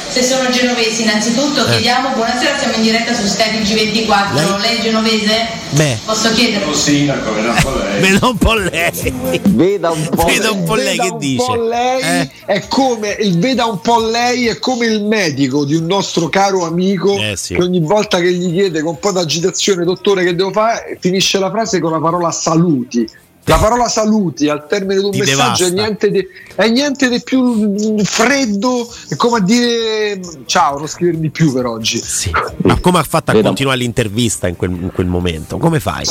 Se 0.09 0.23
sono 0.23 0.51
genovesi, 0.51 1.03
innanzitutto 1.03 1.65
eh. 1.65 1.71
chiediamo 1.71 2.11
buonasera, 2.15 2.59
siamo 2.59 2.75
in 2.75 2.83
diretta 2.83 3.15
su 3.15 3.27
Stepigi 3.27 3.75
24. 3.75 4.35
Lei, 4.35 4.61
lei 4.61 4.77
è 4.77 4.83
genovese? 4.83 5.47
Beh. 5.71 5.99
Posso 6.05 6.33
chiedere? 6.33 6.65
Sono 6.65 6.75
sindaco, 6.75 7.33
veda 7.33 7.53
un 7.53 7.59
po' 7.59 7.75
lei. 7.75 8.01
Veda 8.01 8.27
un 8.27 8.39
po' 8.39 8.55
lei. 8.55 9.13
Veda 9.43 9.91
un 9.91 10.09
po', 10.11 10.25
veda 10.25 10.51
un 10.51 10.65
po 10.65 10.75
lei 10.75 10.97
veda 10.97 11.03
che 11.03 11.17
dice. 11.19 11.57
Lei 11.57 12.03
eh? 12.03 12.31
è 12.45 12.69
come 12.69 13.17
il 13.21 13.39
veda 13.39 13.67
un 13.67 13.81
po' 13.81 14.01
lei 14.01 14.49
è 14.49 14.59
come 14.59 14.87
il 14.87 15.05
medico 15.05 15.65
di 15.65 15.77
un 15.77 15.87
nostro 15.87 16.29
caro 16.29 16.65
amico 16.65 17.17
eh 17.17 17.37
sì. 17.37 17.55
che 17.55 17.63
ogni 17.63 17.81
volta 17.81 18.19
che 18.19 18.33
gli 18.33 18.53
chiede 18.53 18.81
con 18.81 18.95
un 18.95 18.99
po' 18.99 19.13
d'agitazione, 19.13 19.85
dottore, 19.85 20.25
che 20.25 20.35
devo 20.35 20.51
fare, 20.51 20.99
finisce 20.99 21.39
la 21.39 21.51
frase 21.51 21.79
con 21.79 21.93
la 21.93 22.01
parola 22.01 22.33
saluti 22.33 23.09
la 23.51 23.59
parola 23.59 23.89
saluti 23.89 24.49
al 24.49 24.67
termine 24.69 25.01
di 25.01 25.05
un 25.07 25.11
Ti 25.11 25.19
messaggio 25.19 25.67
è 25.67 25.71
niente, 25.71 26.11
di, 26.11 26.25
è 26.55 26.69
niente, 26.69 27.09
di, 27.09 27.21
più 27.21 27.99
freddo, 28.05 28.89
è 29.09 29.17
come 29.17 29.39
a 29.39 29.41
dire 29.41 30.21
ciao, 30.47 30.79
non 30.79 30.87
scrivere 30.87 31.19
di 31.19 31.31
più 31.31 31.53
per 31.53 31.67
oggi. 31.67 31.99
Sì. 31.99 32.31
Ma 32.59 32.79
come 32.79 33.01
ha 33.01 33.03
fatto 33.03 33.33
a 33.33 33.35
Vedo. 33.35 33.49
continuare 33.49 33.79
l'intervista 33.79 34.47
in 34.47 34.55
quel, 34.55 34.71
in 34.71 34.93
quel, 34.95 35.09
momento? 35.09 35.59
Come 35.59 35.81
fai? 35.81 36.05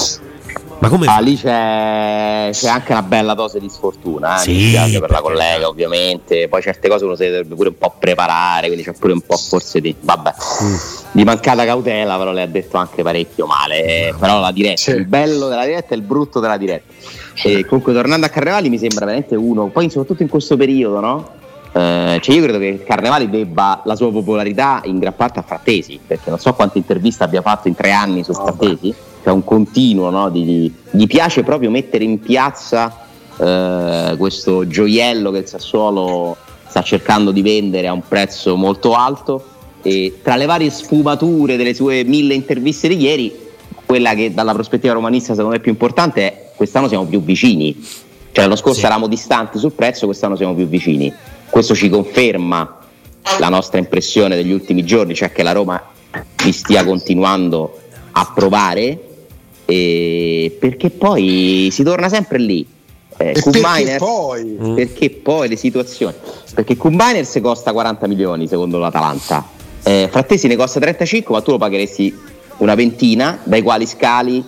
Ma 0.80 0.88
come 0.88 1.08
ah, 1.08 1.20
lì 1.20 1.38
c'è, 1.38 2.50
c'è, 2.52 2.68
anche 2.70 2.92
una 2.92 3.04
bella 3.04 3.34
dose 3.34 3.60
di 3.60 3.70
sfortuna, 3.70 4.38
eh? 4.38 4.40
sì, 4.40 4.98
per 4.98 5.10
la 5.10 5.20
collega 5.20 5.68
ovviamente, 5.68 6.48
poi 6.48 6.62
certe 6.62 6.88
cose 6.88 7.04
uno 7.04 7.16
si 7.16 7.24
deve 7.24 7.44
pure 7.44 7.70
un 7.70 7.78
po' 7.78 7.96
preparare, 8.00 8.68
quindi 8.68 8.86
c'è 8.86 8.94
pure 8.94 9.12
un 9.12 9.22
po' 9.22 9.36
forse 9.36 9.82
di, 9.82 9.94
vabbè, 10.00 10.34
mm. 10.64 10.76
di 11.12 11.24
mancata 11.26 11.66
cautela, 11.66 12.18
però 12.18 12.32
le 12.32 12.44
ha 12.44 12.48
detto 12.48 12.78
anche 12.78 13.04
parecchio 13.04 13.46
male, 13.46 14.14
mm. 14.14 14.20
però 14.20 14.40
la 14.40 14.52
diretta, 14.54 14.80
sì. 14.80 14.92
il 14.92 15.06
bello 15.06 15.50
della 15.50 15.66
diretta 15.66 15.94
e 15.94 15.98
il 15.98 16.04
brutto 16.04 16.40
della 16.40 16.58
diretta. 16.58 16.94
E 17.44 17.66
comunque 17.66 17.94
tornando 17.94 18.26
a 18.26 18.30
Carnevali 18.30 18.70
mi 18.70 18.78
sembra 18.78 19.06
veramente 19.06 19.36
uno, 19.36 19.68
poi 19.68 19.90
soprattutto 19.90 20.24
in 20.24 20.30
questo 20.30 20.58
periodo, 20.58 21.00
no? 21.00 21.30
Eh, 21.72 22.20
cioè 22.22 22.36
io 22.36 22.42
credo 22.44 22.58
che 22.58 22.84
Carnevali 22.84 23.30
debba 23.30 23.82
la 23.86 23.96
sua 23.96 24.12
popolarità 24.12 24.82
in 24.86 25.00
gran 25.00 25.16
parte 25.16 25.40
a 25.40 25.44
Frattesi, 25.44 26.00
perché 26.06 26.30
non 26.30 26.40
so 26.40 26.54
quante 26.54 26.78
interviste 26.78 27.24
abbia 27.24 27.42
fatto 27.42 27.68
in 27.68 27.76
tre 27.76 27.92
anni 27.92 28.24
su 28.24 28.34
Frattesi, 28.34 28.94
cioè 29.24 29.34
un 29.34 29.44
continuo, 29.44 30.10
no? 30.10 30.30
di, 30.30 30.44
di, 30.44 30.74
gli 30.92 31.08
piace 31.08 31.44
proprio 31.44 31.70
mettere 31.70 32.04
in 32.04 32.20
piazza 32.20 33.06
eh, 33.38 34.16
questo 34.18 34.68
gioiello 34.68 35.32
che 35.32 35.40
il 35.40 35.48
Sassuolo 35.48 36.36
sta 36.68 36.82
cercando 36.82 37.32
di 37.32 37.42
vendere 37.42 37.88
a 37.88 37.94
un 37.94 38.02
prezzo 38.08 38.56
molto 38.56 38.94
alto 38.94 39.44
e 39.82 40.20
tra 40.22 40.36
le 40.36 40.46
varie 40.46 40.70
sfumature 40.70 41.56
delle 41.56 41.74
sue 41.74 42.04
mille 42.04 42.34
interviste 42.34 42.88
di 42.88 42.98
ieri 42.98 43.48
quella 43.90 44.14
che 44.14 44.32
dalla 44.32 44.54
prospettiva 44.54 44.94
romanista 44.94 45.34
secondo 45.34 45.50
me 45.50 45.58
è 45.58 45.60
più 45.60 45.72
importante 45.72 46.22
è 46.22 46.50
quest'anno 46.56 46.88
siamo 46.88 47.06
più 47.06 47.24
vicini. 47.24 47.76
Cioè 48.32 48.44
l'anno 48.44 48.56
scorso 48.56 48.82
sì. 48.82 48.86
eravamo 48.86 49.08
distanti 49.08 49.58
sul 49.58 49.72
prezzo, 49.72 50.06
quest'anno 50.06 50.36
siamo 50.36 50.54
più 50.54 50.68
vicini. 50.68 51.12
Questo 51.50 51.74
ci 51.74 51.90
conferma 51.90 52.78
la 53.40 53.50
nostra 53.50 53.80
impressione 53.80 54.36
degli 54.36 54.52
ultimi 54.52 54.86
giorni, 54.86 55.16
cioè 55.16 55.32
che 55.32 55.42
la 55.42 55.54
Roma 55.54 55.82
vi 56.44 56.52
stia 56.52 56.86
continuando 56.86 57.80
a 58.12 58.32
provare, 58.32 59.00
e 59.66 60.56
perché 60.60 60.92
poi 60.92 61.70
si 61.72 61.82
torna 61.82 62.10
sempre 62.10 62.38
lì. 62.38 62.68
Eh, 63.18 63.32
perché, 63.32 63.96
poi? 63.98 64.56
perché 64.76 65.10
poi 65.10 65.50
le 65.50 65.56
situazioni? 65.56 66.14
Perché 66.54 66.78
Kumbiners 66.78 67.40
costa 67.42 67.72
40 67.72 68.06
milioni 68.06 68.48
secondo 68.48 68.78
l'Atalanta, 68.78 69.44
eh, 69.82 70.08
Frattesi 70.12 70.46
ne 70.46 70.56
costa 70.56 70.80
35, 70.80 71.34
ma 71.34 71.42
tu 71.42 71.50
lo 71.50 71.58
pagheresti 71.58 72.28
una 72.60 72.76
ventina, 72.76 73.39
dai 73.43 73.62
quali 73.62 73.86
scali 73.86 74.43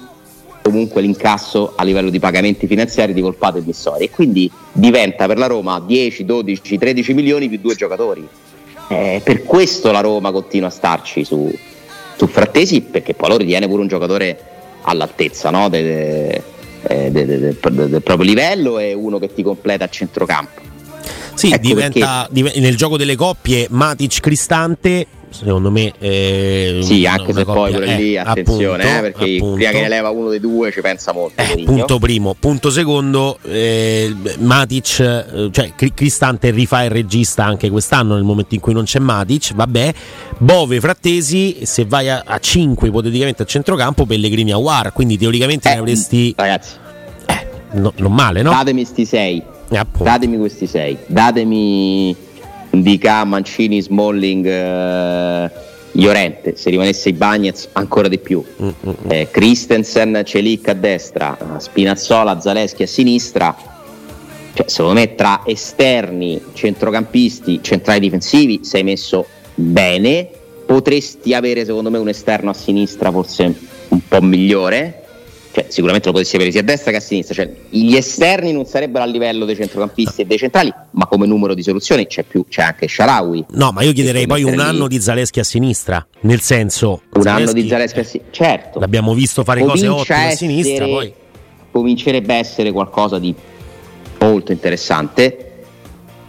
comunque 0.61 1.01
l'incasso 1.01 1.73
a 1.75 1.83
livello 1.83 2.09
di 2.09 2.19
pagamenti 2.19 2.67
finanziari 2.67 3.13
di 3.13 3.21
Volpato 3.21 3.57
e 3.57 3.63
Missori 3.65 4.05
e 4.05 4.09
quindi 4.09 4.49
diventa 4.71 5.25
per 5.25 5.37
la 5.37 5.47
Roma 5.47 5.79
10, 5.79 6.23
12, 6.23 6.77
13 6.77 7.13
milioni 7.13 7.49
più 7.49 7.59
due 7.59 7.75
giocatori. 7.75 8.27
Eh, 8.87 9.21
per 9.23 9.43
questo 9.43 9.91
la 9.91 10.01
Roma 10.01 10.31
continua 10.31 10.67
a 10.67 10.71
starci 10.71 11.23
su, 11.23 11.51
su 12.15 12.27
Frattesi 12.27 12.81
perché 12.81 13.13
poi 13.13 13.29
lo 13.29 13.37
ritiene 13.37 13.67
pure 13.67 13.81
un 13.81 13.87
giocatore 13.87 14.39
all'altezza 14.83 15.49
no? 15.49 15.69
del 15.69 16.41
de, 16.87 17.11
de, 17.11 17.39
de, 17.39 18.01
proprio 18.01 18.27
livello 18.27 18.79
e 18.79 18.93
uno 18.93 19.19
che 19.19 19.33
ti 19.33 19.43
completa 19.43 19.85
a 19.85 19.89
centrocampo. 19.89 20.61
Sì, 21.33 21.51
ecco 21.51 21.67
diventa, 21.67 22.27
perché... 22.31 22.59
nel 22.59 22.75
gioco 22.75 22.97
delle 22.97 23.15
coppie 23.15 23.67
Matic 23.69 24.19
Cristante 24.19 25.07
secondo 25.31 25.71
me. 25.71 25.93
Eh, 25.97 26.79
sì, 26.81 27.05
anche 27.05 27.33
se 27.33 27.43
poi 27.45 27.71
pure 27.71 27.95
lì, 27.95 28.17
attenzione, 28.17 28.83
appunto, 28.83 28.97
eh, 28.97 29.01
perché 29.01 29.35
appunto. 29.35 29.55
prima 29.55 29.71
che 29.71 29.81
ne 29.81 29.87
leva 29.87 30.09
uno 30.09 30.29
dei 30.29 30.39
due 30.39 30.71
ci 30.71 30.81
pensa 30.81 31.13
molto. 31.13 31.41
Eh, 31.41 31.63
punto 31.63 31.97
primo. 31.99 32.35
Punto 32.37 32.69
secondo, 32.69 33.39
eh, 33.43 34.13
Matic, 34.39 34.99
eh, 34.99 35.49
cioè 35.51 35.73
Cristante 35.93 36.51
rifà 36.51 36.83
il 36.83 36.91
regista 36.91 37.45
anche 37.45 37.69
quest'anno 37.69 38.15
nel 38.15 38.23
momento 38.23 38.53
in 38.53 38.61
cui 38.61 38.73
non 38.73 38.83
c'è 38.83 38.99
Matic, 38.99 39.53
vabbè. 39.53 39.93
Bove, 40.37 40.79
Frattesi, 40.79 41.59
se 41.63 41.85
vai 41.85 42.09
a, 42.09 42.23
a 42.25 42.39
5 42.39 42.87
ipoteticamente 42.87 43.43
a 43.43 43.45
centrocampo, 43.45 44.05
Pellegrini 44.05 44.51
a 44.51 44.57
War, 44.57 44.91
quindi 44.93 45.17
teoricamente 45.17 45.69
ne 45.69 45.75
eh, 45.75 45.77
avresti... 45.79 46.33
Ragazzi, 46.35 46.75
eh, 47.27 47.47
no, 47.73 47.93
non 47.97 48.13
male, 48.13 48.41
no? 48.41 48.51
Datemi 48.51 48.85
sti 48.85 49.05
6. 49.05 49.43
Datemi 49.99 50.37
questi 50.37 50.67
6. 50.67 50.97
Datemi 51.07 52.15
Dica, 52.71 53.23
Mancini, 53.25 53.81
Smalling, 53.81 54.45
eh, 54.45 55.51
Llorente, 55.93 56.55
se 56.55 56.69
rimanesse 56.69 57.09
i 57.09 57.13
Bagnets 57.13 57.69
ancora 57.73 58.07
di 58.07 58.17
più. 58.17 58.43
Mm-hmm. 58.61 58.95
Eh, 59.09 59.27
Christensen, 59.29 60.21
Celic 60.23 60.69
a 60.69 60.73
destra, 60.73 61.37
Spinazzola, 61.57 62.39
Zaleschi 62.39 62.83
a 62.83 62.87
sinistra. 62.87 63.55
Cioè, 64.53 64.67
secondo 64.67 64.99
me 64.99 65.15
tra 65.15 65.41
esterni, 65.45 66.41
centrocampisti, 66.53 67.59
centrali 67.61 67.99
difensivi 67.99 68.61
sei 68.63 68.83
messo 68.83 69.25
bene. 69.53 70.29
Potresti 70.65 71.33
avere 71.33 71.65
secondo 71.65 71.89
me 71.89 71.97
un 71.97 72.07
esterno 72.07 72.49
a 72.49 72.53
sinistra 72.53 73.11
forse 73.11 73.53
un 73.89 74.07
po' 74.07 74.21
migliore 74.21 75.00
cioè, 75.51 75.65
sicuramente 75.67 76.07
lo 76.07 76.13
potessi 76.13 76.35
avere 76.35 76.51
sia 76.51 76.61
a 76.61 76.63
destra 76.63 76.91
che 76.91 76.97
a 76.97 77.01
sinistra. 77.01 77.35
Cioè, 77.35 77.51
gli 77.69 77.95
esterni 77.95 78.53
non 78.53 78.65
sarebbero 78.65 79.03
a 79.03 79.07
livello 79.07 79.43
dei 79.45 79.55
centrocampisti 79.55 80.21
e 80.21 80.25
dei 80.25 80.37
centrali, 80.37 80.73
ma 80.91 81.05
come 81.07 81.27
numero 81.27 81.53
di 81.53 81.61
soluzioni 81.61 82.07
c'è, 82.07 82.23
più, 82.23 82.45
c'è 82.47 82.61
anche 82.61 82.87
Sharawi. 82.87 83.45
No, 83.51 83.71
ma 83.71 83.81
io 83.81 83.91
chiederei 83.91 84.27
poi 84.27 84.43
un 84.43 84.59
anno 84.59 84.83
lì. 84.83 84.95
di 84.95 85.01
Zaleschi 85.01 85.39
a 85.39 85.43
sinistra. 85.43 86.05
Nel 86.21 86.39
senso, 86.39 87.01
un 87.13 87.21
Zaleschi, 87.21 87.41
anno 87.41 87.53
di 87.53 87.67
Zaleschi 87.67 87.99
a 87.99 88.03
sinistra, 88.03 88.31
certo. 88.31 88.79
L'abbiamo 88.79 89.13
visto 89.13 89.43
fare 89.43 89.61
cose 89.61 89.87
ottime 89.87 90.27
a 90.27 90.35
sinistra. 90.35 90.85
Poi 90.85 91.13
comincerebbe 91.71 92.33
a 92.33 92.37
essere 92.37 92.71
qualcosa 92.71 93.19
di 93.19 93.33
molto 94.19 94.51
interessante. 94.51 95.49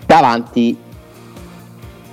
davanti 0.05 0.77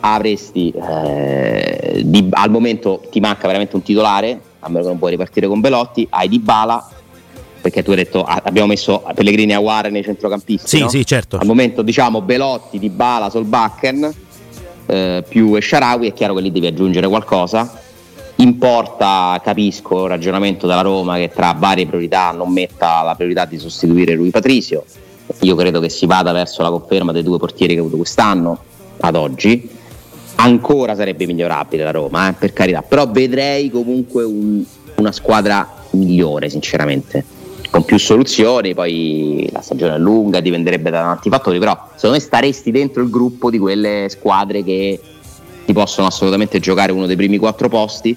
avresti 0.02 0.72
eh, 0.72 2.02
di, 2.06 2.30
al 2.32 2.50
momento 2.50 3.02
ti 3.12 3.20
manca 3.20 3.48
veramente 3.48 3.76
un 3.76 3.82
titolare 3.82 4.40
a 4.60 4.70
meno 4.70 4.82
che 4.82 4.88
non 4.88 4.98
puoi 4.98 5.12
ripartire 5.12 5.48
con 5.48 5.60
Belotti 5.60 6.08
hai 6.10 6.30
Di 6.30 6.40
Bala 6.40 6.90
perché 7.62 7.84
tu 7.84 7.92
hai 7.92 7.98
detto 7.98 8.24
ah, 8.24 8.42
abbiamo 8.44 8.68
messo 8.68 9.04
Pellegrini 9.14 9.52
e 9.52 9.56
Aguare 9.56 9.90
nei 9.90 10.04
centrocampisti 10.04 10.68
Sì, 10.68 10.80
no? 10.80 10.90
sì, 10.90 11.06
certo. 11.06 11.38
al 11.38 11.46
momento 11.46 11.82
diciamo 11.82 12.22
Belotti, 12.22 12.80
Di 12.80 12.90
Bala, 12.90 13.30
Solbakken 13.30 14.14
eh, 14.86 15.24
più 15.28 15.60
Sharawi 15.60 16.08
è 16.08 16.14
chiaro 16.14 16.34
che 16.36 16.42
lì 16.42 16.52
devi 16.52 16.68
aggiungere 16.68 17.08
qualcosa 17.08 17.82
in 18.38 18.58
porta 18.58 19.40
capisco 19.44 20.04
il 20.04 20.10
ragionamento 20.10 20.66
della 20.68 20.82
Roma 20.82 21.18
che 21.18 21.30
tra 21.34 21.54
varie 21.58 21.86
priorità 21.86 22.32
non 22.32 22.52
metta 22.52 23.02
la 23.04 23.16
priorità 23.16 23.46
di 23.46 23.58
sostituire 23.60 24.16
Rui 24.16 24.30
Patrizio 24.30 24.86
io 25.42 25.56
credo 25.56 25.80
che 25.80 25.90
si 25.90 26.06
vada 26.06 26.32
verso 26.32 26.62
la 26.64 26.70
conferma 26.70 27.12
dei 27.12 27.24
due 27.24 27.38
portieri 27.38 27.74
che 27.74 27.80
ha 27.80 27.82
avuto 27.84 27.98
quest'anno 27.98 28.58
ad 29.02 29.16
oggi 29.16 29.70
ancora 30.36 30.96
sarebbe 30.96 31.26
migliorabile 31.26 31.84
la 31.84 31.92
Roma, 31.92 32.30
eh, 32.30 32.34
per 32.34 32.54
carità, 32.54 32.82
però 32.82 33.06
vedrei 33.10 33.70
comunque 33.70 34.24
un- 34.24 34.64
una 34.96 35.12
squadra 35.12 35.68
migliore, 35.92 36.50
sinceramente, 36.50 37.26
con 37.70 37.86
più 37.86 37.98
soluzioni, 37.98 38.74
poi 38.74 39.48
la 39.52 39.62
stagione 39.62 39.96
è 39.96 39.98
lunga, 39.98 40.40
dipenderebbe 40.40 40.90
da 40.90 41.02
tanti 41.02 41.30
fattori, 41.30 41.60
però 41.60 41.78
secondo 41.96 42.16
me 42.18 42.22
staresti 42.22 42.72
dentro 42.72 43.02
il 43.04 43.10
gruppo 43.10 43.50
di 43.50 43.60
quelle 43.60 44.08
squadre 44.10 44.64
che 44.64 45.00
ti 45.66 45.74
possono 45.74 46.08
assolutamente 46.08 46.60
giocare 46.60 46.92
uno 46.92 47.06
dei 47.06 47.16
primi 47.16 47.38
quattro 47.38 47.70
posti 47.70 48.16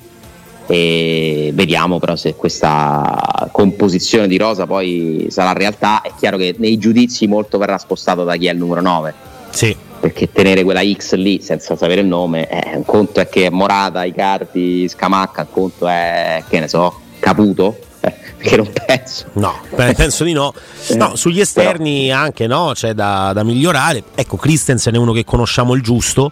e 0.67 1.51
vediamo 1.53 1.99
però 1.99 2.17
se 2.17 2.35
questa 2.35 3.49
composizione 3.53 4.27
di 4.27 4.39
rosa 4.39 4.67
poi 4.67 5.27
sarà 5.29 5.53
realtà, 5.53 6.01
è 6.01 6.13
chiaro 6.19 6.39
che 6.39 6.55
nei 6.59 6.79
giudizi 6.79 7.27
molto 7.27 7.59
verrà 7.59 7.77
spostato 7.79 8.25
da 8.25 8.37
chi 8.37 8.47
è 8.47 8.53
il 8.53 8.59
numero 8.59 8.81
9 8.81 9.15
Sì. 9.51 9.77
perché 10.01 10.31
tenere 10.33 10.63
quella 10.63 10.81
X 10.83 11.15
lì 11.15 11.43
senza 11.43 11.77
sapere 11.77 12.01
il 12.01 12.07
nome, 12.07 12.49
eh, 12.49 12.77
un 12.77 12.85
conto 12.85 13.21
è 13.21 13.29
che 13.29 13.47
è 13.47 13.51
Morata, 13.51 14.05
Icardi, 14.05 14.89
Scamacca, 14.89 15.43
un 15.43 15.51
conto 15.51 15.87
è, 15.89 16.43
che 16.49 16.59
ne 16.61 16.69
so, 16.69 16.95
Caputo, 17.19 17.77
perché 18.37 18.57
non 18.57 18.71
penso. 18.87 19.27
No, 19.35 19.61
pe- 19.75 19.95
penso 19.95 20.25
di 20.25 20.33
no. 20.33 20.53
No, 20.97 21.15
sugli 21.17 21.41
esterni 21.41 22.11
anche 22.11 22.47
no, 22.47 22.73
c'è 22.75 22.93
da, 22.95 23.33
da 23.33 23.45
migliorare. 23.45 24.03
Ecco, 24.15 24.37
Christensen 24.37 24.95
è 24.95 24.99
uno 24.99 25.13
che 25.13 25.25
conosciamo 25.25 25.75
il 25.75 25.83
giusto. 25.83 26.31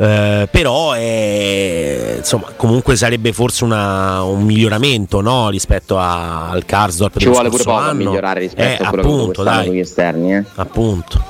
eh, 0.00 0.46
però 0.48 0.92
è, 0.92 2.14
insomma 2.18 2.52
comunque 2.54 2.94
sarebbe 2.94 3.32
forse 3.32 3.64
una- 3.64 4.22
un 4.22 4.42
miglioramento 4.44 5.20
no, 5.20 5.48
rispetto 5.48 5.98
a- 5.98 6.50
al 6.50 6.64
Karsdorp 6.64 7.18
Ci 7.18 7.26
vuole 7.26 7.48
pure 7.48 7.64
poco 7.64 7.78
a 7.78 7.92
migliorare 7.94 8.38
rispetto 8.40 8.82
Eh, 8.82 8.86
a 8.86 8.90
quello 8.90 9.02
che 9.02 9.08
appunto, 9.08 9.42
dai, 9.42 9.64
sugli 9.66 9.78
esterni. 9.80 10.34
eh. 10.36 10.44
appunto 10.54 11.20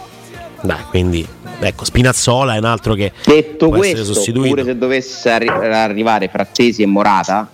dai 0.60 0.82
quindi 0.90 1.26
ecco 1.60 1.84
Spinazzola 1.86 2.56
è 2.56 2.58
un 2.58 2.64
altro 2.66 2.92
che 2.94 3.12
Detto 3.24 3.68
questo, 3.70 4.12
pure 4.32 4.64
se 4.64 4.76
dovesse 4.76 5.30
arri- 5.30 5.48
arrivare 5.48 6.28
Frattesi 6.28 6.82
e 6.82 6.86
Morata, 6.86 7.48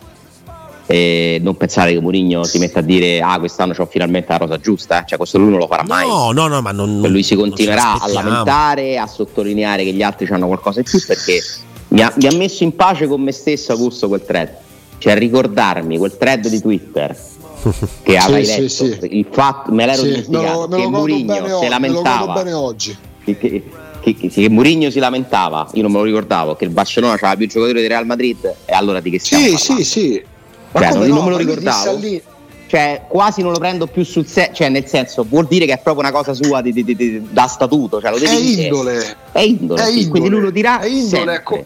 eh, 0.87 1.39
non 1.43 1.57
pensare 1.57 1.93
che 1.93 2.01
Mourinho 2.01 2.45
si 2.45 2.59
metta 2.59 2.81
a 2.81 2.83
dire 2.83 3.21
ah 3.21 3.39
quest'anno 3.39 3.73
c'ho 3.73 3.87
finalmente 3.87 4.29
la 4.31 4.37
rosa 4.39 4.59
giusta, 4.59 5.01
eh. 5.03 5.05
cioè 5.07 5.17
questo 5.19 5.39
lui 5.39 5.51
non 5.51 5.59
lo 5.59 5.67
farà 5.67 5.83
mai. 5.87 6.07
no 6.07 6.33
no 6.33 6.47
no 6.49 6.61
ma 6.61 6.73
non, 6.73 7.01
lui 7.01 7.23
si 7.23 7.35
continuerà 7.37 8.01
a 8.01 8.07
lamentare, 8.09 8.99
a 8.99 9.07
sottolineare 9.07 9.85
che 9.85 9.93
gli 9.93 10.03
altri 10.03 10.27
hanno 10.31 10.47
qualcosa 10.47 10.81
in 10.81 10.85
più 10.85 11.01
perché 11.07 11.41
mi 11.89 12.03
ha, 12.03 12.13
mi 12.17 12.27
ha 12.27 12.33
messo 12.37 12.65
in 12.65 12.75
pace 12.75 13.07
con 13.07 13.21
me 13.23 13.33
stesso 13.33 13.73
Augusto 13.73 14.09
quel 14.09 14.25
thread. 14.25 14.51
Cioè 14.99 15.17
ricordarmi 15.19 15.99
quel 15.99 16.17
thread 16.17 16.49
di 16.49 16.61
Twitter 16.61 17.15
che 18.03 18.17
avevi 18.17 18.45
sì, 18.47 18.61
letto, 18.61 18.69
sì. 19.01 19.17
il 19.19 19.27
fatto, 19.31 19.73
me 19.73 19.87
l'ero 19.87 20.03
Sì, 20.03 20.09
dimenticato, 20.09 20.69
me 20.69 20.77
che 20.83 20.89
Mourinho 20.89 21.35
si 21.35 21.41
o- 21.41 21.43
me 21.43 21.49
lo 21.49 21.57
godo 21.59 21.69
lamentava 21.69 22.33
bene 22.33 22.53
oggi. 22.53 22.97
che, 23.25 23.37
che, 23.37 23.63
che, 24.01 24.15
che- 24.15 24.29
che 24.29 24.49
Mourinho 24.51 24.91
si 24.91 24.99
lamentava, 24.99 25.69
io 25.75 25.83
non 25.83 25.91
me 25.93 25.99
lo 25.99 26.05
ricordavo, 26.05 26.57
che 26.57 26.65
il 26.65 26.71
Barcellona 26.71 27.15
aveva 27.15 27.37
più 27.37 27.47
giocatori 27.49 27.81
di 27.81 27.87
Real 27.87 28.07
Madrid 28.07 28.55
e 28.65 28.73
allora 28.73 29.01
di 29.01 29.11
che 29.11 29.19
stiamo 29.19 29.45
Sì, 29.45 29.51
parlando? 29.53 29.83
sì, 29.85 29.91
sì. 29.91 30.25
Cioè, 30.75 30.93
non- 30.95 31.09
non 31.09 31.25
me 31.25 31.31
lo 31.31 31.37
ricordavo. 31.37 31.99
Cioè, 32.67 33.03
quasi 33.07 33.43
non 33.43 33.53
lo 33.53 33.59
prendo 33.59 33.87
più 33.87 34.05
sul 34.05 34.27
serio, 34.27 34.53
cioè 34.55 34.69
nel 34.69 34.87
senso, 34.87 35.25
vuol 35.29 35.47
dire 35.47 35.65
che 35.67 35.75
è 35.75 35.79
proprio 35.81 36.09
una 36.09 36.11
cosa 36.17 36.33
sua 36.35 36.61
di- 36.61 36.73
di- 36.73 36.83
di- 36.85 37.29
da 37.31 37.47
statuto, 37.47 38.01
cioè 38.01 38.11
È 38.13 38.33
indole. 38.35 39.17
È 39.31 39.41
indole, 39.41 39.83
È 39.83 39.85
sì, 39.85 39.91
indole. 39.99 40.09
quindi 40.11 40.29
lui 40.31 40.41
lo 40.41 40.51
dirà 40.51 40.81
È 40.81 40.87
indole, 40.87 41.09
sempre. 41.11 41.35
è 41.37 41.43
co- 41.43 41.65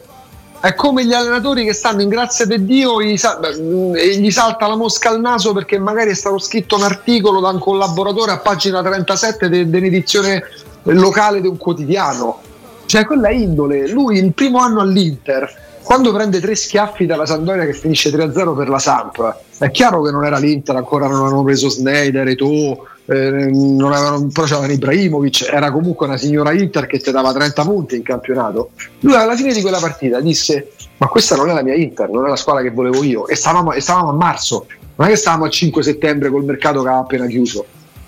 È 0.61 0.74
come 0.74 1.06
gli 1.06 1.12
allenatori 1.12 1.64
che 1.64 1.72
stanno 1.72 2.02
in 2.02 2.09
grazia 2.09 2.44
di 2.44 2.64
Dio 2.64 3.00
gli 3.00 3.16
sa- 3.16 3.38
mm, 3.40 3.94
e 3.94 4.16
gli 4.18 4.30
salta 4.32 4.66
la 4.66 4.74
mosca 4.74 5.09
al 5.09 5.20
naso 5.20 5.52
perché 5.52 5.78
magari 5.78 6.11
è 6.11 6.14
stato 6.14 6.36
scritto 6.38 6.74
un 6.74 6.82
articolo 6.82 7.38
da 7.38 7.50
un 7.50 7.61
collaboratore 7.61 8.32
a 8.32 8.38
pagina 8.38 8.82
37 8.82 9.48
de- 9.48 9.70
dell'edizione 9.70 10.42
locale 10.82 11.40
di 11.40 11.46
un 11.46 11.56
quotidiano. 11.56 12.40
Cioè, 12.86 13.04
quella 13.06 13.28
è 13.28 13.34
indole. 13.34 13.86
Lui 13.88 14.18
il 14.18 14.32
primo 14.32 14.59
anno 14.59 14.80
all'Inter, 14.80 15.48
quando 15.82 16.12
prende 16.12 16.40
tre 16.40 16.54
schiaffi 16.54 17.06
dalla 17.06 17.26
Sandoria 17.26 17.64
che 17.64 17.72
finisce 17.72 18.10
3-0 18.10 18.56
per 18.56 18.68
la 18.68 18.78
Samp, 18.78 19.36
è 19.58 19.70
chiaro 19.70 20.02
che 20.02 20.10
non 20.10 20.24
era 20.24 20.38
l'Inter, 20.38 20.76
ancora 20.76 21.06
non 21.06 21.20
avevano 21.20 21.42
preso 21.42 21.68
Snyder, 21.68 22.28
Eto'o, 22.28 22.86
eh, 23.06 23.30
non 23.50 23.92
avevano, 23.92 24.28
però 24.32 24.46
c'avevano 24.46 24.72
Ibrahimovic, 24.72 25.48
era 25.50 25.70
comunque 25.72 26.06
una 26.06 26.18
signora 26.18 26.52
Inter 26.52 26.86
che 26.86 26.98
ti 26.98 27.10
dava 27.10 27.32
30 27.32 27.62
punti 27.62 27.96
in 27.96 28.02
campionato. 28.02 28.70
Lui 29.00 29.14
alla 29.14 29.34
fine 29.34 29.52
di 29.52 29.62
quella 29.62 29.78
partita 29.78 30.20
disse: 30.20 30.72
Ma 30.98 31.06
questa 31.06 31.34
non 31.36 31.48
è 31.48 31.54
la 31.54 31.62
mia 31.62 31.74
Inter, 31.74 32.10
non 32.10 32.26
è 32.26 32.28
la 32.28 32.36
squadra 32.36 32.62
che 32.62 32.70
volevo 32.70 33.02
io. 33.02 33.26
E 33.26 33.34
stavamo, 33.34 33.72
e 33.72 33.80
stavamo 33.80 34.10
a 34.10 34.12
marzo, 34.12 34.66
non 34.96 35.06
è 35.08 35.10
che 35.10 35.16
stavamo 35.16 35.44
al 35.44 35.50
5 35.50 35.82
settembre 35.82 36.28
col 36.28 36.44
mercato 36.44 36.82
che 36.82 36.88
ha 36.88 36.98
appena 36.98 37.26
chiuso. 37.26 37.64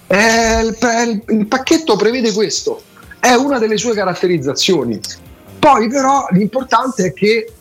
Il, 0.08 0.76
il- 1.06 1.22
il 1.38 1.46
pacchetto 1.46 1.96
prevede 1.96 2.32
questo, 2.32 2.82
è 3.18 3.32
una 3.34 3.58
delle 3.58 3.78
sue 3.78 3.94
caratterizzazioni. 3.94 5.00
Poi, 5.58 5.88
però, 5.88 6.26
l'importante 6.30 7.06
è 7.06 7.12
che, 7.12 7.52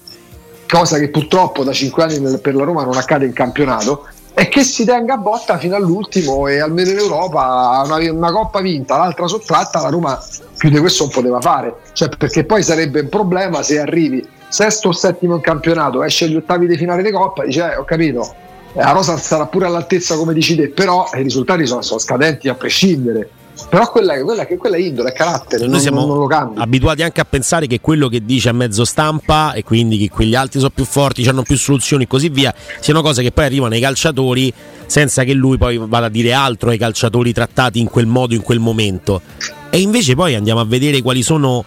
cosa 0.70 1.00
che 1.00 1.10
purtroppo 1.10 1.64
da 1.64 1.74
5 1.74 2.04
anni 2.04 2.38
per 2.38 2.56
la 2.56 2.64
Roma 2.64 2.84
non 2.84 2.96
accade 2.96 3.26
in 3.26 3.34
campionato, 3.34 4.06
è 4.34 4.48
che 4.48 4.64
si 4.64 4.86
tenga 4.86 5.16
a 5.16 5.18
botta 5.18 5.58
fino 5.58 5.76
all'ultimo 5.76 6.48
e 6.48 6.60
almeno 6.60 6.92
in 6.92 6.98
Europa 6.98 7.82
una, 7.84 8.12
una 8.12 8.32
coppa 8.32 8.62
vinta, 8.62 8.98
l'altra 8.98 9.28
sottratta, 9.28 9.82
la 9.82 9.90
Roma 9.90 10.18
più 10.58 10.70
di 10.70 10.80
questo 10.80 11.04
non 11.04 11.12
poteva 11.12 11.42
fare, 11.42 11.76
cioè, 11.94 12.10
perché 12.10 12.46
poi 12.46 12.64
sarebbe 12.64 13.02
un 13.02 13.10
problema 13.10 13.64
se 13.64 13.80
arrivi 13.80 14.26
sesto 14.48 14.90
o 14.90 14.92
settimo 14.92 15.36
in 15.36 15.42
campionato, 15.42 16.04
esce 16.04 16.26
agli 16.26 16.36
ottavi 16.36 16.68
di 16.68 16.78
finale 16.78 17.04
di 17.04 17.12
coppa, 17.12 17.44
dice 17.44 17.74
eh, 17.74 17.76
ho 17.78 17.84
capito, 17.84 18.34
eh, 18.74 18.82
la 18.82 18.92
rosa 18.92 19.18
sarà 19.18 19.46
pure 19.48 19.66
all'altezza 19.66 20.16
come 20.16 20.34
dici 20.34 20.56
te, 20.56 20.70
però 20.70 21.10
i 21.14 21.22
risultati 21.22 21.66
sono, 21.66 21.82
sono 21.82 22.00
scadenti 22.00 22.48
a 22.48 22.54
prescindere. 22.54 23.30
Però 23.68 23.90
quella, 23.90 24.22
quella, 24.24 24.46
quella 24.46 24.76
è 24.76 24.80
indole, 24.80 25.10
è 25.10 25.14
carattere, 25.14 25.64
Noi 25.64 25.72
non, 25.72 25.80
siamo 25.80 26.06
non 26.06 26.18
lo 26.18 26.54
abituati 26.56 27.04
anche 27.04 27.22
a 27.22 27.26
pensare 27.26 27.68
che 27.68 27.80
quello 27.82 28.08
che 28.08 28.24
dice 28.24 28.50
a 28.50 28.54
mezzo 28.54 28.86
stampa 28.86 29.54
e 29.54 29.64
quindi 29.64 29.98
che 29.98 30.10
quegli 30.10 30.36
altri 30.36 30.60
sono 30.60 30.72
più 30.74 30.86
forti, 30.86 31.28
hanno 31.28 31.44
più 31.44 31.58
soluzioni 31.58 32.04
e 32.04 32.08
così 32.08 32.30
via, 32.30 32.54
siano 32.80 33.02
cose 33.02 33.22
che 33.22 33.32
poi 33.32 33.46
arrivano 33.46 33.74
ai 33.74 33.82
calciatori 33.82 34.54
senza 34.86 35.24
che 35.24 35.34
lui 35.34 35.58
poi 35.58 35.78
vada 35.78 36.08
a 36.08 36.10
dire 36.10 36.34
altro 36.34 36.70
ai 36.70 36.78
calciatori 36.78 37.34
trattati 37.34 37.80
in 37.80 37.88
quel 37.88 38.06
modo, 38.06 38.34
in 38.34 38.42
quel 38.42 38.60
momento. 38.60 39.22
E 39.70 39.80
invece 39.80 40.16
poi 40.16 40.36
andiamo 40.36 40.60
a 40.60 40.66
vedere 40.66 41.02
quali 41.02 41.22
sono, 41.22 41.64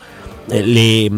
eh, 0.49 0.64
le, 0.64 1.11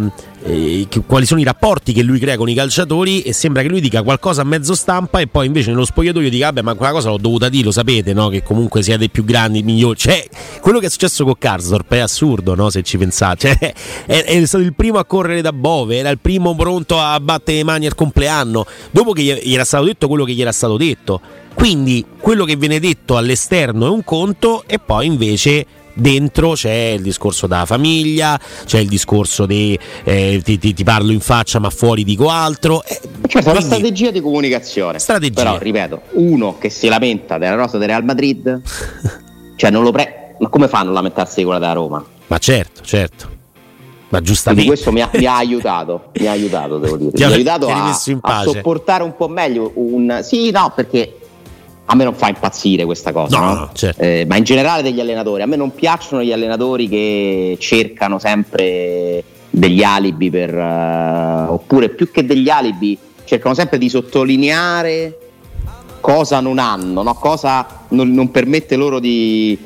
eh, 0.46 0.86
quali 1.06 1.24
sono 1.24 1.40
i 1.40 1.44
rapporti 1.44 1.94
che 1.94 2.02
lui 2.02 2.18
crea 2.18 2.36
con 2.36 2.48
i 2.48 2.54
calciatori 2.54 3.22
e 3.22 3.32
sembra 3.32 3.62
che 3.62 3.68
lui 3.68 3.80
dica 3.80 4.02
qualcosa 4.02 4.42
a 4.42 4.44
mezzo 4.44 4.74
stampa 4.74 5.20
e 5.20 5.26
poi 5.26 5.46
invece 5.46 5.70
nello 5.70 5.86
spogliatoio 5.86 6.28
dica 6.28 6.46
vabbè 6.46 6.60
ma 6.60 6.74
quella 6.74 6.92
cosa 6.92 7.08
l'ho 7.08 7.16
dovuta 7.16 7.48
dire, 7.48 7.64
lo 7.64 7.70
sapete 7.70 8.12
no? 8.12 8.28
che 8.28 8.42
comunque 8.42 8.82
siete 8.82 9.04
i 9.04 9.10
più 9.10 9.24
grandi, 9.24 9.60
i 9.60 9.62
migliori. 9.62 9.96
Cioè, 9.96 10.28
quello 10.60 10.80
che 10.80 10.86
è 10.86 10.90
successo 10.90 11.24
con 11.24 11.34
Karsdorp 11.38 11.92
è 11.94 11.98
assurdo 11.98 12.54
no? 12.54 12.68
se 12.70 12.82
ci 12.82 12.98
pensate. 12.98 13.32
Cioè, 13.44 13.74
è, 14.06 14.24
è 14.24 14.46
stato 14.46 14.64
il 14.64 14.74
primo 14.74 14.98
a 14.98 15.04
correre 15.04 15.40
da 15.40 15.52
Bove, 15.52 15.96
era 15.96 16.10
il 16.10 16.18
primo 16.18 16.54
pronto 16.54 16.98
a 16.98 17.18
battere 17.20 17.58
le 17.58 17.64
mani 17.64 17.86
al 17.86 17.94
compleanno, 17.94 18.66
dopo 18.90 19.12
che 19.12 19.40
gli 19.42 19.54
era 19.54 19.64
stato 19.64 19.84
detto 19.84 20.08
quello 20.08 20.24
che 20.24 20.32
gli 20.32 20.42
era 20.42 20.52
stato 20.52 20.76
detto. 20.76 21.20
Quindi 21.54 22.04
quello 22.18 22.44
che 22.44 22.56
viene 22.56 22.80
detto 22.80 23.16
all'esterno 23.16 23.86
è 23.86 23.90
un 23.90 24.04
conto 24.04 24.64
e 24.66 24.78
poi 24.78 25.06
invece 25.06 25.66
dentro 25.94 26.52
c'è 26.52 26.94
il 26.96 27.02
discorso 27.02 27.46
della 27.46 27.64
famiglia, 27.66 28.38
c'è 28.64 28.78
il 28.78 28.88
discorso 28.88 29.46
di 29.46 29.78
eh, 30.04 30.40
ti, 30.44 30.58
ti- 30.58 30.74
ti 30.74 30.84
parlo 30.84 31.12
in 31.12 31.20
faccia 31.20 31.58
ma 31.58 31.70
fuori 31.70 32.04
dico 32.04 32.28
altro. 32.28 32.82
Eh, 32.84 33.00
Cioè, 33.26 33.42
sarà 33.42 33.58
una 33.58 33.60
quindi- 33.60 33.62
strategia 33.86 34.10
di 34.10 34.20
comunicazione. 34.20 34.98
Strategia. 34.98 35.42
Però, 35.42 35.58
ripeto, 35.58 36.00
uno 36.12 36.58
che 36.58 36.68
si 36.70 36.88
lamenta 36.88 37.38
della 37.38 37.54
rosa 37.54 37.78
del 37.78 37.88
Real 37.88 38.04
Madrid, 38.04 38.60
cioè 39.56 39.70
non 39.70 39.82
lo 39.82 39.92
pre... 39.92 40.34
Ma 40.38 40.48
come 40.48 40.66
fanno 40.68 40.90
a 40.90 40.94
lamentarsi 40.94 41.36
di 41.36 41.44
quella 41.44 41.60
della 41.60 41.72
Roma? 41.74 42.04
Ma 42.26 42.38
certo, 42.38 42.82
certo. 42.82 43.26
Ma 44.08 44.20
Quindi 44.20 44.26
giustamente. 44.26 44.66
questo 44.66 44.92
mi 44.92 45.00
ha, 45.00 45.08
mi 45.12 45.26
ha 45.26 45.36
aiutato, 45.36 46.10
mi 46.18 46.26
ha 46.26 46.32
aiutato, 46.32 46.78
devo 46.78 46.96
dire. 46.96 47.10
Ti 47.12 47.24
Mi 47.24 47.30
ha- 47.30 47.34
aiutato 47.34 47.68
a, 47.68 47.90
a 48.20 48.42
sopportare 48.42 49.02
un 49.04 49.14
po' 49.16 49.28
meglio 49.28 49.70
un... 49.74 50.20
Sì, 50.22 50.50
no, 50.50 50.72
perché 50.74 51.18
a 51.86 51.94
me 51.94 52.04
non 52.04 52.14
fa 52.14 52.28
impazzire 52.28 52.84
questa 52.84 53.12
cosa, 53.12 53.38
No, 53.38 53.54
no? 53.54 53.70
certo. 53.74 54.00
Eh, 54.02 54.24
ma 54.26 54.36
in 54.36 54.44
generale 54.44 54.82
degli 54.82 55.00
allenatori. 55.00 55.42
A 55.42 55.46
me 55.46 55.56
non 55.56 55.74
piacciono 55.74 56.22
gli 56.22 56.32
allenatori 56.32 56.88
che 56.88 57.56
cercano 57.60 58.18
sempre 58.18 59.22
degli 59.50 59.82
alibi 59.82 60.30
per... 60.30 60.54
eh, 60.54 61.44
oppure 61.48 61.90
più 61.90 62.10
che 62.10 62.24
degli 62.24 62.48
alibi, 62.48 62.98
cercano 63.24 63.54
sempre 63.54 63.78
di 63.78 63.88
sottolineare 63.88 65.18
cosa 66.00 66.40
non 66.40 66.58
hanno, 66.58 67.02
no? 67.02 67.14
cosa 67.14 67.66
non, 67.88 68.10
non 68.12 68.30
permette 68.30 68.76
loro 68.76 68.98
di, 68.98 69.56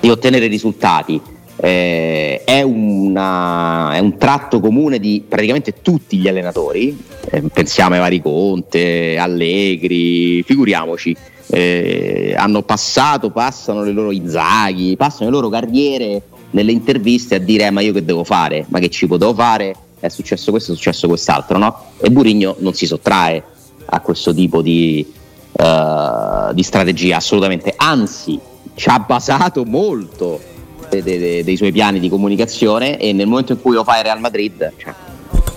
di 0.00 0.08
ottenere 0.10 0.46
risultati. 0.46 1.20
Eh, 1.64 2.42
è 2.44 2.60
un 2.62 3.04
una, 3.14 3.92
è 3.94 4.00
un 4.00 4.16
tratto 4.18 4.58
comune 4.58 4.98
di 4.98 5.22
praticamente 5.26 5.74
tutti 5.80 6.16
gli 6.16 6.26
allenatori, 6.26 6.98
eh, 7.30 7.42
pensiamo 7.42 7.94
ai 7.94 8.00
vari 8.00 8.20
Conte, 8.20 9.16
Allegri, 9.16 10.42
figuriamoci, 10.42 11.16
eh, 11.46 12.34
hanno 12.36 12.62
passato, 12.62 13.30
passano 13.30 13.84
le 13.84 13.92
loro 13.92 14.10
Inzaghi, 14.10 14.96
passano 14.96 15.26
le 15.26 15.36
loro 15.36 15.48
carriere 15.48 16.22
nelle 16.50 16.72
interviste 16.72 17.36
a 17.36 17.38
dire 17.38 17.66
eh, 17.66 17.70
ma 17.70 17.80
io 17.80 17.92
che 17.92 18.04
devo 18.04 18.24
fare, 18.24 18.66
ma 18.68 18.80
che 18.80 18.90
ci 18.90 19.06
potevo 19.06 19.34
fare, 19.34 19.74
è 20.00 20.08
successo 20.08 20.50
questo, 20.50 20.72
è 20.72 20.74
successo 20.74 21.06
quest'altro, 21.06 21.56
no? 21.56 21.92
E 22.00 22.10
Burigno 22.10 22.56
non 22.58 22.74
si 22.74 22.86
sottrae 22.86 23.42
a 23.86 24.00
questo 24.00 24.34
tipo 24.34 24.60
di, 24.60 25.06
uh, 25.52 26.52
di 26.52 26.62
strategia 26.62 27.16
assolutamente, 27.16 27.72
anzi 27.76 28.38
ci 28.74 28.88
ha 28.88 28.98
basato 28.98 29.64
molto 29.64 30.52
de, 30.94 31.02
de, 31.02 31.18
de, 31.18 31.44
dei 31.44 31.56
suoi 31.56 31.72
piani 31.72 31.98
di 31.98 32.08
comunicazione 32.08 32.98
e 32.98 33.12
nel 33.12 33.26
momento 33.26 33.52
in 33.52 33.60
cui 33.60 33.74
lo 33.74 33.84
fai 33.84 34.02
Real 34.02 34.20
Madrid, 34.20 34.72
cioè, 34.76 34.94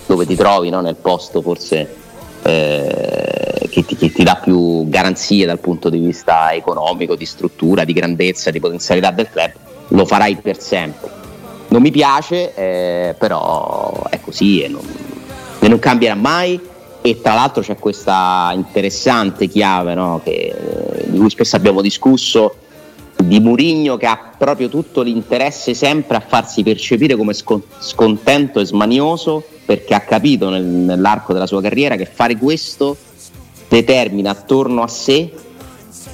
dove 0.05 0.25
ti 0.25 0.35
trovi 0.35 0.69
no? 0.69 0.81
nel 0.81 0.95
posto 0.95 1.41
forse 1.41 1.95
eh, 2.43 3.67
che, 3.69 3.85
ti, 3.85 3.95
che, 3.95 4.11
ti, 4.11 4.23
dà 4.23 4.39
più 4.41 4.87
garanzie 4.87 5.45
dal 5.45 5.59
punto 5.59 5.89
di 5.89 5.99
vista 5.99 6.53
economico, 6.53 7.15
di 7.15 7.25
struttura, 7.25 7.83
di 7.83 7.93
grandezza, 7.93 8.51
di 8.51 8.59
potenzialità 8.59 9.11
del 9.11 9.29
club, 9.29 9.51
lo 9.89 10.05
farai 10.05 10.37
per 10.37 10.59
sempre. 10.61 11.09
Non 11.69 11.81
mi 11.81 11.91
piace, 11.91 12.53
eh, 12.55 13.15
però 13.17 14.05
è 14.09 14.19
così 14.21 14.61
e 14.61 14.69
non, 14.69 14.85
e 15.59 15.67
non, 15.67 15.79
cambierà 15.79 16.15
mai. 16.15 16.59
E 17.01 17.21
tra 17.21 17.33
l'altro 17.33 17.61
c'è 17.61 17.77
questa 17.77 18.51
interessante 18.53 19.47
chiave 19.47 19.93
no, 19.93 20.19
che, 20.23 20.53
di 21.05 21.17
cui 21.17 21.29
spesso 21.29 21.55
abbiamo 21.55 21.81
discusso 21.81 22.55
di 23.27 23.39
Murigno 23.41 23.97
che 23.97 24.05
ha 24.05 24.31
proprio 24.37 24.69
tutto 24.69 25.01
l'interesse 25.01 25.73
sempre 25.73 26.17
a 26.17 26.23
farsi 26.25 26.63
percepire 26.63 27.15
come 27.15 27.33
scontento 27.33 28.59
e 28.59 28.65
smanioso 28.65 29.43
perché 29.65 29.93
ha 29.93 29.99
capito 29.99 30.49
nel, 30.49 30.63
nell'arco 30.63 31.33
della 31.33 31.45
sua 31.45 31.61
carriera 31.61 31.97
che 31.97 32.05
fare 32.05 32.37
questo 32.37 32.95
determina 33.67 34.31
attorno 34.31 34.81
a 34.81 34.87
sé 34.87 35.29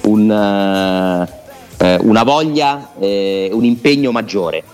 un, 0.02 0.22
uh, 0.22 2.06
una 2.06 2.22
voglia, 2.24 2.92
eh, 2.98 3.48
un 3.52 3.64
impegno 3.64 4.10
maggiore. 4.10 4.64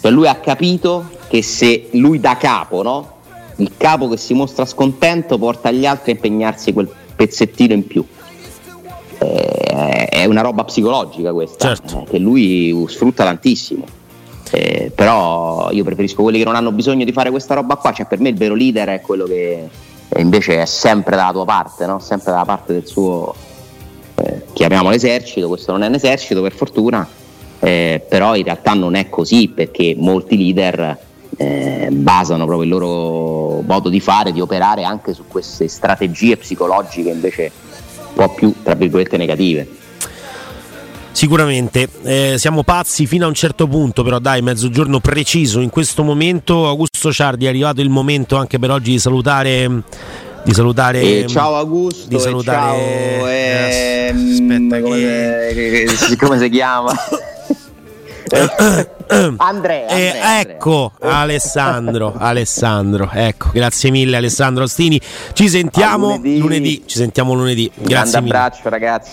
Cioè 0.00 0.10
lui 0.10 0.26
ha 0.26 0.36
capito 0.36 1.10
che 1.28 1.42
se 1.42 1.88
lui 1.92 2.18
da 2.18 2.36
capo, 2.38 2.82
no? 2.82 3.16
il 3.56 3.72
capo 3.76 4.08
che 4.08 4.16
si 4.16 4.32
mostra 4.32 4.64
scontento 4.64 5.36
porta 5.36 5.70
gli 5.70 5.84
altri 5.84 6.12
a 6.12 6.14
impegnarsi 6.14 6.72
quel 6.72 6.88
pezzettino 7.14 7.74
in 7.74 7.86
più 7.86 8.04
eh, 9.18 9.97
è 10.20 10.24
una 10.24 10.40
roba 10.40 10.64
psicologica 10.64 11.32
questa, 11.32 11.74
certo. 11.74 12.02
eh, 12.02 12.10
che 12.10 12.18
lui 12.18 12.84
sfrutta 12.88 13.24
tantissimo. 13.24 13.84
Eh, 14.50 14.90
però 14.94 15.70
io 15.70 15.84
preferisco 15.84 16.22
quelli 16.22 16.38
che 16.38 16.44
non 16.44 16.54
hanno 16.54 16.72
bisogno 16.72 17.04
di 17.04 17.12
fare 17.12 17.30
questa 17.30 17.54
roba 17.54 17.76
qua, 17.76 17.92
cioè 17.92 18.06
per 18.06 18.18
me 18.18 18.30
il 18.30 18.36
vero 18.36 18.54
leader 18.54 18.88
è 18.88 19.00
quello 19.00 19.24
che 19.24 19.68
invece 20.16 20.62
è 20.62 20.64
sempre 20.64 21.16
dalla 21.16 21.32
tua 21.32 21.44
parte, 21.44 21.84
no? 21.86 21.98
sempre 21.98 22.32
dalla 22.32 22.46
parte 22.46 22.72
del 22.72 22.86
suo, 22.86 23.34
eh, 24.14 24.44
chiamiamolo 24.54 24.94
esercito, 24.94 25.48
questo 25.48 25.72
non 25.72 25.82
è 25.82 25.86
un 25.86 25.94
esercito 25.94 26.40
per 26.40 26.52
fortuna, 26.52 27.06
eh, 27.60 28.02
però 28.08 28.34
in 28.34 28.44
realtà 28.44 28.72
non 28.72 28.94
è 28.94 29.10
così 29.10 29.48
perché 29.48 29.94
molti 29.98 30.38
leader 30.38 30.98
eh, 31.36 31.88
basano 31.90 32.46
proprio 32.46 32.64
il 32.64 32.70
loro 32.70 33.60
modo 33.60 33.90
di 33.90 34.00
fare, 34.00 34.32
di 34.32 34.40
operare 34.40 34.82
anche 34.84 35.12
su 35.12 35.24
queste 35.28 35.68
strategie 35.68 36.38
psicologiche 36.38 37.10
invece 37.10 37.52
po' 38.18 38.28
più, 38.30 38.52
tra 38.64 38.74
virgolette, 38.74 39.16
negative. 39.16 39.68
Sicuramente, 41.18 41.88
eh, 42.04 42.34
siamo 42.38 42.62
pazzi 42.62 43.04
fino 43.04 43.24
a 43.24 43.28
un 43.28 43.34
certo 43.34 43.66
punto, 43.66 44.04
però 44.04 44.20
dai, 44.20 44.40
mezzogiorno 44.40 45.00
preciso 45.00 45.58
in 45.58 45.68
questo 45.68 46.04
momento. 46.04 46.68
Augusto 46.68 47.10
Ciardi 47.10 47.46
è 47.46 47.48
arrivato 47.48 47.80
il 47.80 47.88
momento 47.88 48.36
anche 48.36 48.60
per 48.60 48.70
oggi 48.70 48.92
di 48.92 48.98
salutare. 49.00 49.82
Di 50.44 50.54
salutare. 50.54 51.00
Eh, 51.00 51.26
ciao 51.26 51.56
Augusto. 51.56 52.06
Di 52.06 52.20
salutare. 52.20 53.16
Ciao, 53.16 53.26
eh, 53.26 54.14
aspetta, 54.14 54.80
come, 54.80 55.48
che... 55.54 56.16
come 56.20 56.38
si 56.38 56.48
chiama? 56.50 56.94
Andrea, 59.38 59.88
eh, 59.88 60.40
ecco 60.40 60.92
Alessandro, 61.00 62.14
Alessandro, 62.16 63.10
ecco, 63.12 63.48
grazie 63.52 63.90
mille 63.90 64.16
Alessandro 64.16 64.64
Ostini. 64.64 65.00
Ci 65.32 65.48
sentiamo 65.48 66.08
lunedì. 66.10 66.38
lunedì. 66.38 66.82
Ci 66.86 66.96
sentiamo 66.96 67.34
lunedì. 67.34 67.70
Grazie 67.74 68.18
Un 68.18 68.24
abbraccio, 68.24 68.68
ragazzi. 68.68 69.06